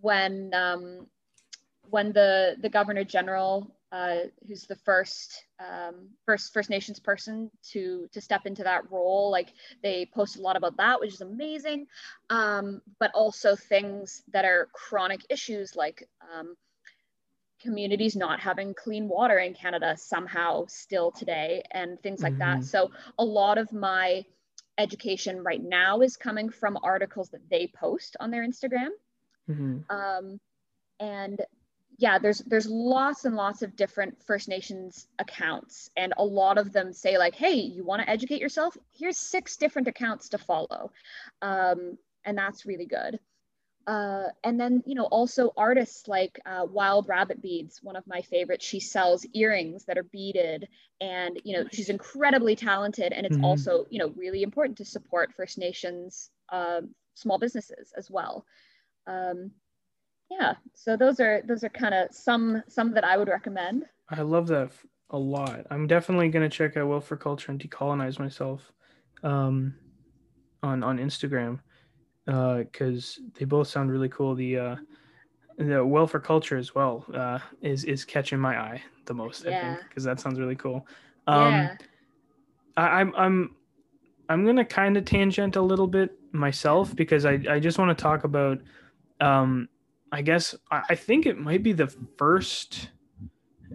when 0.00 0.52
um, 0.54 1.06
when 1.90 2.12
the 2.12 2.56
the 2.60 2.68
governor 2.68 3.04
general, 3.04 3.74
uh, 3.92 4.16
who's 4.46 4.66
the 4.66 4.76
first 4.76 5.44
um, 5.60 6.08
first 6.26 6.52
First 6.52 6.70
Nations 6.70 7.00
person 7.00 7.50
to 7.72 8.08
to 8.12 8.20
step 8.20 8.46
into 8.46 8.62
that 8.64 8.90
role, 8.90 9.30
like 9.30 9.48
they 9.82 10.06
post 10.14 10.36
a 10.36 10.42
lot 10.42 10.56
about 10.56 10.76
that, 10.76 11.00
which 11.00 11.14
is 11.14 11.20
amazing. 11.20 11.86
Um, 12.30 12.82
but 13.00 13.10
also 13.14 13.56
things 13.56 14.22
that 14.32 14.44
are 14.44 14.68
chronic 14.72 15.20
issues 15.30 15.74
like 15.76 16.08
um, 16.34 16.56
communities 17.60 18.16
not 18.16 18.40
having 18.40 18.74
clean 18.74 19.08
water 19.08 19.38
in 19.38 19.54
Canada 19.54 19.96
somehow 19.96 20.66
still 20.68 21.10
today, 21.10 21.62
and 21.72 22.00
things 22.02 22.22
like 22.22 22.34
mm-hmm. 22.34 22.60
that. 22.60 22.64
So 22.64 22.90
a 23.18 23.24
lot 23.24 23.58
of 23.58 23.72
my 23.72 24.24
education 24.78 25.42
right 25.42 25.62
now 25.62 26.00
is 26.02 26.16
coming 26.16 26.50
from 26.50 26.78
articles 26.82 27.30
that 27.30 27.48
they 27.50 27.66
post 27.74 28.16
on 28.20 28.30
their 28.30 28.46
Instagram. 28.46 28.90
Mm-hmm. 29.50 29.78
Um, 29.90 30.38
and 31.00 31.40
yeah, 31.98 32.20
there's 32.20 32.38
there's 32.38 32.68
lots 32.68 33.24
and 33.24 33.34
lots 33.34 33.62
of 33.62 33.74
different 33.74 34.22
First 34.22 34.48
Nations 34.48 35.08
accounts, 35.18 35.90
and 35.96 36.14
a 36.16 36.24
lot 36.24 36.56
of 36.56 36.72
them 36.72 36.92
say 36.92 37.18
like, 37.18 37.34
"Hey, 37.34 37.54
you 37.54 37.84
want 37.84 38.00
to 38.00 38.08
educate 38.08 38.40
yourself? 38.40 38.76
Here's 38.92 39.16
six 39.16 39.56
different 39.56 39.88
accounts 39.88 40.28
to 40.30 40.38
follow," 40.38 40.92
um, 41.42 41.98
and 42.24 42.38
that's 42.38 42.64
really 42.64 42.86
good. 42.86 43.18
Uh, 43.88 44.28
and 44.44 44.60
then 44.60 44.82
you 44.86 44.94
know 44.94 45.06
also 45.06 45.52
artists 45.56 46.06
like 46.06 46.38
uh, 46.46 46.64
Wild 46.70 47.08
Rabbit 47.08 47.42
Beads, 47.42 47.80
one 47.82 47.96
of 47.96 48.06
my 48.06 48.22
favorites. 48.22 48.64
She 48.64 48.78
sells 48.78 49.26
earrings 49.34 49.84
that 49.86 49.98
are 49.98 50.04
beaded, 50.04 50.68
and 51.00 51.40
you 51.42 51.56
know 51.56 51.66
she's 51.72 51.88
incredibly 51.88 52.54
talented. 52.54 53.12
And 53.12 53.26
it's 53.26 53.34
mm-hmm. 53.34 53.44
also 53.44 53.86
you 53.90 53.98
know 53.98 54.12
really 54.16 54.44
important 54.44 54.78
to 54.78 54.84
support 54.84 55.34
First 55.36 55.58
Nations 55.58 56.30
uh, 56.50 56.82
small 57.14 57.38
businesses 57.38 57.92
as 57.96 58.08
well. 58.08 58.46
Um, 59.08 59.50
yeah 60.30 60.54
so 60.74 60.96
those 60.96 61.20
are 61.20 61.42
those 61.46 61.64
are 61.64 61.68
kind 61.68 61.94
of 61.94 62.12
some 62.14 62.62
some 62.68 62.92
that 62.92 63.04
i 63.04 63.16
would 63.16 63.28
recommend 63.28 63.84
i 64.10 64.20
love 64.20 64.46
that 64.46 64.70
a 65.10 65.18
lot 65.18 65.66
i'm 65.70 65.86
definitely 65.86 66.28
going 66.28 66.48
to 66.48 66.54
check 66.54 66.76
out 66.76 66.88
well 66.88 67.00
for 67.00 67.16
culture 67.16 67.50
and 67.50 67.60
decolonize 67.60 68.18
myself 68.18 68.72
um 69.22 69.74
on 70.62 70.82
on 70.82 70.98
instagram 70.98 71.58
uh 72.26 72.58
because 72.58 73.20
they 73.38 73.44
both 73.44 73.68
sound 73.68 73.90
really 73.90 74.08
cool 74.08 74.34
the 74.34 74.58
uh 74.58 74.76
the 75.56 75.84
well 75.84 76.06
for 76.06 76.20
culture 76.20 76.56
as 76.56 76.74
well 76.74 77.04
uh 77.14 77.38
is 77.62 77.84
is 77.84 78.04
catching 78.04 78.38
my 78.38 78.58
eye 78.58 78.82
the 79.06 79.14
most 79.14 79.44
yeah. 79.44 79.58
i 79.58 79.62
think 79.76 79.88
because 79.88 80.04
that 80.04 80.20
sounds 80.20 80.38
really 80.38 80.56
cool 80.56 80.86
um 81.26 81.52
yeah. 81.52 81.76
I, 82.76 83.00
i'm 83.00 83.14
i'm 83.16 83.56
i'm 84.28 84.44
gonna 84.44 84.64
kind 84.64 84.96
of 84.96 85.04
tangent 85.04 85.56
a 85.56 85.62
little 85.62 85.86
bit 85.86 86.12
myself 86.32 86.94
because 86.94 87.24
i 87.24 87.40
i 87.48 87.58
just 87.58 87.78
want 87.78 87.96
to 87.96 88.00
talk 88.00 88.24
about 88.24 88.60
um 89.20 89.68
I 90.10 90.22
guess 90.22 90.54
I 90.70 90.94
think 90.94 91.26
it 91.26 91.38
might 91.38 91.62
be 91.62 91.72
the 91.72 91.88
first, 92.16 92.90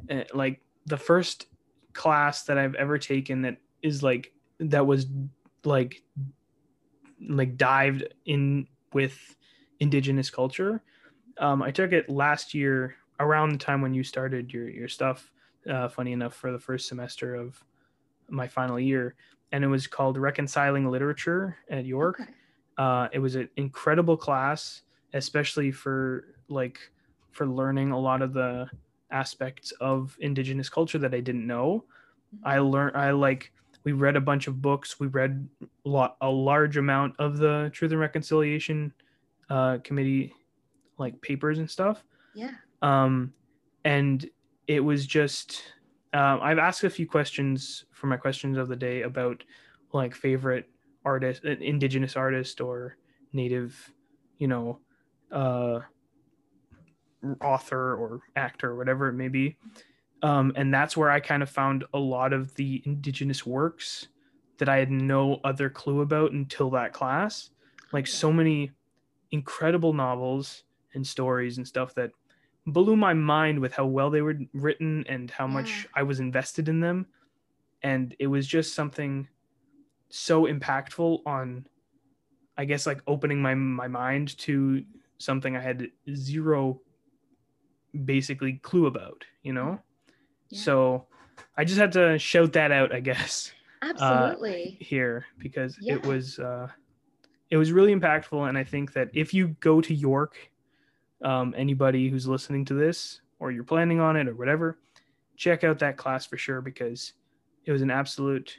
uh, 0.09 0.23
like 0.33 0.61
the 0.85 0.97
first 0.97 1.47
class 1.93 2.43
that 2.45 2.57
I've 2.57 2.75
ever 2.75 2.97
taken 2.97 3.43
that 3.43 3.57
is 3.81 4.01
like 4.01 4.33
that 4.59 4.85
was 4.87 5.05
like 5.63 6.01
like 7.29 7.55
dived 7.55 8.03
in 8.25 8.67
with 8.93 9.35
indigenous 9.79 10.29
culture. 10.29 10.81
Um, 11.37 11.61
I 11.61 11.71
took 11.71 11.91
it 11.91 12.09
last 12.09 12.53
year 12.53 12.95
around 13.19 13.51
the 13.51 13.57
time 13.57 13.81
when 13.81 13.93
you 13.93 14.03
started 14.03 14.51
your 14.51 14.69
your 14.69 14.87
stuff. 14.87 15.31
Uh, 15.69 15.87
funny 15.87 16.11
enough, 16.11 16.33
for 16.33 16.51
the 16.51 16.59
first 16.59 16.87
semester 16.87 17.35
of 17.35 17.63
my 18.27 18.47
final 18.47 18.79
year, 18.79 19.15
and 19.51 19.63
it 19.63 19.67
was 19.67 19.87
called 19.87 20.17
Reconciling 20.17 20.89
Literature 20.89 21.57
at 21.69 21.85
York. 21.85 22.19
Okay. 22.19 22.31
Uh, 22.77 23.07
it 23.13 23.19
was 23.19 23.35
an 23.35 23.47
incredible 23.55 24.17
class 24.17 24.81
especially 25.13 25.71
for 25.71 26.35
like 26.47 26.79
for 27.31 27.47
learning 27.47 27.91
a 27.91 27.99
lot 27.99 28.21
of 28.21 28.33
the 28.33 28.67
aspects 29.11 29.71
of 29.79 30.15
indigenous 30.19 30.69
culture 30.69 30.97
that 30.97 31.13
I 31.13 31.19
didn't 31.19 31.47
know. 31.47 31.85
Mm-hmm. 32.35 32.47
I 32.47 32.59
learned 32.59 32.97
I 32.97 33.11
like 33.11 33.51
we 33.83 33.91
read 33.91 34.15
a 34.15 34.21
bunch 34.21 34.47
of 34.47 34.61
books. 34.61 34.99
We 34.99 35.07
read 35.07 35.47
a, 35.61 35.89
lot, 35.89 36.15
a 36.21 36.29
large 36.29 36.77
amount 36.77 37.15
of 37.19 37.37
the 37.37 37.69
Truth 37.73 37.91
and 37.91 37.99
Reconciliation 37.99 38.93
uh, 39.49 39.79
Committee 39.83 40.33
like 40.97 41.19
papers 41.21 41.59
and 41.59 41.69
stuff. 41.69 42.03
Yeah. 42.33 42.51
Um, 42.81 43.33
and 43.83 44.29
it 44.67 44.79
was 44.79 45.05
just 45.05 45.63
um, 46.13 46.39
I've 46.41 46.59
asked 46.59 46.83
a 46.83 46.89
few 46.89 47.07
questions 47.07 47.85
for 47.91 48.07
my 48.07 48.17
questions 48.17 48.57
of 48.57 48.67
the 48.67 48.75
day 48.75 49.01
about 49.01 49.43
like 49.93 50.15
favorite 50.15 50.69
artist, 51.05 51.43
indigenous 51.43 52.15
artist 52.15 52.61
or 52.61 52.97
native, 53.33 53.91
you 54.37 54.47
know, 54.47 54.79
uh, 55.33 55.79
author 57.41 57.95
or 57.95 58.21
actor 58.35 58.71
or 58.71 58.75
whatever 58.75 59.09
it 59.09 59.13
may 59.13 59.27
be. 59.27 59.57
Um, 60.21 60.53
and 60.55 60.73
that's 60.73 60.95
where 60.95 61.09
I 61.09 61.19
kind 61.19 61.43
of 61.43 61.49
found 61.49 61.83
a 61.93 61.99
lot 61.99 62.31
of 62.31 62.53
the 62.55 62.81
indigenous 62.85 63.45
works 63.45 64.07
that 64.57 64.69
I 64.69 64.77
had 64.77 64.91
no 64.91 65.41
other 65.43 65.69
clue 65.69 66.01
about 66.01 66.31
until 66.31 66.69
that 66.71 66.93
class. 66.93 67.49
Like 67.91 68.07
so 68.07 68.31
many 68.31 68.71
incredible 69.31 69.93
novels 69.93 70.63
and 70.93 71.05
stories 71.05 71.57
and 71.57 71.67
stuff 71.67 71.93
that 71.95 72.11
blew 72.67 72.95
my 72.95 73.13
mind 73.13 73.59
with 73.59 73.73
how 73.73 73.85
well 73.85 74.09
they 74.09 74.21
were 74.21 74.37
written 74.53 75.03
and 75.09 75.29
how 75.29 75.47
yeah. 75.47 75.53
much 75.53 75.87
I 75.93 76.03
was 76.03 76.19
invested 76.19 76.69
in 76.69 76.79
them. 76.79 77.07
And 77.81 78.15
it 78.19 78.27
was 78.27 78.47
just 78.47 78.75
something 78.75 79.27
so 80.09 80.45
impactful 80.45 81.19
on 81.25 81.67
I 82.55 82.65
guess 82.65 82.85
like 82.85 83.01
opening 83.07 83.41
my 83.41 83.55
my 83.55 83.87
mind 83.87 84.37
to 84.39 84.83
something 85.23 85.55
I 85.55 85.61
had 85.61 85.87
zero 86.13 86.81
basically 88.05 88.53
clue 88.53 88.85
about, 88.85 89.23
you 89.41 89.53
know? 89.53 89.79
Yeah. 90.49 90.61
So 90.61 91.05
I 91.57 91.63
just 91.63 91.79
had 91.79 91.91
to 91.93 92.17
shout 92.19 92.53
that 92.53 92.71
out, 92.71 92.93
I 92.93 92.99
guess. 92.99 93.51
Uh, 93.81 93.89
Absolutely. 93.89 94.77
Uh, 94.79 94.85
here 94.85 95.25
because 95.37 95.77
yeah. 95.81 95.95
it 95.95 96.05
was 96.05 96.39
uh 96.39 96.69
it 97.49 97.57
was 97.57 97.73
really 97.73 97.93
impactful 97.93 98.47
and 98.47 98.57
I 98.57 98.63
think 98.63 98.93
that 98.93 99.09
if 99.13 99.33
you 99.33 99.49
go 99.59 99.81
to 99.81 99.93
York 99.93 100.37
um, 101.23 101.53
anybody 101.57 102.09
who's 102.09 102.27
listening 102.27 102.65
to 102.65 102.73
this 102.73 103.21
or 103.39 103.51
you're 103.51 103.63
planning 103.63 103.99
on 103.99 104.15
it 104.15 104.27
or 104.27 104.35
whatever, 104.35 104.79
check 105.35 105.63
out 105.63 105.79
that 105.79 105.97
class 105.97 106.25
for 106.25 106.37
sure 106.37 106.61
because 106.61 107.13
it 107.65 107.71
was 107.71 107.81
an 107.81 107.91
absolute 107.91 108.57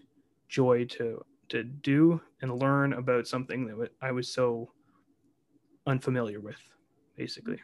joy 0.48 0.84
to 0.84 1.24
to 1.48 1.62
do 1.62 2.20
and 2.42 2.58
learn 2.58 2.94
about 2.94 3.26
something 3.26 3.66
that 3.66 3.90
I 4.00 4.12
was 4.12 4.28
so 4.28 4.70
unfamiliar 5.86 6.40
with, 6.40 6.60
basically. 7.16 7.60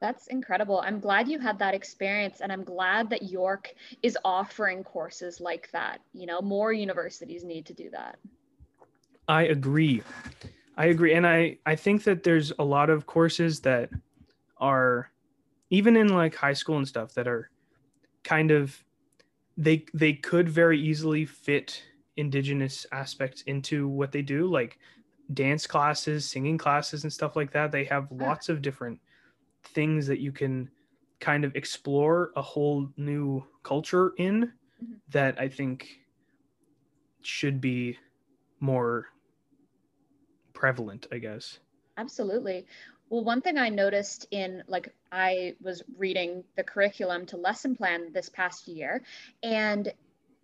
That's 0.00 0.28
incredible. 0.28 0.80
I'm 0.84 1.00
glad 1.00 1.28
you 1.28 1.38
had 1.38 1.58
that 1.58 1.74
experience, 1.74 2.40
and 2.40 2.52
I'm 2.52 2.62
glad 2.62 3.10
that 3.10 3.24
York 3.24 3.74
is 4.02 4.16
offering 4.24 4.84
courses 4.84 5.40
like 5.40 5.70
that. 5.72 6.00
You 6.12 6.26
know, 6.26 6.40
more 6.40 6.72
universities 6.72 7.42
need 7.42 7.66
to 7.66 7.74
do 7.74 7.90
that. 7.90 8.18
I 9.26 9.44
agree. 9.44 10.02
I 10.76 10.86
agree. 10.86 11.14
And 11.14 11.26
I, 11.26 11.58
I 11.66 11.74
think 11.74 12.04
that 12.04 12.22
there's 12.22 12.52
a 12.58 12.64
lot 12.64 12.90
of 12.90 13.06
courses 13.06 13.60
that 13.60 13.90
are 14.58 15.10
even 15.70 15.96
in 15.96 16.08
like 16.08 16.34
high 16.34 16.52
school 16.52 16.78
and 16.78 16.86
stuff 16.86 17.14
that 17.14 17.26
are 17.26 17.50
kind 18.24 18.50
of 18.50 18.82
they 19.56 19.84
they 19.92 20.12
could 20.12 20.48
very 20.48 20.80
easily 20.80 21.24
fit 21.24 21.82
indigenous 22.16 22.86
aspects 22.92 23.42
into 23.42 23.88
what 23.88 24.12
they 24.12 24.22
do 24.22 24.46
like 24.46 24.78
dance 25.34 25.66
classes 25.66 26.28
singing 26.28 26.56
classes 26.56 27.02
and 27.04 27.12
stuff 27.12 27.36
like 27.36 27.52
that 27.52 27.70
they 27.70 27.84
have 27.84 28.10
lots 28.10 28.48
of 28.48 28.62
different 28.62 28.98
things 29.62 30.06
that 30.06 30.20
you 30.20 30.32
can 30.32 30.70
kind 31.20 31.44
of 31.44 31.54
explore 31.54 32.30
a 32.36 32.42
whole 32.42 32.88
new 32.96 33.44
culture 33.62 34.12
in 34.16 34.52
mm-hmm. 34.82 34.94
that 35.10 35.38
i 35.40 35.48
think 35.48 35.98
should 37.20 37.60
be 37.60 37.96
more 38.60 39.06
prevalent 40.54 41.06
i 41.12 41.18
guess. 41.18 41.58
Absolutely. 41.98 42.64
Well, 43.10 43.24
one 43.24 43.42
thing 43.42 43.58
I 43.58 43.70
noticed 43.70 44.26
in 44.30 44.62
like 44.68 44.94
I 45.10 45.54
was 45.60 45.82
reading 45.96 46.44
the 46.56 46.62
curriculum 46.62 47.26
to 47.26 47.36
lesson 47.36 47.74
plan 47.74 48.12
this 48.12 48.28
past 48.28 48.68
year, 48.68 49.02
and 49.42 49.92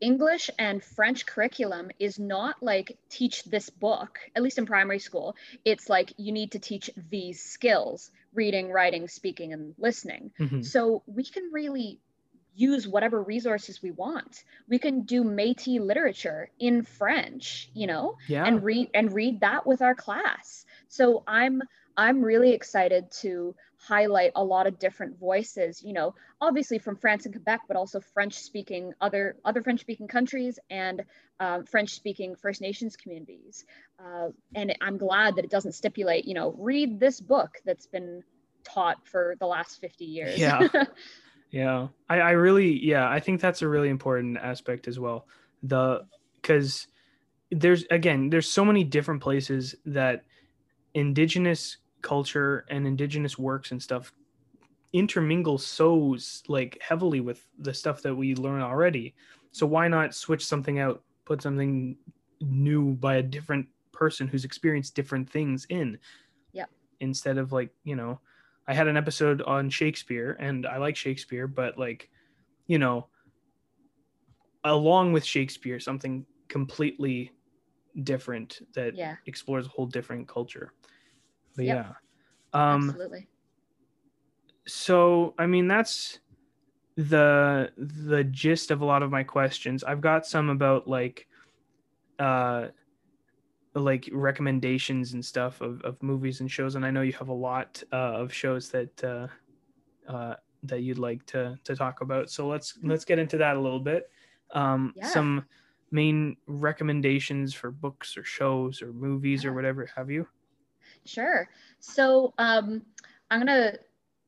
English 0.00 0.50
and 0.58 0.82
French 0.82 1.26
curriculum 1.26 1.90
is 1.98 2.18
not 2.18 2.62
like 2.62 2.98
teach 3.08 3.44
this 3.44 3.70
book, 3.70 4.18
at 4.34 4.42
least 4.42 4.58
in 4.58 4.66
primary 4.66 4.98
school. 4.98 5.36
It's 5.64 5.88
like 5.88 6.12
you 6.16 6.32
need 6.32 6.52
to 6.52 6.58
teach 6.58 6.90
these 7.10 7.42
skills 7.42 8.10
reading, 8.34 8.70
writing, 8.70 9.08
speaking, 9.08 9.52
and 9.52 9.74
listening. 9.78 10.32
Mm-hmm. 10.38 10.62
So 10.62 11.02
we 11.06 11.24
can 11.24 11.50
really 11.52 12.00
use 12.56 12.86
whatever 12.86 13.22
resources 13.22 13.82
we 13.82 13.90
want. 13.90 14.44
We 14.68 14.78
can 14.78 15.02
do 15.02 15.24
Métis 15.24 15.80
literature 15.80 16.50
in 16.58 16.82
French, 16.82 17.70
you 17.74 17.86
know, 17.86 18.16
yeah. 18.28 18.44
and 18.44 18.62
read 18.62 18.90
and 18.94 19.12
read 19.12 19.40
that 19.40 19.66
with 19.66 19.82
our 19.82 19.94
class. 19.94 20.64
So 20.88 21.22
I'm 21.26 21.62
I'm 21.96 22.22
really 22.22 22.52
excited 22.52 23.10
to 23.22 23.54
highlight 23.86 24.32
a 24.34 24.42
lot 24.42 24.66
of 24.66 24.78
different 24.78 25.18
voices, 25.18 25.82
you 25.82 25.92
know, 25.92 26.14
obviously 26.40 26.78
from 26.78 26.96
France 26.96 27.26
and 27.26 27.34
Quebec, 27.34 27.62
but 27.68 27.76
also 27.76 28.00
French 28.00 28.34
speaking 28.34 28.92
other 29.00 29.36
other 29.44 29.62
French 29.62 29.80
speaking 29.80 30.08
countries 30.08 30.58
and 30.70 31.04
um, 31.40 31.64
French 31.64 31.90
speaking 31.90 32.34
First 32.34 32.60
Nations 32.60 32.96
communities. 32.96 33.64
Uh, 33.98 34.28
and 34.54 34.74
I'm 34.80 34.96
glad 34.96 35.36
that 35.36 35.44
it 35.44 35.50
doesn't 35.50 35.72
stipulate, 35.72 36.24
you 36.24 36.34
know, 36.34 36.54
read 36.58 36.98
this 36.98 37.20
book 37.20 37.58
that's 37.64 37.86
been 37.86 38.22
taught 38.64 39.06
for 39.06 39.36
the 39.38 39.46
last 39.46 39.80
50 39.80 40.04
years. 40.04 40.38
Yeah. 40.38 40.66
yeah. 41.50 41.88
I, 42.08 42.20
I 42.20 42.30
really, 42.30 42.84
yeah, 42.84 43.08
I 43.08 43.20
think 43.20 43.40
that's 43.40 43.62
a 43.62 43.68
really 43.68 43.90
important 43.90 44.38
aspect 44.38 44.88
as 44.88 44.98
well. 44.98 45.26
The, 45.62 46.06
because 46.40 46.86
there's, 47.50 47.84
again, 47.90 48.30
there's 48.30 48.48
so 48.48 48.64
many 48.64 48.84
different 48.84 49.22
places 49.22 49.74
that 49.84 50.24
indigenous 50.94 51.78
culture 52.04 52.64
and 52.68 52.86
indigenous 52.86 53.36
works 53.36 53.72
and 53.72 53.82
stuff 53.82 54.12
intermingle 54.92 55.58
so 55.58 56.16
like 56.46 56.78
heavily 56.80 57.18
with 57.18 57.44
the 57.58 57.74
stuff 57.74 58.00
that 58.02 58.14
we 58.14 58.36
learn 58.36 58.62
already. 58.62 59.12
So 59.50 59.66
why 59.66 59.88
not 59.88 60.14
switch 60.14 60.46
something 60.46 60.78
out 60.78 61.02
put 61.24 61.42
something 61.42 61.96
new 62.40 62.92
by 62.94 63.16
a 63.16 63.22
different 63.22 63.66
person 63.92 64.28
who's 64.28 64.44
experienced 64.44 64.94
different 64.94 65.28
things 65.28 65.66
in? 65.68 65.98
Yeah. 66.52 66.66
Instead 67.00 67.38
of 67.38 67.50
like 67.50 67.70
you 67.82 67.96
know 67.96 68.20
i 68.66 68.72
had 68.72 68.88
an 68.88 68.96
episode 68.96 69.42
on 69.42 69.68
shakespeare 69.68 70.36
and 70.40 70.66
i 70.66 70.78
like 70.78 70.96
shakespeare 70.96 71.46
but 71.46 71.78
like 71.78 72.08
you 72.66 72.78
know 72.78 73.08
along 74.64 75.12
with 75.12 75.24
shakespeare 75.24 75.78
something 75.78 76.24
completely 76.48 77.30
different 78.02 78.60
that 78.74 78.96
yeah. 78.96 79.16
explores 79.26 79.66
a 79.66 79.68
whole 79.68 79.86
different 79.86 80.26
culture 80.26 80.72
but 81.56 81.64
yep. 81.64 81.86
yeah. 82.54 82.72
Um, 82.72 82.90
Absolutely. 82.90 83.28
So, 84.66 85.34
I 85.38 85.46
mean, 85.46 85.68
that's 85.68 86.20
the 86.96 87.72
the 87.76 88.24
gist 88.24 88.70
of 88.70 88.80
a 88.80 88.84
lot 88.84 89.02
of 89.02 89.10
my 89.10 89.24
questions. 89.24 89.82
I've 89.84 90.00
got 90.00 90.26
some 90.26 90.48
about 90.48 90.88
like 90.88 91.26
uh 92.18 92.68
like 93.74 94.08
recommendations 94.12 95.14
and 95.14 95.24
stuff 95.24 95.60
of, 95.60 95.80
of 95.82 96.00
movies 96.02 96.40
and 96.40 96.50
shows 96.50 96.76
and 96.76 96.86
i 96.86 96.90
know 96.90 97.02
you 97.02 97.12
have 97.12 97.28
a 97.28 97.32
lot 97.32 97.82
uh, 97.92 97.96
of 97.96 98.32
shows 98.32 98.68
that 98.70 99.04
uh, 99.04 99.26
uh, 100.08 100.34
that 100.62 100.82
you'd 100.82 100.98
like 100.98 101.24
to 101.26 101.58
to 101.64 101.74
talk 101.74 102.00
about 102.00 102.30
so 102.30 102.46
let's 102.46 102.78
let's 102.82 103.04
get 103.04 103.18
into 103.18 103.36
that 103.36 103.56
a 103.56 103.60
little 103.60 103.80
bit 103.80 104.10
um, 104.52 104.92
yeah. 104.96 105.06
some 105.08 105.44
main 105.90 106.36
recommendations 106.46 107.52
for 107.52 107.70
books 107.70 108.16
or 108.16 108.24
shows 108.24 108.80
or 108.80 108.92
movies 108.92 109.42
yeah. 109.42 109.50
or 109.50 109.52
whatever 109.54 109.88
have 109.96 110.10
you 110.10 110.26
Sure. 111.06 111.48
So 111.80 112.32
um, 112.38 112.82
I'm 113.30 113.44
going 113.44 113.72
to 113.72 113.78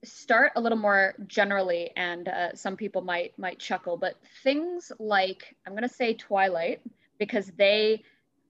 start 0.05 0.53
a 0.57 0.61
little 0.61 0.79
more 0.79 1.15
generally, 1.27 1.91
and 1.97 2.29
uh, 2.29 2.55
some 2.55 2.77
people 2.77 3.03
might 3.03 3.39
might 3.39 3.59
chuckle, 3.59 3.97
but 3.97 4.15
things 4.43 4.93
like 4.99 5.57
I'm 5.67 5.73
going 5.73 5.89
to 5.89 5.95
say 5.95 6.15
Twilight 6.15 6.81
because 7.19 7.51
they 7.57 8.03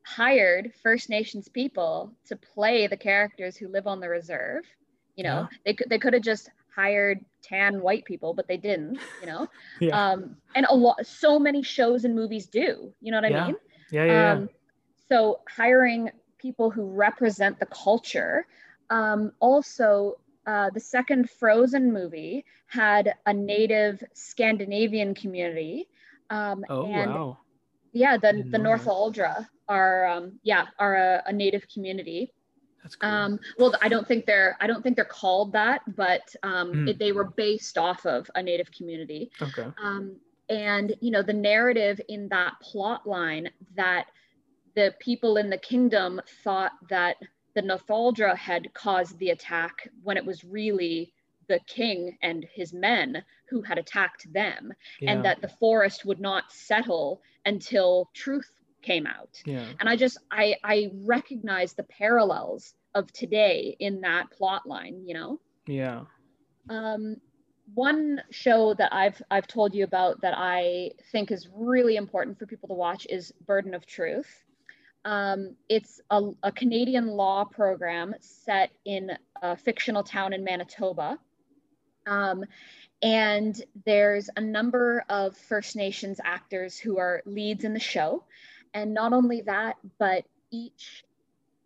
hired 0.05 0.73
First 0.83 1.11
Nations 1.11 1.49
people 1.49 2.13
to 2.27 2.37
play 2.37 2.87
the 2.87 2.97
characters 2.97 3.57
who 3.57 3.69
live 3.69 3.87
on 3.87 4.01
the 4.01 4.09
reserve. 4.09 4.65
You 5.17 5.25
know, 5.25 5.49
yeah. 5.51 5.59
they 5.65 5.75
could 5.75 5.89
they 5.89 5.99
could 5.99 6.13
have 6.13 6.23
just 6.23 6.51
hired 6.75 7.25
tan 7.43 7.81
white 7.81 8.05
people, 8.05 8.35
but 8.35 8.47
they 8.49 8.57
didn't. 8.57 8.99
You 9.21 9.27
know, 9.27 9.49
yeah. 9.81 10.11
um, 10.13 10.37
and 10.55 10.67
a 10.69 10.75
lot 10.75 11.07
so 11.07 11.39
many 11.39 11.63
shows 11.63 12.05
and 12.05 12.15
movies 12.15 12.47
do. 12.47 12.93
You 13.01 13.13
know 13.13 13.19
what 13.19 13.25
I 13.25 13.29
yeah. 13.29 13.47
mean? 13.47 13.57
Yeah, 13.91 14.05
yeah. 14.05 14.33
Um, 14.33 14.49
so 15.09 15.41
hiring 15.49 16.11
people 16.47 16.71
who 16.71 16.85
represent 16.87 17.59
the 17.59 17.67
culture. 17.67 18.47
Um, 18.91 19.33
also, 19.41 20.19
uh, 20.47 20.71
the 20.71 20.81
second 20.81 21.29
Frozen 21.29 21.93
movie 21.93 22.45
had 22.69 23.15
a 23.27 23.33
native 23.33 24.03
Scandinavian 24.15 25.13
community. 25.15 25.89
Um, 26.31 26.65
oh 26.69 26.87
and 26.87 27.11
wow! 27.11 27.39
Yeah, 27.93 28.17
the 28.17 28.45
the 28.55 28.59
Northuldra 28.59 29.49
are 29.69 30.07
um, 30.07 30.39
yeah 30.45 30.67
are 30.79 30.95
a, 30.95 31.23
a, 31.27 31.33
native 31.33 31.65
community. 31.69 32.33
That's 32.83 32.95
cool. 32.95 33.11
Um, 33.11 33.41
well, 33.59 33.75
I 33.83 33.89
don't 33.89 34.07
think 34.07 34.27
they're 34.27 34.57
I 34.61 34.69
don't 34.69 34.83
think 34.83 34.95
they're 34.95 35.05
called 35.23 35.53
that, 35.53 35.81
but 35.97 36.35
um, 36.45 36.73
mm. 36.73 36.89
it, 36.91 36.99
they 36.99 37.11
were 37.11 37.25
based 37.25 37.77
off 37.77 38.07
of 38.07 38.31
a 38.37 38.43
native 38.43 38.71
community. 38.71 39.31
Okay. 39.43 39.67
Um, 39.83 40.17
and 40.49 40.95
you 41.01 41.11
know 41.11 41.23
the 41.23 41.33
narrative 41.33 42.01
in 42.09 42.29
that 42.29 42.53
plot 42.63 43.05
line 43.05 43.51
that 43.75 44.07
the 44.77 44.95
people 45.01 45.39
in 45.39 45.51
the 45.51 45.59
kingdom 45.59 46.21
thought 46.45 46.73
that 46.91 47.17
the 47.55 47.63
Northuldra 47.63 48.37
had 48.37 48.73
caused 48.75 49.19
the 49.19 49.31
attack 49.31 49.89
when 50.03 50.17
it 50.17 50.25
was 50.25 50.45
really 50.45 51.13
the 51.49 51.59
king 51.67 52.17
and 52.23 52.47
his 52.53 52.73
men 52.73 53.25
who 53.49 53.63
had 53.63 53.79
attacked 53.79 54.31
them, 54.33 54.73
yeah. 55.01 55.13
and 55.13 55.25
that 55.25 55.41
the 55.41 55.49
forest 55.49 56.05
would 56.05 56.21
not 56.21 56.53
settle 56.53 57.23
until 57.45 58.11
truth 58.15 58.51
came 58.83 59.07
out. 59.07 59.43
Yeah. 59.45 59.65
And 59.81 59.89
I 59.89 59.97
just 59.97 60.19
I 60.31 60.57
I 60.63 60.91
recognize 60.93 61.73
the 61.73 61.85
parallels 61.85 62.75
of 62.95 63.13
today 63.13 63.77
in 63.81 64.01
that 64.03 64.31
plot 64.31 64.67
line, 64.67 65.03
you 65.07 65.15
know? 65.15 65.41
Yeah. 65.67 66.03
Um 66.69 67.17
one 67.75 68.23
show 68.31 68.75
that 68.75 68.93
I've 68.93 69.21
I've 69.31 69.47
told 69.47 69.75
you 69.75 69.85
about 69.85 70.21
that 70.21 70.35
I 70.37 70.91
think 71.11 71.31
is 71.31 71.49
really 71.55 71.97
important 71.97 72.39
for 72.39 72.47
people 72.47 72.69
to 72.69 72.75
watch 72.75 73.07
is 73.11 73.33
Burden 73.47 73.75
of 73.75 73.87
Truth. 73.87 74.45
Um, 75.07 75.55
it's 75.69 76.01
a, 76.11 76.31
a, 76.43 76.51
Canadian 76.51 77.07
law 77.07 77.45
program 77.45 78.17
set 78.19 78.73
in 78.85 79.13
a 79.41 79.57
fictional 79.57 80.03
town 80.03 80.33
in 80.33 80.43
Manitoba. 80.43 81.17
Um, 82.09 82.45
and 83.01 83.63
there's 83.85 84.29
a 84.35 84.41
number 84.41 85.05
of 85.09 85.37
First 85.37 85.77
Nations 85.77 86.19
actors 86.25 86.77
who 86.77 86.99
are 86.99 87.23
leads 87.25 87.63
in 87.63 87.73
the 87.73 87.79
show. 87.79 88.25
And 88.75 88.95
not 88.95 89.13
only 89.13 89.43
that, 89.43 89.77
but 89.97 90.25
each 90.51 91.05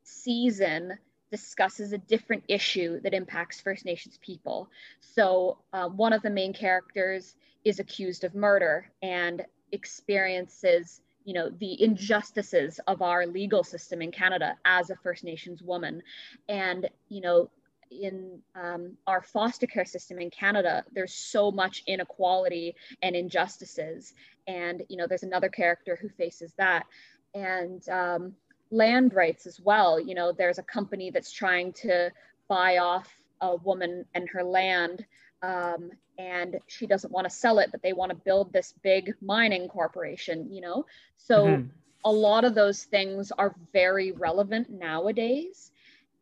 season 0.02 0.98
discusses 1.30 1.94
a 1.94 1.98
different 1.98 2.44
issue 2.46 3.00
that 3.00 3.14
impacts 3.14 3.58
First 3.58 3.86
Nations 3.86 4.18
people. 4.20 4.68
So, 5.00 5.56
uh, 5.72 5.88
one 5.88 6.12
of 6.12 6.20
the 6.20 6.28
main 6.28 6.52
characters 6.52 7.36
is 7.64 7.80
accused 7.80 8.22
of 8.22 8.34
murder 8.34 8.90
and 9.00 9.46
experiences 9.72 11.00
you 11.24 11.34
know 11.34 11.50
the 11.58 11.82
injustices 11.82 12.80
of 12.86 13.02
our 13.02 13.26
legal 13.26 13.62
system 13.62 14.02
in 14.02 14.10
canada 14.10 14.56
as 14.64 14.90
a 14.90 14.96
first 14.96 15.24
nations 15.24 15.62
woman. 15.62 16.02
And 16.48 16.88
you 17.08 17.20
know 17.20 17.50
in 17.90 18.38
um, 18.54 18.96
our 19.08 19.20
foster 19.20 19.66
care 19.66 19.84
system 19.84 20.20
in 20.20 20.30
canada 20.30 20.84
there's 20.92 21.12
so 21.12 21.50
much 21.50 21.82
inequality 21.86 22.74
and 23.02 23.16
injustices. 23.16 24.14
And 24.46 24.82
you 24.88 24.96
know 24.96 25.06
there's 25.06 25.22
another 25.22 25.48
character 25.48 25.98
who 26.00 26.08
faces 26.08 26.52
that. 26.56 26.86
And 27.34 27.88
um, 27.88 28.34
land 28.70 29.14
rights 29.14 29.46
as 29.46 29.60
well. 29.60 30.00
You 30.00 30.14
know, 30.14 30.32
there's 30.32 30.58
a 30.58 30.62
company 30.62 31.10
that's 31.10 31.32
trying 31.32 31.72
to 31.74 32.10
buy 32.48 32.78
off 32.78 33.08
a 33.40 33.56
woman 33.56 34.04
and 34.14 34.28
her 34.30 34.44
land, 34.44 35.04
um, 35.42 35.90
and 36.18 36.58
she 36.66 36.86
doesn't 36.86 37.12
want 37.12 37.24
to 37.24 37.30
sell 37.30 37.58
it, 37.58 37.70
but 37.70 37.82
they 37.82 37.92
want 37.92 38.10
to 38.10 38.16
build 38.16 38.52
this 38.52 38.74
big 38.82 39.14
mining 39.20 39.68
corporation, 39.68 40.52
you 40.52 40.60
know? 40.60 40.86
So 41.16 41.46
mm-hmm. 41.46 41.68
a 42.04 42.12
lot 42.12 42.44
of 42.44 42.54
those 42.54 42.84
things 42.84 43.32
are 43.32 43.54
very 43.72 44.12
relevant 44.12 44.70
nowadays 44.70 45.70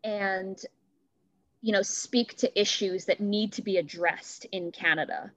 and, 0.05 0.61
you 1.63 1.73
know, 1.73 1.83
speak 1.83 2.37
to 2.37 2.61
issues 2.61 3.07
that 3.07 3.21
need 3.21 3.53
to 3.55 3.63
be 3.63 3.77
addressed 3.77 4.45
in 4.47 4.71
Canada. 4.71 5.33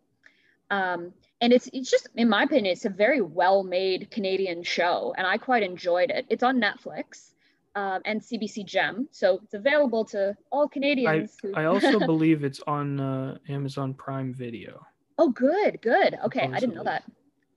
Um, 0.70 1.14
and 1.42 1.52
it's 1.52 1.68
it's 1.74 1.90
just 1.90 2.08
in 2.16 2.30
my 2.30 2.44
opinion 2.44 2.72
it's 2.72 2.86
a 2.86 2.90
very 2.90 3.20
well 3.20 3.64
made 3.64 4.10
canadian 4.12 4.64
show 4.64 5.14
and 5.18 5.28
i 5.28 5.38
quite 5.38 5.64
enjoyed 5.64 6.10
it 6.10 6.26
it's 6.30 6.44
on 6.44 6.62
netflix 6.62 7.31
um, 7.76 8.02
and 8.06 8.22
cbc 8.22 8.66
gem 8.66 9.08
so 9.12 9.40
it's 9.44 9.54
available 9.54 10.04
to 10.04 10.36
all 10.52 10.68
canadians 10.68 11.38
i, 11.44 11.48
who... 11.48 11.54
I 11.56 11.66
also 11.66 12.00
believe 12.06 12.44
it's 12.44 12.62
on 12.68 13.00
uh, 13.00 13.38
amazon 13.50 13.94
prime 13.94 14.34
video 14.34 14.86
oh 15.18 15.30
good 15.30 15.82
good 15.82 16.18
okay 16.26 16.50
i 16.52 16.60
didn't 16.60 16.76
know 16.76 16.84
that 16.84 17.04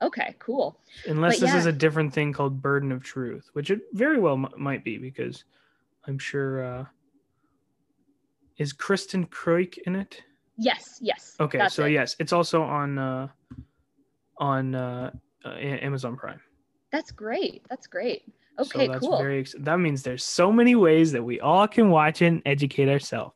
okay 0.03 0.35
cool 0.39 0.79
unless 1.07 1.35
but 1.35 1.41
this 1.41 1.51
yeah. 1.51 1.59
is 1.59 1.67
a 1.67 1.73
different 1.73 2.13
thing 2.13 2.33
called 2.33 2.61
burden 2.61 2.93
of 2.93 3.03
truth 3.03 3.49
which 3.53 3.71
it 3.71 3.81
very 3.93 4.19
well 4.19 4.35
m- 4.35 4.49
might 4.57 4.85
be 4.85 4.99
because 4.99 5.45
i'm 6.07 6.19
sure 6.19 6.65
uh 6.65 6.85
is 8.57 8.73
Kristin 8.73 9.29
Kreuk 9.29 9.79
in 9.85 9.97
it 9.97 10.23
yes 10.57 10.99
yes 11.01 11.35
okay 11.41 11.69
so 11.69 11.85
it. 11.87 11.93
yes 11.93 12.15
it's 12.21 12.33
also 12.33 12.63
on 12.63 12.99
uh 12.99 13.29
on 14.39 14.75
uh, 14.75 15.11
uh, 15.45 15.49
Amazon 15.51 16.17
Prime. 16.17 16.41
That's 16.91 17.11
great. 17.11 17.63
That's 17.69 17.87
great. 17.87 18.23
Okay, 18.59 18.87
so 18.87 18.93
that's 18.93 19.07
cool. 19.07 19.19
Very 19.19 19.41
ex- 19.41 19.55
that 19.59 19.81
means 19.81 20.03
there's 20.03 20.25
so 20.25 20.53
many 20.53 20.75
ways 20.75 21.13
that 21.13 21.23
we 21.23 21.41
all 21.41 21.67
can 21.67 21.91
watch 21.91 22.23
and 22.23 22.41
educate 22.47 22.89
ourselves. 22.89 23.35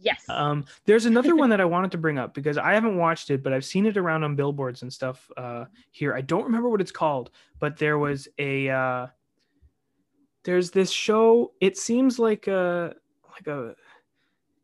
Yes. 0.00 0.24
Um, 0.28 0.64
there's 0.84 1.06
another 1.06 1.34
one 1.42 1.50
that 1.50 1.60
I 1.60 1.64
wanted 1.64 1.90
to 1.92 1.98
bring 1.98 2.18
up 2.18 2.34
because 2.34 2.58
I 2.58 2.72
haven't 2.72 2.96
watched 2.96 3.30
it, 3.30 3.42
but 3.42 3.52
I've 3.52 3.64
seen 3.64 3.86
it 3.86 3.96
around 3.96 4.24
on 4.24 4.36
billboards 4.36 4.82
and 4.82 4.92
stuff 4.92 5.30
uh, 5.36 5.64
here. 5.90 6.14
I 6.14 6.20
don't 6.20 6.44
remember 6.44 6.68
what 6.68 6.80
it's 6.80 6.92
called, 6.92 7.30
but 7.58 7.76
there 7.76 7.98
was 7.98 8.28
a 8.38 8.68
uh, 8.68 9.06
there's 10.44 10.70
this 10.70 10.90
show. 10.90 11.52
It 11.60 11.76
seems 11.76 12.18
like 12.18 12.46
a 12.46 12.94
like 13.30 13.46
a 13.46 13.74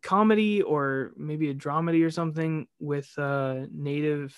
comedy 0.02 0.60
or 0.62 1.12
maybe 1.16 1.50
a 1.50 1.54
dramedy 1.54 2.04
or 2.04 2.10
something 2.10 2.66
with 2.78 3.10
uh, 3.18 3.62
native 3.72 4.36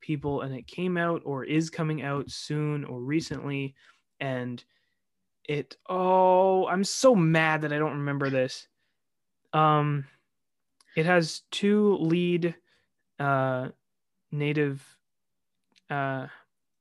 people 0.00 0.42
and 0.42 0.54
it 0.54 0.66
came 0.66 0.98
out 0.98 1.22
or 1.24 1.44
is 1.44 1.70
coming 1.70 2.02
out 2.02 2.30
soon 2.30 2.84
or 2.84 3.00
recently 3.00 3.74
and 4.20 4.64
it 5.48 5.76
oh 5.88 6.66
i'm 6.66 6.84
so 6.84 7.14
mad 7.14 7.62
that 7.62 7.72
i 7.72 7.78
don't 7.78 7.98
remember 7.98 8.30
this 8.30 8.68
um 9.52 10.04
it 10.96 11.06
has 11.06 11.42
two 11.50 11.96
lead 12.00 12.54
uh 13.20 13.68
native 14.32 14.82
uh 15.90 16.26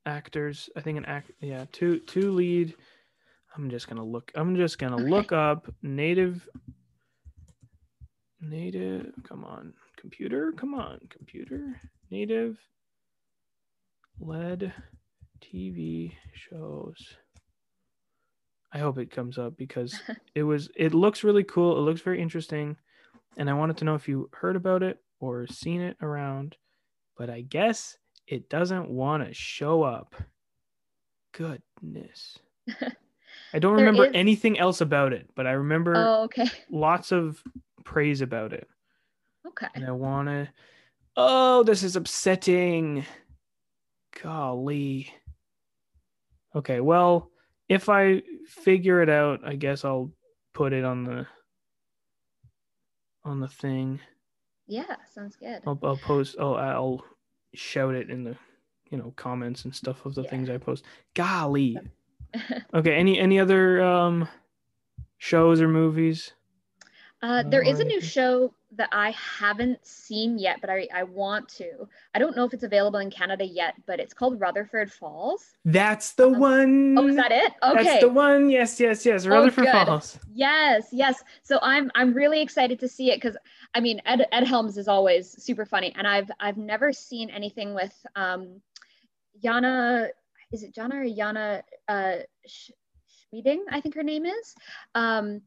actors 0.05 0.69
i 0.75 0.81
think 0.81 0.97
an 0.97 1.05
act 1.05 1.31
yeah 1.39 1.65
two 1.71 1.99
two 1.99 2.31
lead 2.31 2.73
i'm 3.55 3.69
just 3.69 3.87
gonna 3.87 4.03
look 4.03 4.31
i'm 4.35 4.55
just 4.55 4.77
gonna 4.77 4.95
okay. 4.95 5.09
look 5.09 5.31
up 5.31 5.71
native 5.81 6.47
native 8.41 9.11
come 9.23 9.43
on 9.43 9.73
computer 9.97 10.51
come 10.53 10.73
on 10.73 10.99
computer 11.09 11.79
native 12.09 12.57
led 14.19 14.73
TV 15.41 16.13
shows. 16.33 17.17
I 18.73 18.79
hope 18.79 18.97
it 18.97 19.11
comes 19.11 19.37
up 19.37 19.55
because 19.57 19.99
it 20.35 20.43
was 20.43 20.69
it 20.75 20.93
looks 20.93 21.23
really 21.23 21.43
cool. 21.43 21.77
It 21.77 21.81
looks 21.81 22.01
very 22.01 22.21
interesting. 22.21 22.77
And 23.37 23.49
I 23.49 23.53
wanted 23.53 23.77
to 23.77 23.85
know 23.85 23.95
if 23.95 24.07
you 24.07 24.29
heard 24.33 24.55
about 24.55 24.83
it 24.83 24.99
or 25.19 25.47
seen 25.47 25.81
it 25.81 25.97
around. 26.01 26.57
But 27.17 27.29
I 27.29 27.41
guess 27.41 27.97
it 28.27 28.49
doesn't 28.49 28.89
want 28.89 29.25
to 29.25 29.33
show 29.33 29.83
up. 29.83 30.15
Goodness. 31.33 32.37
I 33.53 33.59
don't 33.59 33.73
remember 33.77 34.05
is... 34.05 34.11
anything 34.13 34.59
else 34.59 34.81
about 34.81 35.13
it, 35.13 35.29
but 35.35 35.47
I 35.47 35.51
remember 35.51 35.93
oh, 35.95 36.23
okay. 36.23 36.47
lots 36.71 37.11
of 37.11 37.41
praise 37.83 38.21
about 38.21 38.53
it. 38.53 38.67
Okay. 39.47 39.67
And 39.75 39.85
I 39.85 39.91
want 39.91 40.29
to 40.29 40.49
Oh, 41.15 41.63
this 41.63 41.83
is 41.83 41.95
upsetting. 41.95 43.05
Golly. 44.21 45.13
Okay, 46.55 46.79
well, 46.79 47.29
if 47.73 47.89
I 47.89 48.21
figure 48.47 49.01
it 49.01 49.09
out, 49.09 49.41
I 49.45 49.55
guess 49.55 49.83
I'll 49.83 50.11
put 50.53 50.73
it 50.73 50.83
on 50.83 51.03
the 51.03 51.27
on 53.23 53.39
the 53.39 53.47
thing. 53.47 53.99
Yeah, 54.67 54.95
sounds 55.13 55.35
good. 55.35 55.61
I'll, 55.65 55.79
I'll 55.83 55.97
post. 55.97 56.35
Oh, 56.39 56.53
I'll 56.53 57.03
shout 57.53 57.95
it 57.95 58.09
in 58.09 58.23
the 58.23 58.35
you 58.89 58.97
know 58.97 59.13
comments 59.15 59.65
and 59.65 59.75
stuff 59.75 60.05
of 60.05 60.15
the 60.15 60.23
yeah. 60.23 60.29
things 60.29 60.49
I 60.49 60.57
post. 60.57 60.85
Golly. 61.13 61.77
okay. 62.73 62.93
Any 62.93 63.19
any 63.19 63.39
other 63.39 63.81
um 63.81 64.27
shows 65.17 65.61
or 65.61 65.67
movies? 65.67 66.33
Uh, 67.21 67.43
there 67.43 67.61
is 67.61 67.79
a 67.79 67.85
new 67.85 68.01
show 68.01 68.53
that 68.77 68.89
I 68.91 69.11
haven't 69.11 69.85
seen 69.85 70.37
yet, 70.37 70.59
but 70.61 70.69
I, 70.69 70.87
I 70.93 71.03
want 71.03 71.47
to. 71.49 71.87
I 72.13 72.19
don't 72.19 72.35
know 72.35 72.45
if 72.45 72.53
it's 72.53 72.63
available 72.63 72.99
in 72.99 73.09
Canada 73.09 73.45
yet, 73.45 73.75
but 73.85 73.99
it's 73.99 74.13
called 74.13 74.39
Rutherford 74.39 74.91
Falls. 74.91 75.51
That's 75.65 76.13
the 76.13 76.27
um, 76.27 76.39
one. 76.39 76.95
Oh, 76.97 77.07
is 77.07 77.15
that 77.15 77.31
it? 77.31 77.53
Okay. 77.63 77.83
That's 77.83 78.01
the 78.01 78.09
one. 78.09 78.49
Yes, 78.49 78.79
yes, 78.79 79.05
yes. 79.05 79.25
Oh, 79.25 79.29
Rutherford 79.29 79.67
oh, 79.67 79.85
Falls. 79.85 80.19
Yes, 80.33 80.87
yes. 80.91 81.23
So 81.43 81.59
I'm 81.61 81.91
I'm 81.95 82.13
really 82.13 82.41
excited 82.41 82.79
to 82.79 82.87
see 82.87 83.11
it 83.11 83.17
because 83.17 83.37
I 83.73 83.79
mean 83.79 84.01
Ed 84.05 84.25
Ed 84.31 84.45
Helms 84.45 84.77
is 84.77 84.87
always 84.87 85.31
super 85.43 85.65
funny, 85.65 85.93
and 85.95 86.07
I've 86.07 86.31
I've 86.39 86.57
never 86.57 86.91
seen 86.91 87.29
anything 87.29 87.73
with 87.73 87.93
um, 88.15 88.61
Yana. 89.43 90.09
Is 90.51 90.63
it 90.63 90.73
Jana 90.73 90.97
or 90.97 91.05
Yana 91.05 91.63
uh, 91.87 92.17
Schmieding? 92.47 93.63
I 93.69 93.81
think 93.81 93.95
her 93.95 94.03
name 94.03 94.25
is. 94.25 94.55
Um, 94.95 95.41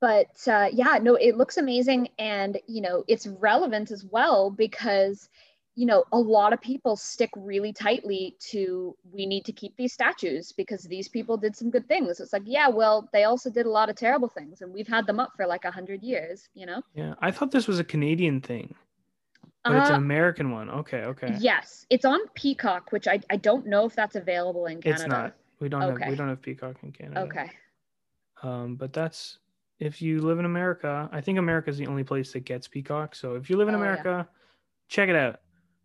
but 0.00 0.36
uh, 0.46 0.68
yeah, 0.72 0.98
no, 1.00 1.14
it 1.14 1.36
looks 1.36 1.56
amazing, 1.56 2.08
and 2.18 2.58
you 2.66 2.80
know, 2.80 3.04
it's 3.08 3.26
relevant 3.26 3.90
as 3.90 4.04
well 4.04 4.50
because 4.50 5.28
you 5.74 5.86
know 5.86 6.04
a 6.12 6.18
lot 6.18 6.52
of 6.52 6.60
people 6.60 6.96
stick 6.96 7.30
really 7.36 7.72
tightly 7.72 8.36
to 8.40 8.96
we 9.12 9.26
need 9.26 9.44
to 9.44 9.52
keep 9.52 9.76
these 9.76 9.92
statues 9.92 10.52
because 10.52 10.82
these 10.82 11.08
people 11.08 11.36
did 11.36 11.56
some 11.56 11.70
good 11.70 11.88
things. 11.88 12.20
It's 12.20 12.32
like, 12.32 12.42
yeah, 12.46 12.68
well, 12.68 13.08
they 13.12 13.24
also 13.24 13.50
did 13.50 13.66
a 13.66 13.70
lot 13.70 13.88
of 13.88 13.96
terrible 13.96 14.28
things, 14.28 14.60
and 14.60 14.72
we've 14.72 14.88
had 14.88 15.06
them 15.06 15.20
up 15.20 15.32
for 15.36 15.46
like 15.46 15.64
a 15.64 15.70
hundred 15.70 16.02
years, 16.02 16.48
you 16.54 16.66
know. 16.66 16.82
Yeah, 16.94 17.14
I 17.20 17.30
thought 17.30 17.50
this 17.50 17.68
was 17.68 17.78
a 17.78 17.84
Canadian 17.84 18.40
thing. 18.40 18.74
But 19.64 19.78
it's 19.78 19.88
an 19.88 19.94
uh, 19.94 19.98
American 19.98 20.52
one. 20.52 20.70
Okay, 20.70 20.98
okay. 20.98 21.36
Yes, 21.40 21.86
it's 21.90 22.04
on 22.04 22.20
Peacock, 22.34 22.92
which 22.92 23.08
I, 23.08 23.20
I 23.30 23.36
don't 23.36 23.66
know 23.66 23.84
if 23.84 23.96
that's 23.96 24.14
available 24.14 24.66
in 24.66 24.80
Canada. 24.80 25.02
It's 25.02 25.08
not. 25.08 25.34
We 25.58 25.68
don't 25.68 25.82
okay. 25.82 26.04
have 26.04 26.10
we 26.10 26.16
don't 26.16 26.28
have 26.28 26.40
Peacock 26.40 26.76
in 26.82 26.92
Canada. 26.92 27.22
Okay. 27.22 27.50
Um, 28.42 28.76
but 28.76 28.92
that's 28.92 29.38
if 29.78 30.00
you 30.00 30.20
live 30.20 30.38
in 30.38 30.44
America, 30.44 31.08
I 31.12 31.20
think 31.20 31.38
America 31.38 31.70
is 31.70 31.78
the 31.78 31.86
only 31.86 32.04
place 32.04 32.32
that 32.32 32.40
gets 32.40 32.66
Peacock. 32.66 33.14
So 33.14 33.34
if 33.34 33.50
you 33.50 33.56
live 33.56 33.68
in 33.68 33.74
oh, 33.74 33.78
America, 33.78 34.26
yeah. 34.28 34.38
check 34.88 35.08
it 35.08 35.16
out, 35.16 35.40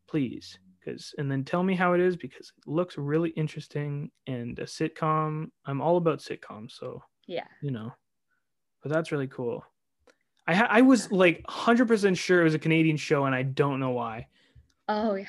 please. 0.08 0.58
Because 0.80 1.14
and 1.18 1.30
then 1.30 1.44
tell 1.44 1.62
me 1.62 1.76
how 1.76 1.94
it 1.94 2.00
is 2.00 2.16
because 2.16 2.54
it 2.58 2.68
looks 2.68 2.98
really 2.98 3.30
interesting 3.32 4.10
and 4.26 4.58
a 4.60 4.64
sitcom. 4.64 5.52
I'm 5.66 5.82
all 5.82 5.98
about 5.98 6.20
sitcoms, 6.20 6.72
so 6.72 7.04
yeah, 7.28 7.46
you 7.62 7.70
know. 7.70 7.94
But 8.82 8.92
that's 8.92 9.12
really 9.12 9.28
cool. 9.28 9.64
I 10.48 10.56
ha- 10.56 10.68
I 10.72 10.82
was 10.82 11.12
like 11.12 11.44
100% 11.48 12.18
sure 12.18 12.42
it 12.42 12.46
was 12.46 12.56
a 12.56 12.60
Canadian 12.60 12.98
show, 12.98 13.26
and 13.26 13.36
I 13.36 13.44
don't 13.44 13.80
know 13.80 13.92
why. 13.92 14.28
Oh 14.88 15.14
yeah. 15.14 15.26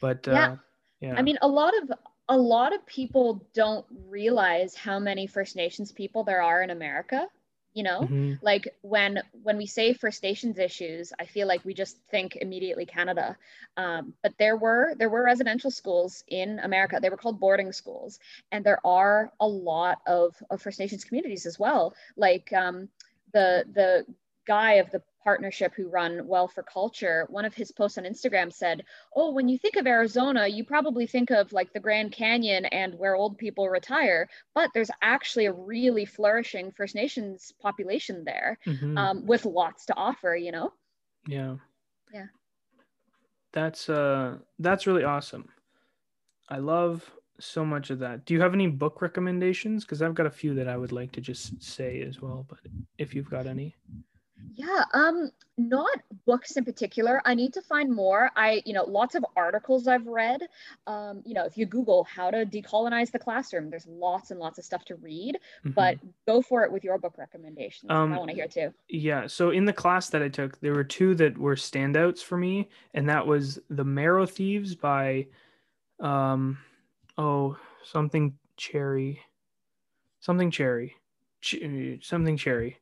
But 0.00 0.26
uh, 0.26 0.32
yeah. 0.32 0.56
yeah, 1.00 1.14
I 1.16 1.22
mean, 1.22 1.36
a 1.42 1.48
lot 1.48 1.74
of 1.82 1.92
a 2.30 2.36
lot 2.36 2.74
of 2.74 2.86
people 2.86 3.46
don't 3.52 3.84
realize 4.08 4.74
how 4.74 4.98
many 4.98 5.26
First 5.26 5.54
Nations 5.54 5.92
people 5.92 6.24
there 6.24 6.40
are 6.40 6.62
in 6.62 6.70
America 6.70 7.26
you 7.74 7.82
know? 7.82 8.00
Mm-hmm. 8.00 8.34
like 8.42 8.68
when 8.82 9.22
when 9.42 9.56
we 9.56 9.66
say 9.66 9.92
first 9.92 10.22
nations 10.22 10.58
issues 10.58 11.12
i 11.20 11.26
feel 11.26 11.46
like 11.46 11.64
we 11.64 11.74
just 11.74 11.96
think 12.10 12.36
immediately 12.36 12.86
canada. 12.86 13.36
Um, 13.76 14.14
but 14.22 14.34
there 14.38 14.56
were 14.56 14.94
there 14.98 15.08
were 15.08 15.22
residential 15.22 15.70
schools 15.70 16.24
in 16.28 16.58
america. 16.58 16.98
They 17.00 17.10
were 17.10 17.16
called 17.16 17.40
boarding 17.40 17.72
schools. 17.72 18.18
And 18.52 18.64
there 18.64 18.84
are 18.84 19.32
a 19.40 19.46
lot 19.46 19.98
of, 20.06 20.34
of 20.50 20.60
first 20.60 20.78
nations 20.80 21.04
communities 21.04 21.46
as 21.46 21.58
well. 21.58 21.94
Like 22.16 22.52
um, 22.52 22.88
the 23.32 23.64
the 23.72 24.06
guy 24.46 24.74
of 24.74 24.90
the 24.90 25.02
partnership 25.22 25.72
who 25.76 25.88
run 25.88 26.26
Well 26.26 26.48
for 26.48 26.62
Culture, 26.62 27.26
one 27.28 27.44
of 27.44 27.54
his 27.54 27.72
posts 27.72 27.98
on 27.98 28.04
Instagram 28.04 28.52
said, 28.52 28.84
Oh, 29.14 29.32
when 29.32 29.48
you 29.48 29.58
think 29.58 29.76
of 29.76 29.86
Arizona, 29.86 30.46
you 30.46 30.64
probably 30.64 31.06
think 31.06 31.30
of 31.30 31.52
like 31.52 31.72
the 31.72 31.80
Grand 31.80 32.12
Canyon 32.12 32.64
and 32.66 32.94
where 32.98 33.14
old 33.14 33.38
people 33.38 33.68
retire, 33.68 34.28
but 34.54 34.70
there's 34.72 34.90
actually 35.02 35.46
a 35.46 35.52
really 35.52 36.04
flourishing 36.04 36.72
First 36.72 36.94
Nations 36.94 37.52
population 37.60 38.24
there 38.24 38.58
mm-hmm. 38.66 38.96
um, 38.96 39.26
with 39.26 39.44
lots 39.44 39.86
to 39.86 39.96
offer, 39.96 40.34
you 40.34 40.52
know? 40.52 40.72
Yeah. 41.26 41.56
Yeah. 42.12 42.26
That's 43.52 43.88
uh 43.88 44.38
that's 44.58 44.86
really 44.86 45.04
awesome. 45.04 45.48
I 46.48 46.58
love 46.58 47.10
so 47.40 47.64
much 47.64 47.90
of 47.90 47.98
that. 48.00 48.24
Do 48.24 48.34
you 48.34 48.40
have 48.40 48.54
any 48.54 48.66
book 48.66 49.02
recommendations? 49.02 49.84
Because 49.84 50.02
I've 50.02 50.14
got 50.14 50.26
a 50.26 50.30
few 50.30 50.54
that 50.54 50.68
I 50.68 50.76
would 50.76 50.92
like 50.92 51.12
to 51.12 51.20
just 51.20 51.62
say 51.62 52.02
as 52.02 52.20
well, 52.20 52.46
but 52.48 52.58
if 52.98 53.14
you've 53.14 53.30
got 53.30 53.46
any. 53.46 53.74
Yeah, 54.54 54.84
um, 54.92 55.30
not 55.56 55.90
books 56.26 56.56
in 56.56 56.64
particular. 56.64 57.22
I 57.24 57.34
need 57.34 57.52
to 57.54 57.62
find 57.62 57.94
more. 57.94 58.30
I, 58.36 58.62
you 58.64 58.72
know, 58.72 58.84
lots 58.84 59.14
of 59.14 59.24
articles 59.36 59.86
I've 59.86 60.06
read. 60.06 60.42
Um, 60.86 61.22
you 61.24 61.34
know, 61.34 61.44
if 61.44 61.56
you 61.56 61.66
Google 61.66 62.04
how 62.04 62.30
to 62.30 62.44
decolonize 62.44 63.10
the 63.10 63.18
classroom, 63.18 63.70
there's 63.70 63.86
lots 63.86 64.30
and 64.30 64.40
lots 64.40 64.58
of 64.58 64.64
stuff 64.64 64.84
to 64.86 64.96
read. 64.96 65.36
Mm-hmm. 65.64 65.70
But 65.70 65.98
go 66.26 66.42
for 66.42 66.64
it 66.64 66.72
with 66.72 66.84
your 66.84 66.98
book 66.98 67.14
recommendations. 67.18 67.90
Um, 67.90 68.12
I 68.12 68.18
want 68.18 68.30
to 68.30 68.34
hear 68.34 68.48
too. 68.48 68.72
Yeah. 68.88 69.26
So 69.26 69.50
in 69.50 69.64
the 69.64 69.72
class 69.72 70.10
that 70.10 70.22
I 70.22 70.28
took, 70.28 70.60
there 70.60 70.74
were 70.74 70.84
two 70.84 71.14
that 71.16 71.38
were 71.38 71.56
standouts 71.56 72.20
for 72.20 72.36
me, 72.36 72.68
and 72.94 73.08
that 73.08 73.26
was 73.26 73.58
The 73.68 73.84
Marrow 73.84 74.26
Thieves 74.26 74.74
by, 74.74 75.26
um, 76.00 76.58
oh, 77.16 77.56
something 77.84 78.34
cherry, 78.56 79.20
something 80.20 80.50
cherry, 80.50 80.96
Ch- 81.42 81.62
something 82.02 82.36
cherry 82.36 82.79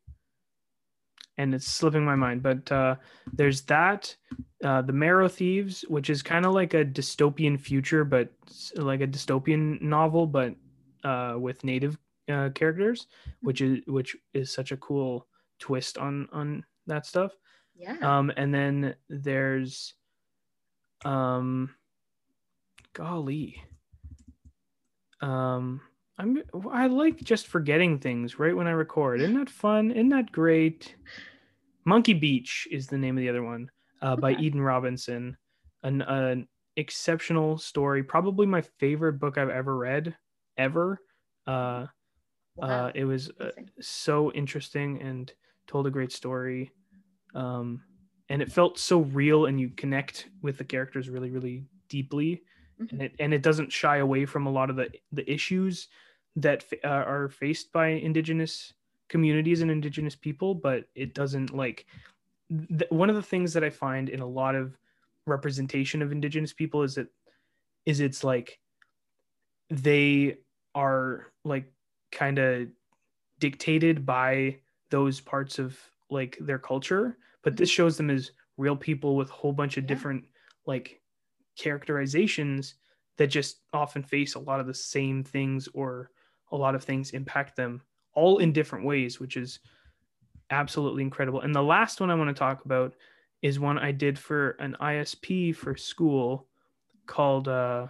and 1.39 1.55
it's 1.55 1.67
slipping 1.67 2.05
my 2.05 2.17
mind. 2.17 2.43
But 2.43 2.71
uh, 2.71 2.97
there's 3.33 3.63
that, 3.63 4.15
uh, 4.63 4.83
the 4.83 4.93
Marrow 4.93 5.29
Thieves, 5.29 5.83
which 5.89 6.11
is 6.11 6.21
kind 6.21 6.45
of 6.45 6.53
like 6.53 6.75
a 6.75 6.85
dystopian 6.85 7.59
future, 7.59 8.05
but 8.05 8.29
like 8.75 9.01
a 9.01 9.07
dystopian 9.07 9.81
novel, 9.81 10.27
but 10.27 10.55
uh, 11.05 11.37
with 11.39 11.65
native 11.65 11.97
uh, 12.29 12.51
characters, 12.51 13.07
which 13.41 13.61
is 13.61 13.81
which 13.87 14.17
is 14.35 14.53
such 14.53 14.73
a 14.73 14.77
cool 14.77 15.27
twist 15.59 15.97
on 15.97 16.29
on 16.33 16.65
that 16.87 17.07
stuff. 17.07 17.33
Yeah. 17.75 17.97
Um, 18.03 18.33
and 18.37 18.53
then 18.53 18.95
there's, 19.09 19.95
um, 21.05 21.71
golly, 22.93 23.63
um. 25.21 25.81
I'm 26.19 26.43
I 26.73 26.87
like 26.87 27.19
just 27.19 27.47
forgetting 27.47 27.99
things 27.99 28.39
right 28.39 28.57
when 28.57 28.67
I 28.67 28.73
record. 28.73 29.21
Isn't 29.21 29.39
that 29.39 29.51
fun? 29.51 29.93
Isn't 29.93 30.09
that 30.09 30.33
great? 30.33 30.97
Monkey 31.85 32.15
Beach 32.15 32.67
is 32.71 32.87
the 32.87 32.99
name 32.99 33.17
of 33.17 33.21
the 33.21 33.29
other 33.29 33.43
one 33.43 33.71
uh, 34.03 34.17
by 34.17 34.35
Eden 34.35 34.61
Robinson. 34.61 35.37
An, 35.85 36.03
an 36.03 36.49
exceptional 36.77 37.57
story, 37.57 38.03
probably 38.03 38.47
my 38.47 38.61
favorite 38.61 39.15
book 39.15 39.39
I've 39.39 39.49
ever 39.49 39.77
read, 39.77 40.17
ever. 40.57 41.01
Uh, 41.47 41.87
wow. 42.57 42.87
uh, 42.87 42.93
it 42.95 43.05
was 43.05 43.31
uh, 43.41 43.51
so 43.81 44.33
interesting 44.33 45.01
and 45.01 45.33
told 45.69 45.87
a 45.87 45.91
great 45.91 46.13
story. 46.13 46.73
Um, 47.35 47.83
and 48.29 48.43
it 48.43 48.53
felt 48.53 48.79
so 48.79 49.01
real, 49.01 49.47
and 49.47 49.61
you 49.61 49.71
connect 49.71 50.29
with 50.43 50.59
the 50.59 50.65
characters 50.65 51.09
really, 51.09 51.31
really 51.31 51.65
deeply. 51.89 52.43
Mm-hmm. 52.81 52.95
And 52.95 53.03
it 53.03 53.13
and 53.19 53.35
it 53.35 53.43
doesn't 53.43 53.73
shy 53.73 53.99
away 53.99 54.27
from 54.27 54.47
a 54.47 54.51
lot 54.51 54.69
of 54.69 54.77
the 54.77 54.91
the 55.13 55.31
issues 55.31 55.89
that 56.41 56.65
uh, 56.85 56.89
are 56.89 57.29
faced 57.29 57.73
by 57.73 57.89
Indigenous 57.89 58.73
communities 59.09 59.63
and 59.63 59.71
indigenous 59.71 60.15
people 60.15 60.55
but 60.55 60.85
it 60.95 61.15
doesn't 61.15 61.55
like 61.55 61.87
th- 62.51 62.91
one 62.91 63.09
of 63.11 63.17
the 63.17 63.23
things 63.23 63.53
that 63.53 63.65
i 63.65 63.71
find 63.71 64.09
in 64.09 64.21
a 64.21 64.27
lot 64.27 64.55
of 64.55 64.77
representation 65.27 66.03
of 66.03 66.13
indigenous 66.13 66.53
people 66.53 66.83
is 66.83 66.95
that 66.95 67.09
is 67.87 68.01
it's 68.01 68.23
like 68.23 68.61
they 69.71 70.37
are 70.75 71.27
like 71.45 71.71
kind 72.13 72.39
of 72.39 72.69
dictated 73.39 74.05
by 74.05 74.57
those 74.91 75.21
parts 75.21 75.59
of 75.59 75.79
like 76.11 76.37
their 76.41 76.59
culture 76.59 77.17
but 77.43 77.57
this 77.57 77.71
shows 77.71 77.97
them 77.97 78.11
as 78.11 78.33
real 78.57 78.77
people 78.77 79.17
with 79.17 79.31
a 79.31 79.35
whole 79.35 79.53
bunch 79.53 79.77
of 79.77 79.85
yeah. 79.85 79.89
different 79.89 80.25
like 80.67 81.01
characterizations 81.57 82.75
that 83.17 83.29
just 83.29 83.61
often 83.73 84.03
face 84.03 84.35
a 84.35 84.39
lot 84.39 84.61
of 84.61 84.67
the 84.67 84.75
same 84.75 85.25
things 85.25 85.69
or 85.75 86.11
a 86.53 86.57
lot 86.57 86.75
of 86.75 86.85
things 86.85 87.11
impact 87.11 87.57
them 87.57 87.83
all 88.15 88.39
in 88.39 88.53
different 88.53 88.85
ways, 88.85 89.21
which 89.21 89.37
is 89.37 89.61
absolutely 90.51 91.03
incredible. 91.03 91.41
And 91.41 91.55
the 91.55 91.63
last 91.63 92.01
one 92.01 92.11
I 92.11 92.15
want 92.15 92.29
to 92.29 92.39
talk 92.39 92.65
about 92.65 92.95
is 93.43 93.61
one 93.61 93.79
I 93.79 93.93
did 93.93 94.19
for 94.19 94.51
an 94.59 94.77
ISP 94.81 95.55
for 95.55 95.77
school 95.77 96.47
called 97.07 97.49
uh, 97.49 97.87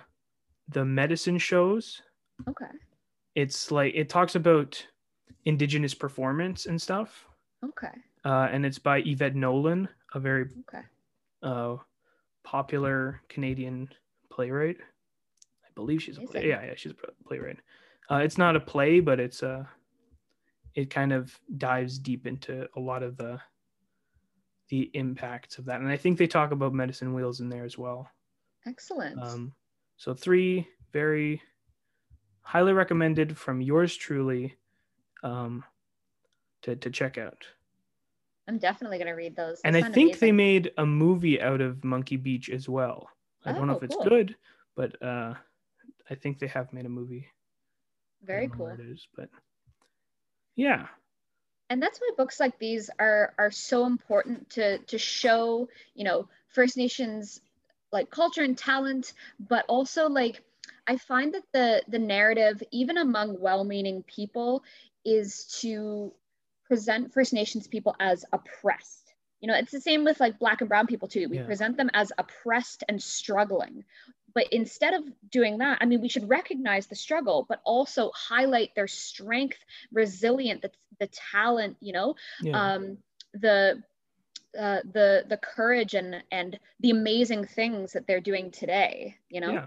the 0.69 0.85
Medicine 0.85 1.39
Shows. 1.39 2.03
Okay. 2.49 2.67
It's 3.35 3.71
like 3.71 3.95
it 3.95 4.09
talks 4.09 4.35
about 4.35 4.85
indigenous 5.45 5.95
performance 5.95 6.67
and 6.67 6.81
stuff. 6.81 7.25
Okay. 7.65 7.93
Uh, 8.25 8.49
and 8.51 8.67
it's 8.67 8.79
by 8.79 8.99
Yvette 8.99 9.37
Nolan, 9.37 9.89
a 10.15 10.21
very 10.21 10.47
okay. 10.69 10.85
uh, 11.43 11.77
popular 12.45 13.23
Canadian 13.29 13.89
playwright. 14.31 14.77
I 15.65 15.69
believe 15.75 16.03
she's 16.03 16.19
a 16.19 16.23
play- 16.23 16.49
yeah 16.49 16.65
yeah 16.65 16.75
she's 16.77 16.93
a 16.93 17.25
playwright. 17.27 17.59
Uh, 18.11 18.17
it's 18.17 18.39
not 18.39 18.57
a 18.57 18.61
play, 18.61 19.01
but 19.01 19.21
it's 19.21 19.43
a 19.43 19.69
it 20.75 20.91
kind 20.91 21.13
of 21.13 21.39
dives 21.57 21.99
deep 21.99 22.27
into 22.27 22.69
a 22.77 22.81
lot 22.81 23.03
of 23.03 23.17
the 23.17 23.41
the 24.69 24.91
impacts 24.95 25.59
of 25.59 25.65
that. 25.65 25.81
And 25.81 25.89
i 25.89 25.97
think 25.97 26.19
they 26.19 26.27
talk 26.27 26.51
about 26.53 26.75
medicine 26.75 27.15
wheels 27.15 27.41
in 27.41 27.49
there 27.49 27.65
as 27.65 27.79
well. 27.79 28.11
Excellent. 28.67 29.21
Um, 29.23 29.53
so 29.97 30.15
three 30.15 30.69
very 30.93 31.43
highly 32.43 32.73
recommended 32.73 33.37
from 33.37 33.61
yours 33.61 33.97
truly 33.97 34.57
um, 35.23 35.65
to, 36.63 36.77
to 36.77 36.91
check 36.91 37.19
out. 37.19 37.45
I'm 38.47 38.59
definitely 38.59 38.99
going 38.99 39.09
to 39.09 39.15
read 39.15 39.37
those, 39.37 39.57
those 39.57 39.61
and 39.65 39.77
i 39.77 39.83
think 39.83 40.13
amazing. 40.13 40.21
they 40.21 40.33
made 40.33 40.71
a 40.79 40.87
movie 40.87 41.41
out 41.41 41.61
of 41.61 41.85
monkey 41.85 42.17
beach 42.17 42.49
as 42.49 42.69
well. 42.69 43.11
I 43.45 43.53
don't 43.53 43.67
know 43.67 43.77
if 43.77 43.83
it's 43.83 43.95
oh, 43.95 44.01
cool. 44.01 44.09
good 44.09 44.37
but 44.77 45.03
uh, 45.03 45.35
i 46.11 46.15
think 46.15 46.39
they 46.39 46.47
have 46.47 46.73
made 46.73 46.87
a 46.87 46.89
movie 46.89 47.27
very 48.25 48.49
cool 48.49 48.66
it 48.66 48.81
is 48.81 49.07
but 49.16 49.29
yeah. 50.59 50.89
And 51.71 51.81
that's 51.81 52.01
why 52.01 52.11
books 52.16 52.41
like 52.41 52.59
these 52.59 52.91
are 52.99 53.33
are 53.39 53.53
so 53.53 53.87
important 53.87 54.51
to 54.51 54.79
to 54.79 54.99
show, 54.99 55.69
you 55.95 56.05
know, 56.05 56.29
First 56.49 56.77
Nations 56.77 57.41
like 57.93 58.11
culture 58.11 58.43
and 58.43 58.59
talent, 58.59 59.12
but 59.39 59.64
also 59.69 60.09
like 60.09 60.43
I 60.89 60.97
find 60.97 61.33
that 61.35 61.45
the 61.53 61.83
the 61.87 62.01
narrative, 62.01 62.61
even 62.73 62.99
among 62.99 63.41
well-meaning 63.41 64.03
people, 64.03 64.64
is 65.05 65.45
to 65.61 66.12
present 66.64 67.14
First 67.14 67.33
Nations 67.33 67.69
people 67.69 67.95
as 68.01 68.25
oppressed. 68.33 69.14
You 69.41 69.47
know, 69.47 69.55
it's 69.55 69.71
the 69.71 69.81
same 69.81 70.03
with 70.03 70.19
like 70.19 70.41
Black 70.41 70.61
and 70.61 70.69
Brown 70.69 70.89
people 70.89 71.07
too. 71.07 71.29
We 71.29 71.37
yeah. 71.37 71.47
present 71.47 71.77
them 71.77 71.91
as 71.95 72.11
oppressed 72.19 72.83
and 72.89 73.01
struggling, 73.01 73.85
but 74.35 74.47
instead 74.53 74.95
of 74.95 75.05
doing 75.31 75.59
that, 75.59 75.79
I 75.81 75.87
mean, 75.87 76.01
we 76.01 76.09
should 76.09 76.29
recognize 76.29 76.87
the 76.87 76.95
struggle, 76.95 77.47
but 77.49 77.61
also 77.64 78.11
highlight 78.14 78.74
their 78.74 78.87
strength, 78.87 79.59
resilient, 79.93 80.62
the, 80.62 80.70
the 81.01 81.09
talent, 81.09 81.76
you 81.81 81.93
know, 81.93 82.14
yeah. 82.43 82.74
um, 82.74 82.99
the 83.35 83.83
uh, 84.59 84.81
the 84.93 85.24
the 85.29 85.37
courage 85.39 85.95
and 85.95 86.22
and 86.33 86.59
the 86.81 86.91
amazing 86.91 87.45
things 87.45 87.93
that 87.93 88.07
they're 88.07 88.20
doing 88.20 88.51
today. 88.51 89.16
You 89.29 89.41
know. 89.41 89.53
Yeah, 89.53 89.66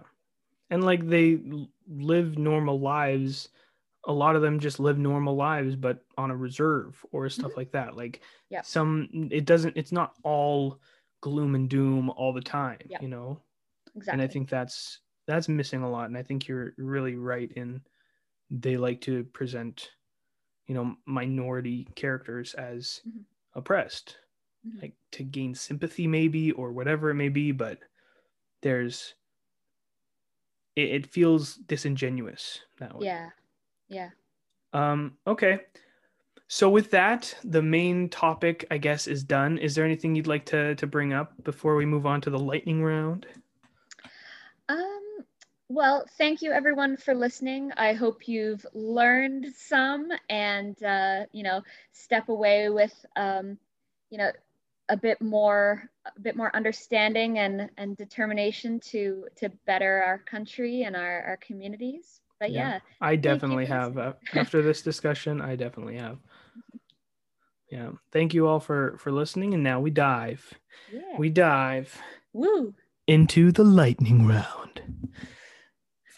and 0.69 0.83
like 0.83 1.07
they 1.07 1.39
live 1.87 2.37
normal 2.37 2.79
lives 2.79 3.49
a 4.05 4.11
lot 4.11 4.35
of 4.35 4.41
them 4.41 4.59
just 4.59 4.79
live 4.79 4.97
normal 4.97 5.35
lives 5.35 5.75
but 5.75 6.03
on 6.17 6.31
a 6.31 6.35
reserve 6.35 7.05
or 7.11 7.29
stuff 7.29 7.51
Mm-hmm. 7.51 7.59
like 7.59 7.71
that 7.73 7.95
like 7.95 8.21
Yep. 8.49 8.65
some 8.65 9.29
it 9.31 9.45
doesn't 9.45 9.77
it's 9.77 9.91
not 9.91 10.15
all 10.23 10.79
gloom 11.21 11.53
and 11.55 11.69
doom 11.69 12.09
all 12.09 12.33
the 12.33 12.41
time 12.41 12.79
Yep. 12.87 13.01
you 13.03 13.07
know 13.07 13.39
Exactly. 13.95 14.13
and 14.13 14.21
i 14.21 14.27
think 14.27 14.49
that's 14.49 15.01
that's 15.27 15.49
missing 15.49 15.83
a 15.83 15.89
lot 15.89 16.05
and 16.05 16.17
i 16.17 16.23
think 16.23 16.47
you're 16.47 16.73
really 16.77 17.15
right 17.15 17.51
in 17.53 17.81
they 18.49 18.77
like 18.77 19.01
to 19.01 19.23
present 19.25 19.91
you 20.67 20.75
know 20.75 20.95
minority 21.05 21.87
characters 21.95 22.53
as 22.55 23.01
Mhm. 23.07 23.25
oppressed 23.55 24.19
Mhm. 24.67 24.81
like 24.83 24.95
to 25.11 25.23
gain 25.23 25.55
sympathy 25.55 26.07
maybe 26.07 26.51
or 26.53 26.73
whatever 26.73 27.09
it 27.11 27.15
may 27.15 27.29
be 27.29 27.51
but 27.51 27.79
there's 28.61 29.15
it, 30.75 30.89
it 30.89 31.07
feels 31.07 31.55
disingenuous 31.55 32.61
that 32.79 32.95
way 32.97 33.05
yeah. 33.07 33.29
Yeah. 33.89 34.09
um 34.73 35.17
okay 35.27 35.61
so 36.47 36.69
with 36.69 36.91
that 36.91 37.35
the 37.43 37.61
main 37.61 38.09
topic 38.09 38.65
i 38.71 38.77
guess 38.77 39.07
is 39.07 39.23
done 39.23 39.57
is 39.59 39.75
there 39.75 39.85
anything 39.85 40.15
you'd 40.15 40.27
like 40.27 40.45
to 40.45 40.75
to 40.75 40.87
bring 40.87 41.13
up 41.13 41.41
before 41.43 41.75
we 41.75 41.85
move 41.85 42.05
on 42.05 42.21
to 42.21 42.29
the 42.29 42.39
lightning 42.39 42.83
round 42.83 43.27
well, 45.71 46.05
thank 46.17 46.41
you 46.41 46.51
everyone 46.51 46.97
for 46.97 47.15
listening. 47.15 47.71
I 47.77 47.93
hope 47.93 48.27
you've 48.27 48.65
learned 48.73 49.47
some 49.55 50.09
and, 50.29 50.81
uh, 50.83 51.25
you 51.31 51.43
know, 51.43 51.61
step 51.93 52.27
away 52.27 52.69
with, 52.69 52.93
um, 53.15 53.57
you 54.09 54.17
know, 54.17 54.31
a 54.89 54.97
bit 54.97 55.21
more, 55.21 55.89
a 56.05 56.19
bit 56.19 56.35
more 56.35 56.53
understanding 56.53 57.39
and, 57.39 57.69
and 57.77 57.95
determination 57.95 58.81
to, 58.81 59.27
to 59.37 59.49
better 59.65 60.03
our 60.05 60.17
country 60.17 60.83
and 60.83 60.93
our, 60.95 61.23
our 61.23 61.37
communities. 61.37 62.19
But 62.37 62.51
Yeah. 62.51 62.71
yeah, 62.71 62.79
I 62.99 63.15
definitely 63.15 63.67
have. 63.67 63.97
Uh, 63.97 64.13
after 64.33 64.61
this 64.61 64.81
discussion, 64.81 65.39
I 65.39 65.55
definitely 65.55 65.97
have. 65.97 66.17
Yeah. 67.69 67.91
Thank 68.11 68.33
you 68.33 68.47
all 68.47 68.59
for 68.59 68.97
for 68.97 69.11
listening. 69.13 69.53
And 69.53 69.63
now 69.63 69.79
we 69.79 69.91
dive. 69.91 70.53
yeah. 70.91 71.17
We 71.17 71.29
dive 71.29 71.97
Woo. 72.33 72.73
into 73.07 73.53
the 73.53 73.63
lightning 73.63 74.27
round. 74.27 74.81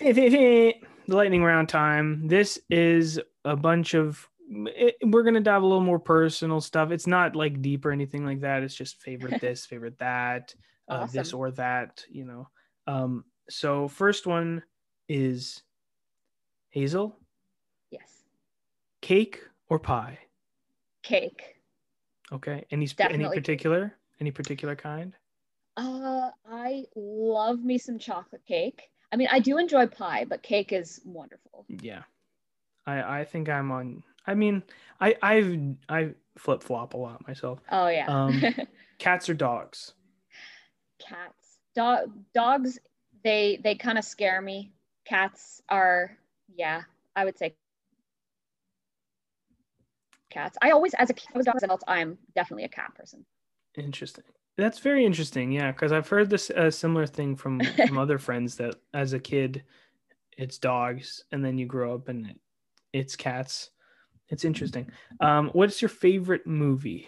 The 0.04 1.16
lightning 1.16 1.44
round 1.44 1.70
time. 1.70 2.28
This 2.28 2.60
is 2.70 3.20
a 3.46 3.56
bunch 3.56 3.94
of. 3.94 4.28
It, 4.50 4.96
we're 5.02 5.24
gonna 5.24 5.40
dive 5.40 5.64
a 5.64 5.66
little 5.66 5.84
more 5.84 6.00
personal 6.00 6.60
stuff. 6.62 6.92
It's 6.92 7.08
not 7.08 7.36
like 7.36 7.62
deep 7.62 7.86
or 7.86 7.92
anything 7.92 8.26
like 8.26 8.42
that. 8.42 8.64
It's 8.64 8.76
just 8.76 9.02
favorite 9.02 9.40
this, 9.42 9.66
favorite 9.66 9.98
that, 10.00 10.54
uh, 10.90 11.08
this 11.08 11.34
or 11.34 11.52
that. 11.52 12.04
You 12.10 12.26
know. 12.26 12.50
Um. 12.86 13.26
So 13.50 13.88
first 13.88 14.28
one 14.28 14.64
is 15.08 15.64
Hazel. 16.70 17.18
Yes. 17.90 18.24
Cake 19.02 19.42
or 19.70 19.80
pie? 19.80 20.20
Cake. 21.04 21.56
Okay. 22.32 22.66
Any 22.72 22.88
sp- 22.88 23.12
any 23.12 23.26
particular? 23.26 23.96
Any 24.20 24.32
particular 24.32 24.76
kind? 24.76 25.14
Uh, 25.78 26.30
I 26.50 26.84
love 26.96 27.64
me 27.64 27.78
some 27.78 28.00
chocolate 28.00 28.46
cake. 28.46 28.90
I 29.14 29.16
mean, 29.16 29.28
I 29.32 29.38
do 29.38 29.60
enjoy 29.60 29.86
pie, 29.86 30.26
but 30.28 30.42
cake 30.42 30.74
is 30.74 31.00
wonderful. 31.06 31.66
Yeah. 31.70 32.02
I 32.88 33.20
I 33.20 33.24
think 33.26 33.48
I'm 33.48 33.72
on. 33.72 34.02
I 34.26 34.34
mean, 34.34 34.64
I 35.00 35.16
I've 35.22 35.56
I 35.88 36.10
flip 36.40 36.64
flop 36.64 36.96
a 36.96 36.98
lot 36.98 37.26
myself. 37.28 37.60
Oh 37.72 37.88
yeah. 37.88 38.08
Um, 38.08 38.42
Cats 38.98 39.30
or 39.30 39.36
dogs? 39.36 39.94
Cats. 41.00 41.60
Dog 41.76 42.12
dogs 42.34 42.80
they 43.24 43.60
they 43.64 43.76
kind 43.76 44.00
of 44.00 44.04
scare 44.04 44.42
me. 44.42 44.72
Cats 45.06 45.62
are 45.70 46.18
yeah, 46.56 46.82
I 47.16 47.24
would 47.26 47.38
say 47.38 47.54
cats. 50.32 50.58
I 50.60 50.72
always 50.72 50.96
as 50.96 51.12
a 51.12 51.14
kid 51.14 51.28
I 51.36 51.38
was 51.38 51.46
dogs 51.46 51.62
adults, 51.62 51.84
I'm 51.88 52.18
definitely 52.34 52.64
a 52.64 52.70
cat 52.70 52.96
person. 52.96 53.24
Interesting. 53.76 54.24
That's 54.58 54.80
very 54.80 55.06
interesting. 55.06 55.52
Yeah, 55.52 55.72
because 55.72 55.92
I've 55.92 56.08
heard 56.08 56.30
this 56.30 56.50
a 56.52 56.72
similar 56.72 57.08
thing 57.08 57.36
from 57.36 57.60
from 57.88 57.98
other 57.98 58.18
friends 58.20 58.56
that 58.58 58.76
as 58.94 59.14
a 59.14 59.20
kid, 59.20 59.64
it's 60.38 60.58
dogs, 60.58 61.24
and 61.32 61.44
then 61.44 61.58
you 61.58 61.66
grow 61.66 61.96
up 61.96 62.08
and 62.08 62.36
it's 62.92 63.16
cats. 63.16 63.72
It's 64.30 64.46
interesting. 64.46 64.90
Um, 65.20 65.50
what's 65.54 65.82
your 65.82 65.90
favorite 65.90 66.46
movie? 66.48 67.08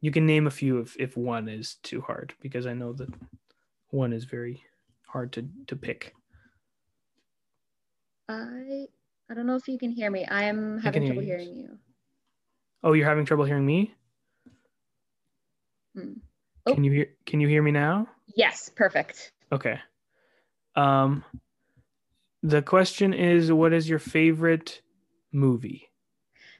You 0.00 0.10
can 0.10 0.26
name 0.26 0.46
a 0.46 0.50
few 0.50 0.78
if 0.78 0.96
if 0.98 1.16
one 1.16 1.48
is 1.48 1.74
too 1.82 2.00
hard, 2.00 2.34
because 2.40 2.66
I 2.66 2.72
know 2.72 2.92
that 2.94 3.12
one 3.88 4.12
is 4.12 4.24
very 4.24 4.62
hard 5.06 5.32
to 5.32 5.48
to 5.66 5.76
pick. 5.76 6.14
I 8.28 8.86
I 9.28 9.34
don't 9.34 9.46
know 9.46 9.56
if 9.56 9.68
you 9.68 9.78
can 9.78 9.90
hear 9.90 10.10
me. 10.10 10.24
I'm 10.28 10.78
having 10.78 11.02
hear 11.02 11.12
trouble 11.12 11.22
you. 11.22 11.28
hearing 11.28 11.56
you. 11.56 11.78
Oh, 12.82 12.92
you're 12.92 13.08
having 13.08 13.24
trouble 13.26 13.44
hearing 13.44 13.66
me? 13.66 13.92
Hmm. 15.94 16.12
Oh. 16.66 16.74
Can 16.74 16.84
you 16.84 16.92
hear 16.92 17.06
Can 17.26 17.40
you 17.40 17.48
hear 17.48 17.62
me 17.62 17.70
now? 17.70 18.08
Yes, 18.34 18.70
perfect. 18.74 19.32
Okay. 19.52 19.78
Um, 20.76 21.24
the 22.42 22.62
question 22.62 23.12
is, 23.12 23.52
what 23.52 23.72
is 23.72 23.88
your 23.88 23.98
favorite 23.98 24.82
movie? 25.32 25.90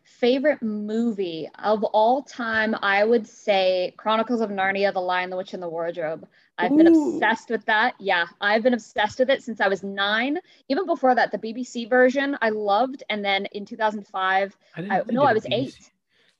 Favorite 0.04 0.60
movie 0.60 1.48
of 1.62 1.82
all 1.84 2.22
time, 2.22 2.74
I 2.82 3.04
would 3.04 3.26
say 3.26 3.94
Chronicles 3.96 4.42
of 4.42 4.50
Narnia, 4.50 4.92
The 4.92 5.00
Lion, 5.00 5.30
the 5.30 5.36
Witch, 5.36 5.54
and 5.54 5.62
the 5.62 5.68
Wardrobe. 5.68 6.26
I've 6.58 6.76
been 6.76 6.88
obsessed 6.88 7.48
with 7.48 7.64
that. 7.66 7.94
Yeah, 7.98 8.26
I've 8.38 8.62
been 8.62 8.74
obsessed 8.74 9.18
with 9.18 9.30
it 9.30 9.42
since 9.42 9.62
I 9.62 9.68
was 9.68 9.82
nine. 9.82 10.38
Even 10.68 10.84
before 10.84 11.14
that, 11.14 11.32
the 11.32 11.38
BBC 11.38 11.88
version 11.88 12.36
I 12.42 12.50
loved. 12.50 13.02
And 13.08 13.24
then 13.24 13.46
in 13.46 13.64
2005, 13.64 14.56
I 14.76 14.80
I, 14.80 15.02
no, 15.08 15.22
I 15.22 15.32
was 15.32 15.44
BBC. 15.44 15.52
eight. 15.52 15.90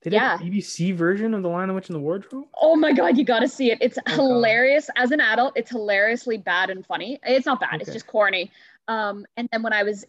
They 0.03 0.11
did 0.11 0.17
Yeah. 0.17 0.37
a 0.37 0.39
BBC 0.39 0.93
version 0.95 1.35
of 1.35 1.43
The 1.43 1.49
Lion, 1.49 1.69
the 1.69 1.75
Witch, 1.75 1.89
and 1.89 1.97
the 1.97 2.01
Wardrobe. 2.01 2.49
Oh 2.55 2.75
my 2.75 2.93
God, 2.93 3.19
you 3.19 3.25
got 3.25 3.41
to 3.41 3.49
see 3.49 3.71
it. 3.71 3.79
It's 3.81 3.99
God. 4.07 4.15
hilarious. 4.17 4.89
As 4.97 5.11
an 5.11 5.21
adult, 5.21 5.53
it's 5.57 5.71
hilariously 5.71 6.39
bad 6.39 6.71
and 6.71 6.87
funny. 6.87 7.19
It's 7.25 7.47
not 7.47 7.61
bad, 7.61 7.83
it's 7.83 7.93
just 7.93 8.07
corny. 8.07 8.51
Um, 8.89 9.27
and 9.37 9.49
then 9.53 9.63
when 9.63 9.73
I 9.75 9.83
was 9.83 10.07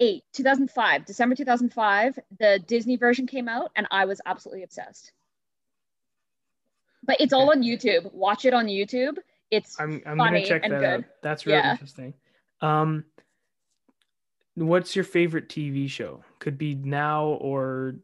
eight, 0.00 0.24
2005, 0.32 1.04
December 1.04 1.34
2005, 1.36 2.18
the 2.38 2.58
Disney 2.66 2.96
version 2.96 3.26
came 3.26 3.48
out 3.48 3.70
and 3.76 3.86
I 3.90 4.04
was 4.06 4.20
absolutely 4.26 4.64
obsessed. 4.64 5.12
But 7.04 7.20
it's 7.20 7.32
all 7.32 7.50
on 7.50 7.62
YouTube. 7.62 8.12
Watch 8.12 8.44
it 8.44 8.52
on 8.52 8.66
YouTube. 8.66 9.18
It's 9.50 9.78
I'm 9.80 10.02
I'm 10.04 10.18
funny 10.18 10.40
gonna 10.40 10.46
check 10.46 10.62
and 10.64 10.72
that 10.74 10.80
good. 10.80 10.86
out. 10.86 11.04
That's 11.22 11.46
really 11.46 11.58
Yeah. 11.58 11.70
interesting. 11.70 12.12
Um, 12.60 13.04
what's 14.56 14.94
your 14.96 15.04
favorite 15.06 15.48
TV 15.48 15.88
show? 15.88 16.22
Could 16.40 16.58
be 16.58 16.74
now 16.74 17.28
or 17.40 17.94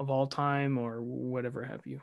of 0.00 0.10
all 0.10 0.26
time 0.26 0.78
or 0.78 1.00
whatever 1.02 1.62
have 1.62 1.86
you. 1.86 2.00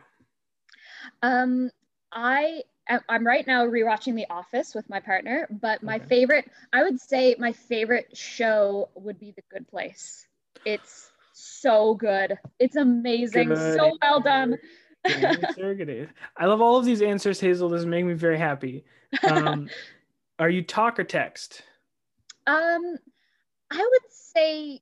Um, 1.21 1.69
I 2.13 2.61
I'm 3.09 3.25
right 3.27 3.45
now 3.45 3.65
rewatching 3.65 4.15
The 4.15 4.27
Office 4.29 4.73
with 4.73 4.89
my 4.89 5.01
partner, 5.01 5.45
but 5.61 5.83
my 5.83 5.95
Okay. 5.95 6.05
favorite, 6.05 6.49
I 6.71 6.83
would 6.83 7.01
say 7.01 7.35
my 7.37 7.51
favorite 7.51 8.15
show 8.15 8.89
would 8.95 9.19
be 9.19 9.33
The 9.35 9.43
Good 9.51 9.67
Place. 9.67 10.25
It's 10.63 11.11
so 11.33 11.95
good. 11.95 12.37
It's 12.59 12.77
amazing. 12.77 13.55
So 13.55 13.97
well 14.01 14.21
done. 14.21 14.57
Good 15.05 15.77
good. 15.77 16.09
I 16.37 16.45
love 16.45 16.61
all 16.61 16.77
of 16.77 16.85
these 16.85 17.01
answers, 17.01 17.41
Hazel. 17.41 17.69
This 17.69 17.79
is 17.81 17.85
making 17.85 18.07
me 18.07 18.13
very 18.13 18.37
happy. 18.37 18.85
Um, 19.25 19.69
are 20.39 20.49
you 20.49 20.61
talk 20.63 20.99
or 20.99 21.03
text? 21.03 21.63
Um, 22.45 22.97
I 23.71 23.77
would 23.77 24.11
say 24.11 24.81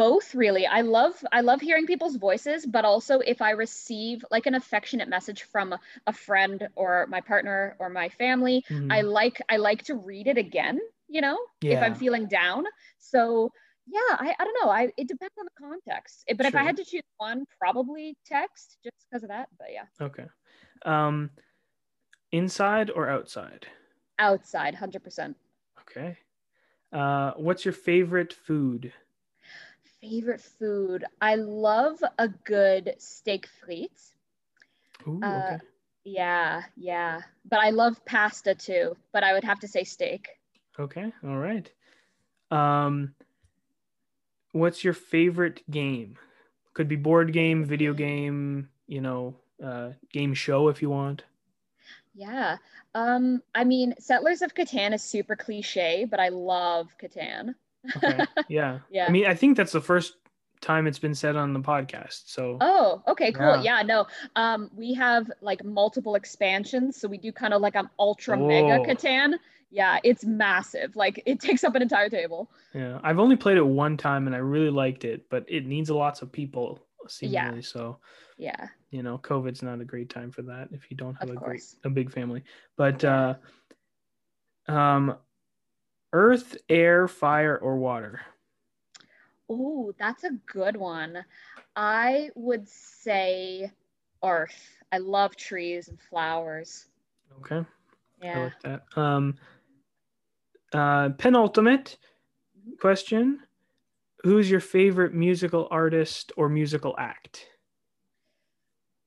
both 0.00 0.34
really. 0.34 0.66
I 0.66 0.80
love 0.80 1.14
I 1.30 1.42
love 1.42 1.60
hearing 1.60 1.86
people's 1.86 2.16
voices, 2.16 2.64
but 2.64 2.86
also 2.86 3.18
if 3.20 3.42
I 3.42 3.50
receive 3.50 4.24
like 4.30 4.46
an 4.46 4.54
affectionate 4.54 5.10
message 5.10 5.42
from 5.42 5.74
a, 6.06 6.12
friend 6.12 6.68
or 6.74 7.06
my 7.08 7.20
partner 7.20 7.76
or 7.78 7.90
my 7.90 8.08
family, 8.08 8.64
Mhm. 8.70 8.90
I 8.90 9.02
like 9.02 9.42
I 9.54 9.56
like 9.58 9.82
to 9.84 9.94
read 9.94 10.26
it 10.26 10.38
again, 10.38 10.80
you 11.08 11.20
know, 11.20 11.38
if 11.68 11.82
I'm 11.82 11.94
feeling 11.94 12.26
down. 12.28 12.64
So 12.98 13.52
yeah, 13.86 14.16
I, 14.24 14.34
I 14.38 14.44
don't 14.44 14.58
know. 14.62 14.70
I 14.70 14.82
it 14.96 15.08
depends 15.08 15.34
on 15.38 15.46
the 15.50 15.66
context. 15.66 16.24
But 16.34 16.46
if 16.46 16.56
I 16.56 16.62
had 16.62 16.76
to 16.76 16.84
choose 16.84 17.02
one, 17.18 17.44
probably 17.58 18.16
text 18.24 18.78
just 18.82 18.96
because 19.10 19.22
of 19.22 19.28
that. 19.28 19.48
But 19.58 19.68
yeah, 19.72 19.86
Okay. 20.00 20.28
Um, 20.86 21.30
inside 22.32 22.90
or 22.90 23.08
outside? 23.08 23.66
outside, 24.18 24.74
hundred 24.74 25.02
percent. 25.02 25.36
Okay. 25.80 26.16
Uh, 26.92 27.32
what's 27.36 27.64
your 27.64 27.74
favorite 27.74 28.32
food? 28.32 28.92
Favorite 30.00 30.40
food. 30.40 31.04
I 31.20 31.36
love 31.36 32.02
a 32.18 32.28
good 32.28 32.94
steak 32.98 33.48
frites. 33.62 34.14
Ooh, 35.06 35.22
Uh, 35.22 35.36
okay. 35.38 35.58
Yeah, 36.04 36.62
yeah. 36.76 37.22
But 37.44 37.60
I 37.60 37.70
love 37.70 38.04
pasta 38.04 38.54
too. 38.54 38.96
But 39.12 39.24
I 39.24 39.32
would 39.34 39.44
have 39.44 39.60
to 39.60 39.68
say 39.68 39.84
steak. 39.84 40.28
Okay. 40.78 41.12
All 41.24 41.38
right. 41.38 41.70
Um, 42.50 43.14
what's 44.52 44.84
your 44.84 44.94
favorite 44.94 45.62
game? 45.70 46.16
Could 46.74 46.88
be 46.88 46.96
board 46.96 47.32
game, 47.32 47.64
video 47.64 47.92
game, 47.92 48.70
you 48.86 49.00
know, 49.00 49.36
uh, 49.62 49.90
game 50.12 50.34
show 50.34 50.68
if 50.68 50.82
you 50.82 50.90
want. 50.90 51.24
Yeah. 52.14 52.58
Um, 52.94 53.42
I 53.54 53.64
mean, 53.64 53.94
Settlers 53.98 54.42
of 54.42 54.54
Catan 54.54 54.92
is 54.94 55.02
super 55.02 55.36
cliche, 55.36 56.04
but 56.08 56.20
I 56.20 56.28
love 56.28 56.88
Catan. 56.98 57.54
Okay. 57.96 58.24
Yeah. 58.48 58.78
Yeah. 58.90 59.06
I 59.06 59.10
mean, 59.10 59.26
I 59.26 59.34
think 59.34 59.56
that's 59.56 59.72
the 59.72 59.80
first 59.80 60.14
time 60.60 60.86
it's 60.86 60.98
been 60.98 61.14
said 61.14 61.36
on 61.36 61.52
the 61.54 61.60
podcast. 61.60 62.24
So 62.26 62.58
Oh, 62.60 63.02
okay, 63.08 63.32
cool. 63.32 63.56
Yeah. 63.62 63.78
Yeah, 63.78 63.82
no. 63.82 64.06
Um, 64.36 64.70
we 64.76 64.92
have 64.94 65.30
like 65.40 65.64
multiple 65.64 66.14
expansions, 66.16 67.00
so 67.00 67.08
we 67.08 67.16
do 67.18 67.32
kind 67.32 67.54
of 67.54 67.62
like 67.62 67.76
an 67.76 67.88
ultra 67.98 68.36
mega 68.36 68.78
Oh. 68.80 68.84
Catan. 68.84 69.34
Yeah, 69.70 69.98
it's 70.04 70.24
massive. 70.24 70.96
Like 70.96 71.22
it 71.24 71.40
takes 71.40 71.64
up 71.64 71.74
an 71.76 71.82
entire 71.82 72.10
table. 72.10 72.50
yeah, 72.74 72.98
I've 73.02 73.18
only 73.18 73.36
played 73.36 73.56
it 73.56 73.62
one 73.64 73.96
time 73.96 74.26
and 74.26 74.34
I 74.36 74.40
really 74.40 74.68
liked 74.70 75.04
it, 75.04 75.30
but 75.30 75.44
it 75.48 75.64
needs 75.64 75.88
lots 75.90 76.20
of 76.22 76.30
people 76.30 76.80
seemingly. 77.08 77.62
So 77.62 77.98
Yeah, 78.36 78.68
you 78.90 79.02
know, 79.02 79.16
COVID's 79.18 79.62
not 79.62 79.80
a 79.80 79.84
great 79.84 80.10
time 80.10 80.30
for 80.30 80.42
that 80.42 80.68
if 80.72 80.90
you 80.90 80.96
don't 80.96 81.14
have 81.20 81.30
Of 81.30 81.36
a 81.36 81.38
great 81.38 81.62
a 81.84 81.88
big 81.90 82.10
family. 82.12 82.42
But 82.76 83.02
uh, 83.04 83.34
um, 84.68 85.16
earth, 86.12 86.56
air, 86.68 87.08
fire, 87.08 87.56
or 87.56 87.76
water. 87.76 88.20
Oh, 89.48 89.92
that's 89.98 90.24
a 90.24 90.30
good 90.46 90.76
one. 90.76 91.24
I 91.76 92.30
would 92.34 92.68
say 92.68 93.70
earth. 94.24 94.68
I 94.92 94.98
love 94.98 95.36
trees 95.36 95.88
and 95.88 95.98
flowers. 96.00 96.86
Okay. 97.40 97.56
I 97.58 97.64
Yeah. 98.22 98.38
like 98.38 98.60
that. 98.62 98.82
Um, 98.96 99.36
uh, 100.72 101.10
penultimate 101.10 101.98
question: 102.80 103.40
Who's 104.22 104.50
your 104.50 104.60
favorite 104.60 105.14
musical 105.14 105.68
artist 105.70 106.32
or 106.36 106.48
musical 106.48 106.94
act? 106.98 107.46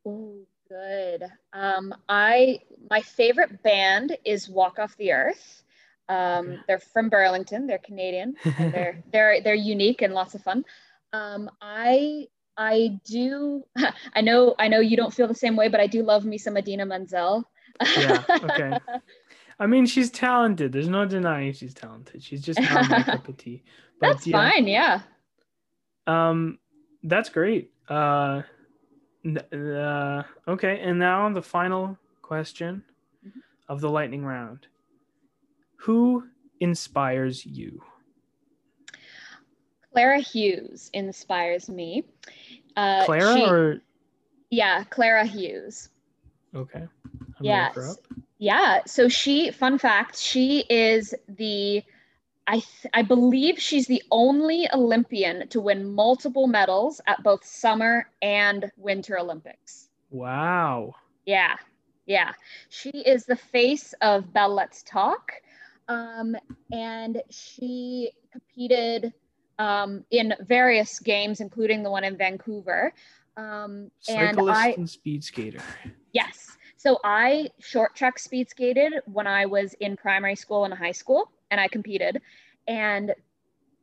Oh, 0.05 0.35
good. 0.67 1.23
Um, 1.53 1.93
I 2.09 2.59
my 2.89 3.01
favorite 3.01 3.63
band 3.63 4.17
is 4.25 4.49
Walk 4.49 4.79
Off 4.79 4.97
the 4.97 5.13
Earth. 5.13 5.62
Um, 6.09 6.63
they're 6.67 6.79
from 6.79 7.09
Burlington. 7.09 7.67
They're 7.67 7.77
Canadian. 7.79 8.35
and 8.57 8.73
they're 8.73 9.03
they're 9.11 9.41
they're 9.41 9.55
unique 9.55 10.01
and 10.01 10.13
lots 10.13 10.35
of 10.35 10.41
fun. 10.43 10.65
Um, 11.13 11.49
I 11.61 12.27
I 12.57 12.99
do 13.05 13.63
I 14.13 14.21
know 14.21 14.55
I 14.59 14.67
know 14.67 14.79
you 14.79 14.97
don't 14.97 15.13
feel 15.13 15.27
the 15.27 15.35
same 15.35 15.55
way, 15.55 15.69
but 15.69 15.79
I 15.79 15.87
do 15.87 16.03
love 16.03 16.25
me 16.25 16.37
some 16.37 16.57
Idina 16.57 16.85
Menzel. 16.85 17.49
Yeah, 17.97 18.23
okay. 18.29 18.77
I 19.59 19.67
mean, 19.67 19.85
she's 19.85 20.09
talented. 20.09 20.71
There's 20.71 20.89
no 20.89 21.05
denying 21.05 21.53
she's 21.53 21.73
talented. 21.73 22.23
She's 22.23 22.41
just 22.41 22.59
not 22.59 22.89
my 22.89 23.03
cup 23.03 23.27
of 23.27 23.37
tea. 23.37 23.63
But 23.99 24.13
That's 24.13 24.27
yeah, 24.27 24.49
fine. 24.49 24.67
Yeah. 24.67 25.01
Um, 26.07 26.59
that's 27.03 27.29
great. 27.29 27.71
Uh, 27.87 28.41
uh, 29.25 30.23
okay, 30.47 30.79
and 30.81 30.99
now 30.99 31.29
the 31.29 31.41
final 31.41 31.97
question 32.21 32.83
Mhm. 33.25 33.41
of 33.69 33.79
the 33.79 33.89
lightning 33.89 34.25
round: 34.25 34.67
Who 35.83 36.23
inspires 36.61 37.45
you? 37.45 37.81
Clara 39.91 40.19
Hughes 40.19 40.89
inspires 40.93 41.69
me. 41.69 42.05
Uh, 42.77 43.03
Clara 43.05 43.35
she- 43.35 43.45
or 43.45 43.81
yeah, 44.49 44.83
Clara 44.85 45.25
Hughes. 45.25 45.89
okay? 46.55 46.87
I'm 47.37 47.45
Yes. 47.45 47.97
Yeah. 48.37 48.79
So 48.85 49.09
she, 49.09 49.51
fun 49.51 49.77
fact, 49.77 50.17
she 50.17 50.63
is 50.69 51.13
the, 51.27 51.83
I 52.47 52.53
th- 52.53 52.93
I 52.93 53.01
believe 53.01 53.59
she's 53.59 53.87
the 53.87 54.03
only 54.09 54.67
Olympian 54.73 55.47
to 55.49 55.59
win 55.59 55.93
multiple 55.93 56.47
medals 56.47 57.01
at 57.07 57.23
both 57.23 57.43
summer 57.43 58.09
and 58.21 58.71
winter 58.77 59.19
Olympics. 59.19 59.89
Wow. 60.11 60.93
Yeah. 61.25 61.55
Yeah. 62.05 62.31
She 62.69 62.89
is 62.91 63.25
the 63.25 63.35
face 63.35 63.93
of 64.01 64.31
Bell 64.31 64.53
Let's 64.53 64.83
Talk. 64.83 65.33
Um, 65.87 66.35
and 66.71 67.21
she 67.29 68.11
competed 68.31 69.13
um, 69.59 70.03
in 70.11 70.33
various 70.41 70.99
games, 70.99 71.41
including 71.41 71.83
the 71.83 71.89
one 71.89 72.03
in 72.03 72.17
Vancouver. 72.17 72.93
Um, 73.35 73.91
and 74.07 74.35
Cyclist 74.35 74.59
I, 74.59 74.69
and 74.71 74.89
speed 74.89 75.23
skater. 75.23 75.61
Yes. 76.11 76.57
So 76.77 76.99
I 77.03 77.49
short 77.59 77.95
track 77.95 78.19
speed 78.19 78.49
skated 78.49 78.93
when 79.05 79.25
I 79.25 79.45
was 79.45 79.73
in 79.79 79.95
primary 79.95 80.35
school 80.35 80.65
and 80.65 80.73
high 80.73 80.91
school, 80.91 81.31
and 81.49 81.59
I 81.59 81.67
competed. 81.67 82.21
And 82.67 83.13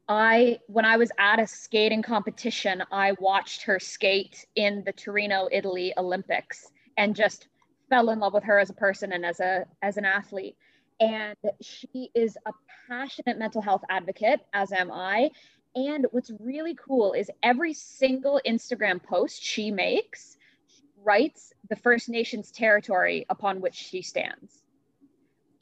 I, 0.09 0.59
when 0.67 0.85
I 0.85 0.97
was 0.97 1.11
at 1.19 1.39
a 1.39 1.47
skating 1.47 2.03
competition, 2.03 2.83
I 2.91 3.13
watched 3.21 3.63
her 3.63 3.79
skate 3.79 4.45
in 4.57 4.83
the 4.85 4.93
Torino, 4.93 5.49
Italy 5.53 5.95
Olympics, 5.97 6.71
and 6.97 7.15
just 7.15 7.49
fell 7.89 8.11
in 8.11 8.19
love 8.19 8.35
with 8.35 8.45
her 8.45 8.59
as 8.59 8.71
a 8.71 8.75
person 8.75 9.13
and 9.13 9.25
as 9.25 9.41
a 9.41 9.67
as 9.83 9.97
an 9.97 10.05
athlete. 10.05 10.57
And 11.01 11.37
she 11.63 12.11
is 12.15 12.37
a 12.47 12.53
passionate 12.89 13.39
mental 13.39 13.63
health 13.63 13.83
advocate, 13.89 14.41
as 14.53 14.73
am 14.73 14.93
I. 14.93 15.31
And 15.75 16.07
what's 16.11 16.31
really 16.41 16.75
cool 16.75 17.13
is 17.15 17.31
every 17.43 17.73
single 17.75 18.41
Instagram 18.47 19.03
post 19.03 19.43
she 19.43 19.71
makes, 19.71 20.37
she 20.67 20.83
writes 21.03 21.55
the 21.69 21.77
First 21.77 22.09
Nations 22.09 22.51
territory 22.51 23.25
upon 23.31 23.61
which 23.61 23.75
she 23.77 24.03
stands. 24.03 24.63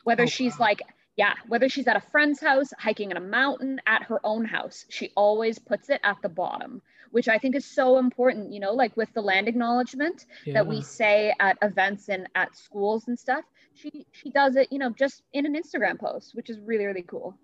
Whether 0.04 0.24
Oh, 0.24 0.26
she's 0.26 0.58
wow. 0.58 0.66
like, 0.66 0.82
yeah, 1.16 1.34
whether 1.48 1.68
she's 1.68 1.86
at 1.86 1.96
a 1.96 2.00
friend's 2.00 2.40
house, 2.40 2.72
hiking 2.78 3.10
in 3.10 3.16
a 3.16 3.20
mountain, 3.20 3.80
at 3.86 4.04
her 4.04 4.20
own 4.24 4.44
house, 4.44 4.86
she 4.88 5.12
always 5.16 5.58
puts 5.58 5.90
it 5.90 6.00
at 6.04 6.16
the 6.22 6.28
bottom, 6.28 6.80
which 7.10 7.28
I 7.28 7.38
think 7.38 7.54
is 7.54 7.64
so 7.64 7.98
important, 7.98 8.52
you 8.52 8.60
know, 8.60 8.72
like 8.72 8.96
with 8.96 9.12
the 9.14 9.20
land 9.20 9.48
acknowledgement 9.48 10.26
that 10.54 10.66
we 10.66 10.80
say 10.80 11.34
at 11.40 11.58
events 11.62 12.08
and 12.08 12.28
at 12.34 12.56
schools 12.56 13.08
and 13.08 13.18
stuff. 13.18 13.44
She 13.78 14.06
she 14.12 14.30
does 14.30 14.56
it, 14.56 14.68
you 14.72 14.78
know, 14.78 14.90
just 14.90 15.22
in 15.32 15.46
an 15.46 15.54
Instagram 15.54 15.98
post, 15.98 16.34
which 16.34 16.50
is 16.50 16.58
really, 16.60 16.86
really 16.86 17.02
cool. 17.02 17.38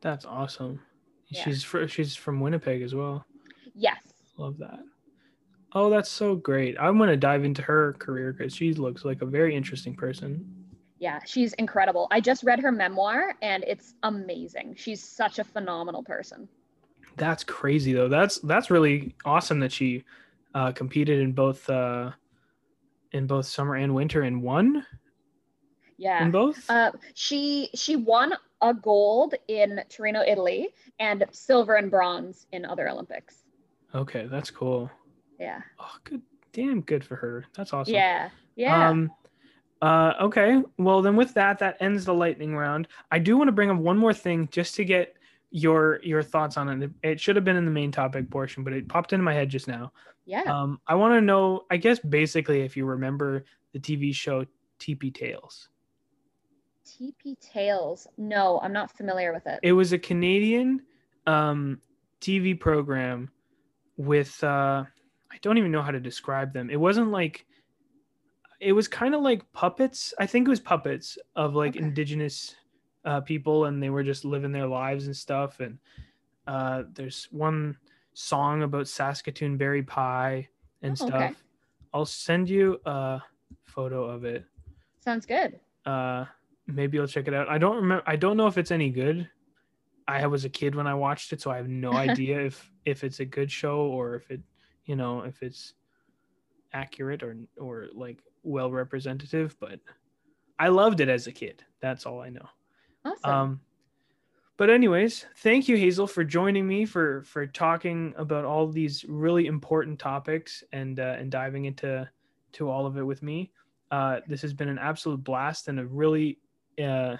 That's 0.00 0.24
awesome. 0.24 0.80
Yeah. 1.28 1.44
She's 1.44 1.62
fr- 1.62 1.86
she's 1.86 2.16
from 2.16 2.40
Winnipeg 2.40 2.82
as 2.82 2.94
well. 2.94 3.24
Yes. 3.74 3.98
Love 4.36 4.56
that. 4.58 4.80
Oh, 5.72 5.90
that's 5.90 6.08
so 6.08 6.34
great. 6.34 6.76
I'm 6.80 6.96
going 6.96 7.10
to 7.10 7.16
dive 7.16 7.44
into 7.44 7.60
her 7.62 7.92
career 7.94 8.32
because 8.32 8.54
she 8.54 8.72
looks 8.72 9.04
like 9.04 9.20
a 9.20 9.26
very 9.26 9.54
interesting 9.54 9.94
person. 9.94 10.44
Yeah, 10.98 11.20
she's 11.26 11.52
incredible. 11.54 12.08
I 12.10 12.20
just 12.20 12.42
read 12.42 12.58
her 12.60 12.72
memoir 12.72 13.34
and 13.42 13.62
it's 13.64 13.94
amazing. 14.02 14.74
She's 14.76 15.02
such 15.02 15.38
a 15.38 15.44
phenomenal 15.44 16.02
person. 16.02 16.48
That's 17.16 17.44
crazy 17.44 17.92
though. 17.92 18.08
That's 18.08 18.38
that's 18.38 18.70
really 18.70 19.14
awesome 19.24 19.60
that 19.60 19.72
she 19.72 20.04
uh, 20.54 20.72
competed 20.72 21.20
in 21.20 21.32
both 21.32 21.68
uh, 21.68 22.12
in 23.12 23.26
both 23.26 23.46
summer 23.46 23.74
and 23.74 23.94
winter 23.94 24.22
and 24.22 24.42
won 24.42 24.84
Yeah. 25.98 26.22
in 26.24 26.30
both. 26.30 26.64
Uh, 26.70 26.92
she 27.14 27.68
she 27.74 27.96
won 27.96 28.32
a 28.62 28.72
gold 28.72 29.34
in 29.48 29.82
Torino, 29.88 30.22
Italy, 30.26 30.68
and 30.98 31.24
silver 31.32 31.74
and 31.74 31.90
bronze 31.90 32.46
in 32.52 32.64
other 32.64 32.88
Olympics. 32.88 33.44
okay, 33.94 34.26
that's 34.30 34.50
cool. 34.50 34.90
Yeah. 35.38 35.60
Oh, 35.78 35.94
good. 36.04 36.22
Damn 36.52 36.80
good 36.80 37.04
for 37.04 37.14
her. 37.16 37.44
That's 37.54 37.72
awesome. 37.72 37.94
Yeah. 37.94 38.30
Yeah. 38.56 38.88
Um, 38.88 39.10
uh, 39.82 40.14
okay. 40.20 40.60
Well, 40.78 41.02
then 41.02 41.14
with 41.14 41.34
that, 41.34 41.58
that 41.60 41.76
ends 41.80 42.04
the 42.04 42.14
lightning 42.14 42.56
round. 42.56 42.88
I 43.12 43.18
do 43.20 43.36
want 43.36 43.46
to 43.48 43.52
bring 43.52 43.70
up 43.70 43.76
one 43.76 43.96
more 43.98 44.14
thing 44.14 44.48
just 44.50 44.74
to 44.76 44.84
get 44.84 45.14
your 45.50 46.00
your 46.02 46.22
thoughts 46.22 46.56
on 46.56 46.82
it. 46.82 46.90
It 47.02 47.20
should 47.20 47.36
have 47.36 47.44
been 47.44 47.56
in 47.56 47.64
the 47.64 47.70
main 47.70 47.92
topic 47.92 48.28
portion, 48.30 48.64
but 48.64 48.72
it 48.72 48.88
popped 48.88 49.12
into 49.12 49.22
my 49.22 49.34
head 49.34 49.48
just 49.48 49.68
now. 49.68 49.92
yeah. 50.26 50.42
Um, 50.42 50.80
I 50.86 50.94
want 50.96 51.14
to 51.14 51.20
know, 51.20 51.64
I 51.70 51.76
guess, 51.76 51.98
basically, 52.00 52.62
if 52.62 52.76
you 52.76 52.84
remember 52.86 53.44
the 53.72 53.78
TV 53.78 54.12
show 54.14 54.44
Tipi 54.80 55.14
Tales. 55.14 55.68
Tipi 56.88 57.38
Tales. 57.40 58.06
No, 58.16 58.60
I'm 58.62 58.72
not 58.72 58.96
familiar 58.96 59.32
with 59.32 59.46
it. 59.46 59.60
It 59.62 59.72
was 59.72 59.92
a 59.92 59.98
Canadian 59.98 60.82
um, 61.26 61.80
TV 62.20 62.58
program 62.58 63.30
with, 63.96 64.42
uh, 64.42 64.84
I 65.30 65.36
don't 65.42 65.58
even 65.58 65.70
know 65.70 65.82
how 65.82 65.90
to 65.90 66.00
describe 66.00 66.52
them. 66.52 66.70
It 66.70 66.80
wasn't 66.80 67.10
like, 67.10 67.44
it 68.60 68.72
was 68.72 68.88
kind 68.88 69.14
of 69.14 69.20
like 69.20 69.50
puppets. 69.52 70.14
I 70.18 70.26
think 70.26 70.46
it 70.46 70.50
was 70.50 70.60
puppets 70.60 71.18
of 71.36 71.54
like 71.54 71.76
Okay. 71.76 71.84
indigenous 71.84 72.56
uh, 73.04 73.20
people, 73.20 73.66
and 73.66 73.82
they 73.82 73.90
were 73.90 74.02
just 74.02 74.24
living 74.24 74.52
their 74.52 74.66
lives 74.66 75.06
and 75.06 75.16
stuff. 75.16 75.60
And 75.60 75.78
uh, 76.46 76.84
there's 76.94 77.28
one 77.30 77.76
song 78.14 78.62
about 78.62 78.88
Saskatoon 78.88 79.56
berry 79.56 79.82
pie 79.82 80.48
and 80.82 80.92
Oh, 81.00 81.06
stuff. 81.06 81.14
okay. 81.14 81.34
I'll 81.94 82.04
send 82.06 82.48
you 82.50 82.80
a 82.84 83.22
photo 83.64 84.04
of 84.04 84.24
it. 84.24 84.44
Sounds 85.04 85.24
good. 85.24 85.60
Uh, 85.86 86.24
maybe 86.68 87.00
I'll 87.00 87.06
check 87.06 87.26
it 87.26 87.34
out. 87.34 87.48
I 87.48 87.58
don't 87.58 87.76
remember. 87.76 88.04
I 88.06 88.16
don't 88.16 88.36
know 88.36 88.46
if 88.46 88.58
it's 88.58 88.70
any 88.70 88.90
good. 88.90 89.28
I 90.06 90.26
was 90.26 90.44
a 90.44 90.48
kid 90.48 90.74
when 90.74 90.86
I 90.86 90.94
watched 90.94 91.32
it, 91.32 91.40
so 91.40 91.50
I 91.50 91.56
have 91.56 91.68
no 91.68 91.92
idea 92.06 92.40
if 92.40 92.70
if 92.84 93.02
it's 93.02 93.20
a 93.20 93.24
good 93.24 93.50
show 93.50 93.80
or 93.80 94.14
if 94.14 94.30
it, 94.30 94.40
you 94.84 94.96
know, 94.96 95.22
if 95.22 95.42
it's 95.42 95.74
accurate 96.72 97.22
or 97.22 97.36
or 97.56 97.88
like 97.92 98.22
well 98.42 98.70
representative. 98.70 99.56
But 99.58 99.80
I 100.58 100.68
loved 100.68 101.00
it 101.00 101.08
as 101.08 101.26
a 101.26 101.32
kid. 101.32 101.64
That's 101.80 102.06
all 102.06 102.20
I 102.20 102.30
know. 102.30 102.48
Awesome. 103.04 103.30
Um, 103.30 103.60
but 104.56 104.70
anyways, 104.70 105.24
thank 105.36 105.68
you, 105.68 105.76
Hazel, 105.76 106.08
for 106.08 106.24
joining 106.24 106.66
me 106.66 106.84
for 106.84 107.22
for 107.22 107.46
talking 107.46 108.12
about 108.16 108.44
all 108.44 108.66
these 108.66 109.04
really 109.08 109.46
important 109.46 109.98
topics 109.98 110.64
and 110.72 110.98
uh, 110.98 111.16
and 111.18 111.30
diving 111.30 111.66
into 111.66 112.08
to 112.52 112.68
all 112.68 112.86
of 112.86 112.96
it 112.96 113.02
with 113.02 113.22
me. 113.22 113.52
Uh, 113.90 114.20
this 114.26 114.42
has 114.42 114.52
been 114.52 114.68
an 114.68 114.78
absolute 114.78 115.22
blast 115.22 115.68
and 115.68 115.78
a 115.78 115.86
really 115.86 116.38
uh, 116.78 117.16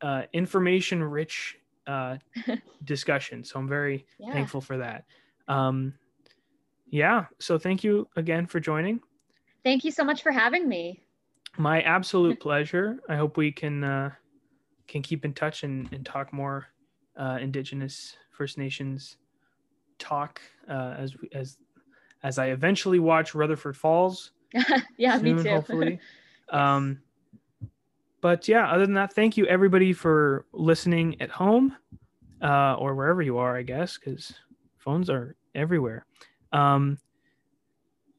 uh, 0.00 0.22
information 0.32 1.02
rich 1.02 1.58
uh, 1.86 2.16
discussion. 2.84 3.44
So 3.44 3.58
I'm 3.58 3.68
very 3.68 4.06
yeah. 4.18 4.32
thankful 4.32 4.60
for 4.60 4.78
that. 4.78 5.04
Um, 5.48 5.94
yeah. 6.86 7.26
So 7.38 7.58
thank 7.58 7.84
you 7.84 8.08
again 8.16 8.46
for 8.46 8.60
joining. 8.60 9.00
Thank 9.64 9.84
you 9.84 9.90
so 9.90 10.04
much 10.04 10.22
for 10.22 10.30
having 10.30 10.68
me. 10.68 11.02
My 11.56 11.80
absolute 11.82 12.40
pleasure. 12.40 12.98
I 13.08 13.16
hope 13.16 13.36
we 13.36 13.50
can 13.52 13.82
uh, 13.82 14.10
can 14.86 15.02
keep 15.02 15.24
in 15.24 15.32
touch 15.32 15.62
and, 15.62 15.90
and 15.92 16.04
talk 16.04 16.32
more 16.32 16.66
uh, 17.16 17.38
Indigenous 17.40 18.16
First 18.30 18.58
Nations 18.58 19.16
talk 19.98 20.40
uh, 20.68 20.94
as 20.98 21.16
as 21.32 21.56
as 22.22 22.38
I 22.38 22.46
eventually 22.46 22.98
watch 22.98 23.34
Rutherford 23.34 23.76
Falls. 23.76 24.32
yeah, 24.98 25.16
soon, 25.18 25.36
me 25.36 25.42
too. 25.42 25.48
Hopefully. 25.50 26.00
yes. 26.52 26.54
Um, 26.60 27.00
but 28.24 28.48
yeah, 28.48 28.70
other 28.70 28.86
than 28.86 28.94
that, 28.94 29.12
thank 29.12 29.36
you 29.36 29.44
everybody 29.48 29.92
for 29.92 30.46
listening 30.54 31.20
at 31.20 31.28
home 31.28 31.76
uh, 32.40 32.72
or 32.72 32.94
wherever 32.94 33.20
you 33.20 33.36
are, 33.36 33.54
I 33.54 33.60
guess, 33.60 33.98
because 33.98 34.32
phones 34.78 35.10
are 35.10 35.36
everywhere. 35.54 36.06
Um, 36.50 36.96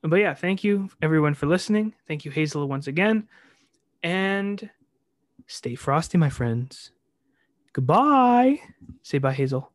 but 0.03 0.17
yeah, 0.17 0.35
thank 0.35 0.63
you 0.63 0.89
everyone 1.01 1.33
for 1.33 1.47
listening. 1.47 1.95
Thank 2.07 2.23
you, 2.23 2.29
Hazel, 2.29 2.67
once 2.67 2.85
again. 2.85 3.27
And 4.03 4.69
stay 5.47 5.73
frosty, 5.73 6.19
my 6.19 6.29
friends. 6.29 6.91
Goodbye. 7.73 8.59
Say 9.01 9.17
bye, 9.17 9.33
Hazel. 9.33 9.71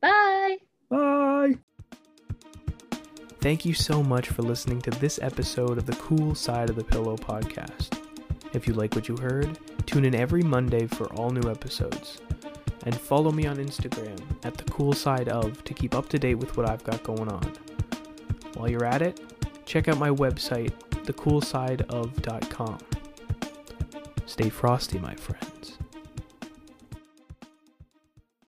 Bye. 0.00 0.58
Bye. 0.88 1.54
Thank 3.40 3.64
you 3.64 3.74
so 3.74 4.04
much 4.04 4.28
for 4.28 4.42
listening 4.42 4.80
to 4.82 4.90
this 4.90 5.18
episode 5.20 5.78
of 5.78 5.86
the 5.86 5.96
Cool 5.96 6.36
Side 6.36 6.70
of 6.70 6.76
the 6.76 6.84
Pillow 6.84 7.16
podcast. 7.16 8.03
If 8.54 8.68
you 8.68 8.74
like 8.74 8.94
what 8.94 9.08
you 9.08 9.16
heard, 9.16 9.58
tune 9.84 10.04
in 10.04 10.14
every 10.14 10.42
Monday 10.42 10.86
for 10.86 11.12
all 11.14 11.30
new 11.30 11.50
episodes. 11.50 12.20
And 12.84 12.94
follow 12.94 13.32
me 13.32 13.46
on 13.46 13.56
Instagram 13.56 14.20
at 14.44 14.56
the 14.56 14.64
cool 14.70 14.92
side 14.92 15.28
of 15.28 15.62
to 15.64 15.74
keep 15.74 15.94
up 15.94 16.08
to 16.10 16.18
date 16.18 16.36
with 16.36 16.56
what 16.56 16.68
I've 16.68 16.84
got 16.84 17.02
going 17.02 17.28
on. 17.28 17.52
While 18.54 18.70
you're 18.70 18.84
at 18.84 19.02
it, 19.02 19.20
check 19.66 19.88
out 19.88 19.98
my 19.98 20.10
website, 20.10 20.72
thecoolsideof.com. 21.04 22.78
Stay 24.26 24.48
frosty, 24.48 24.98
my 24.98 25.14
friends. 25.16 25.73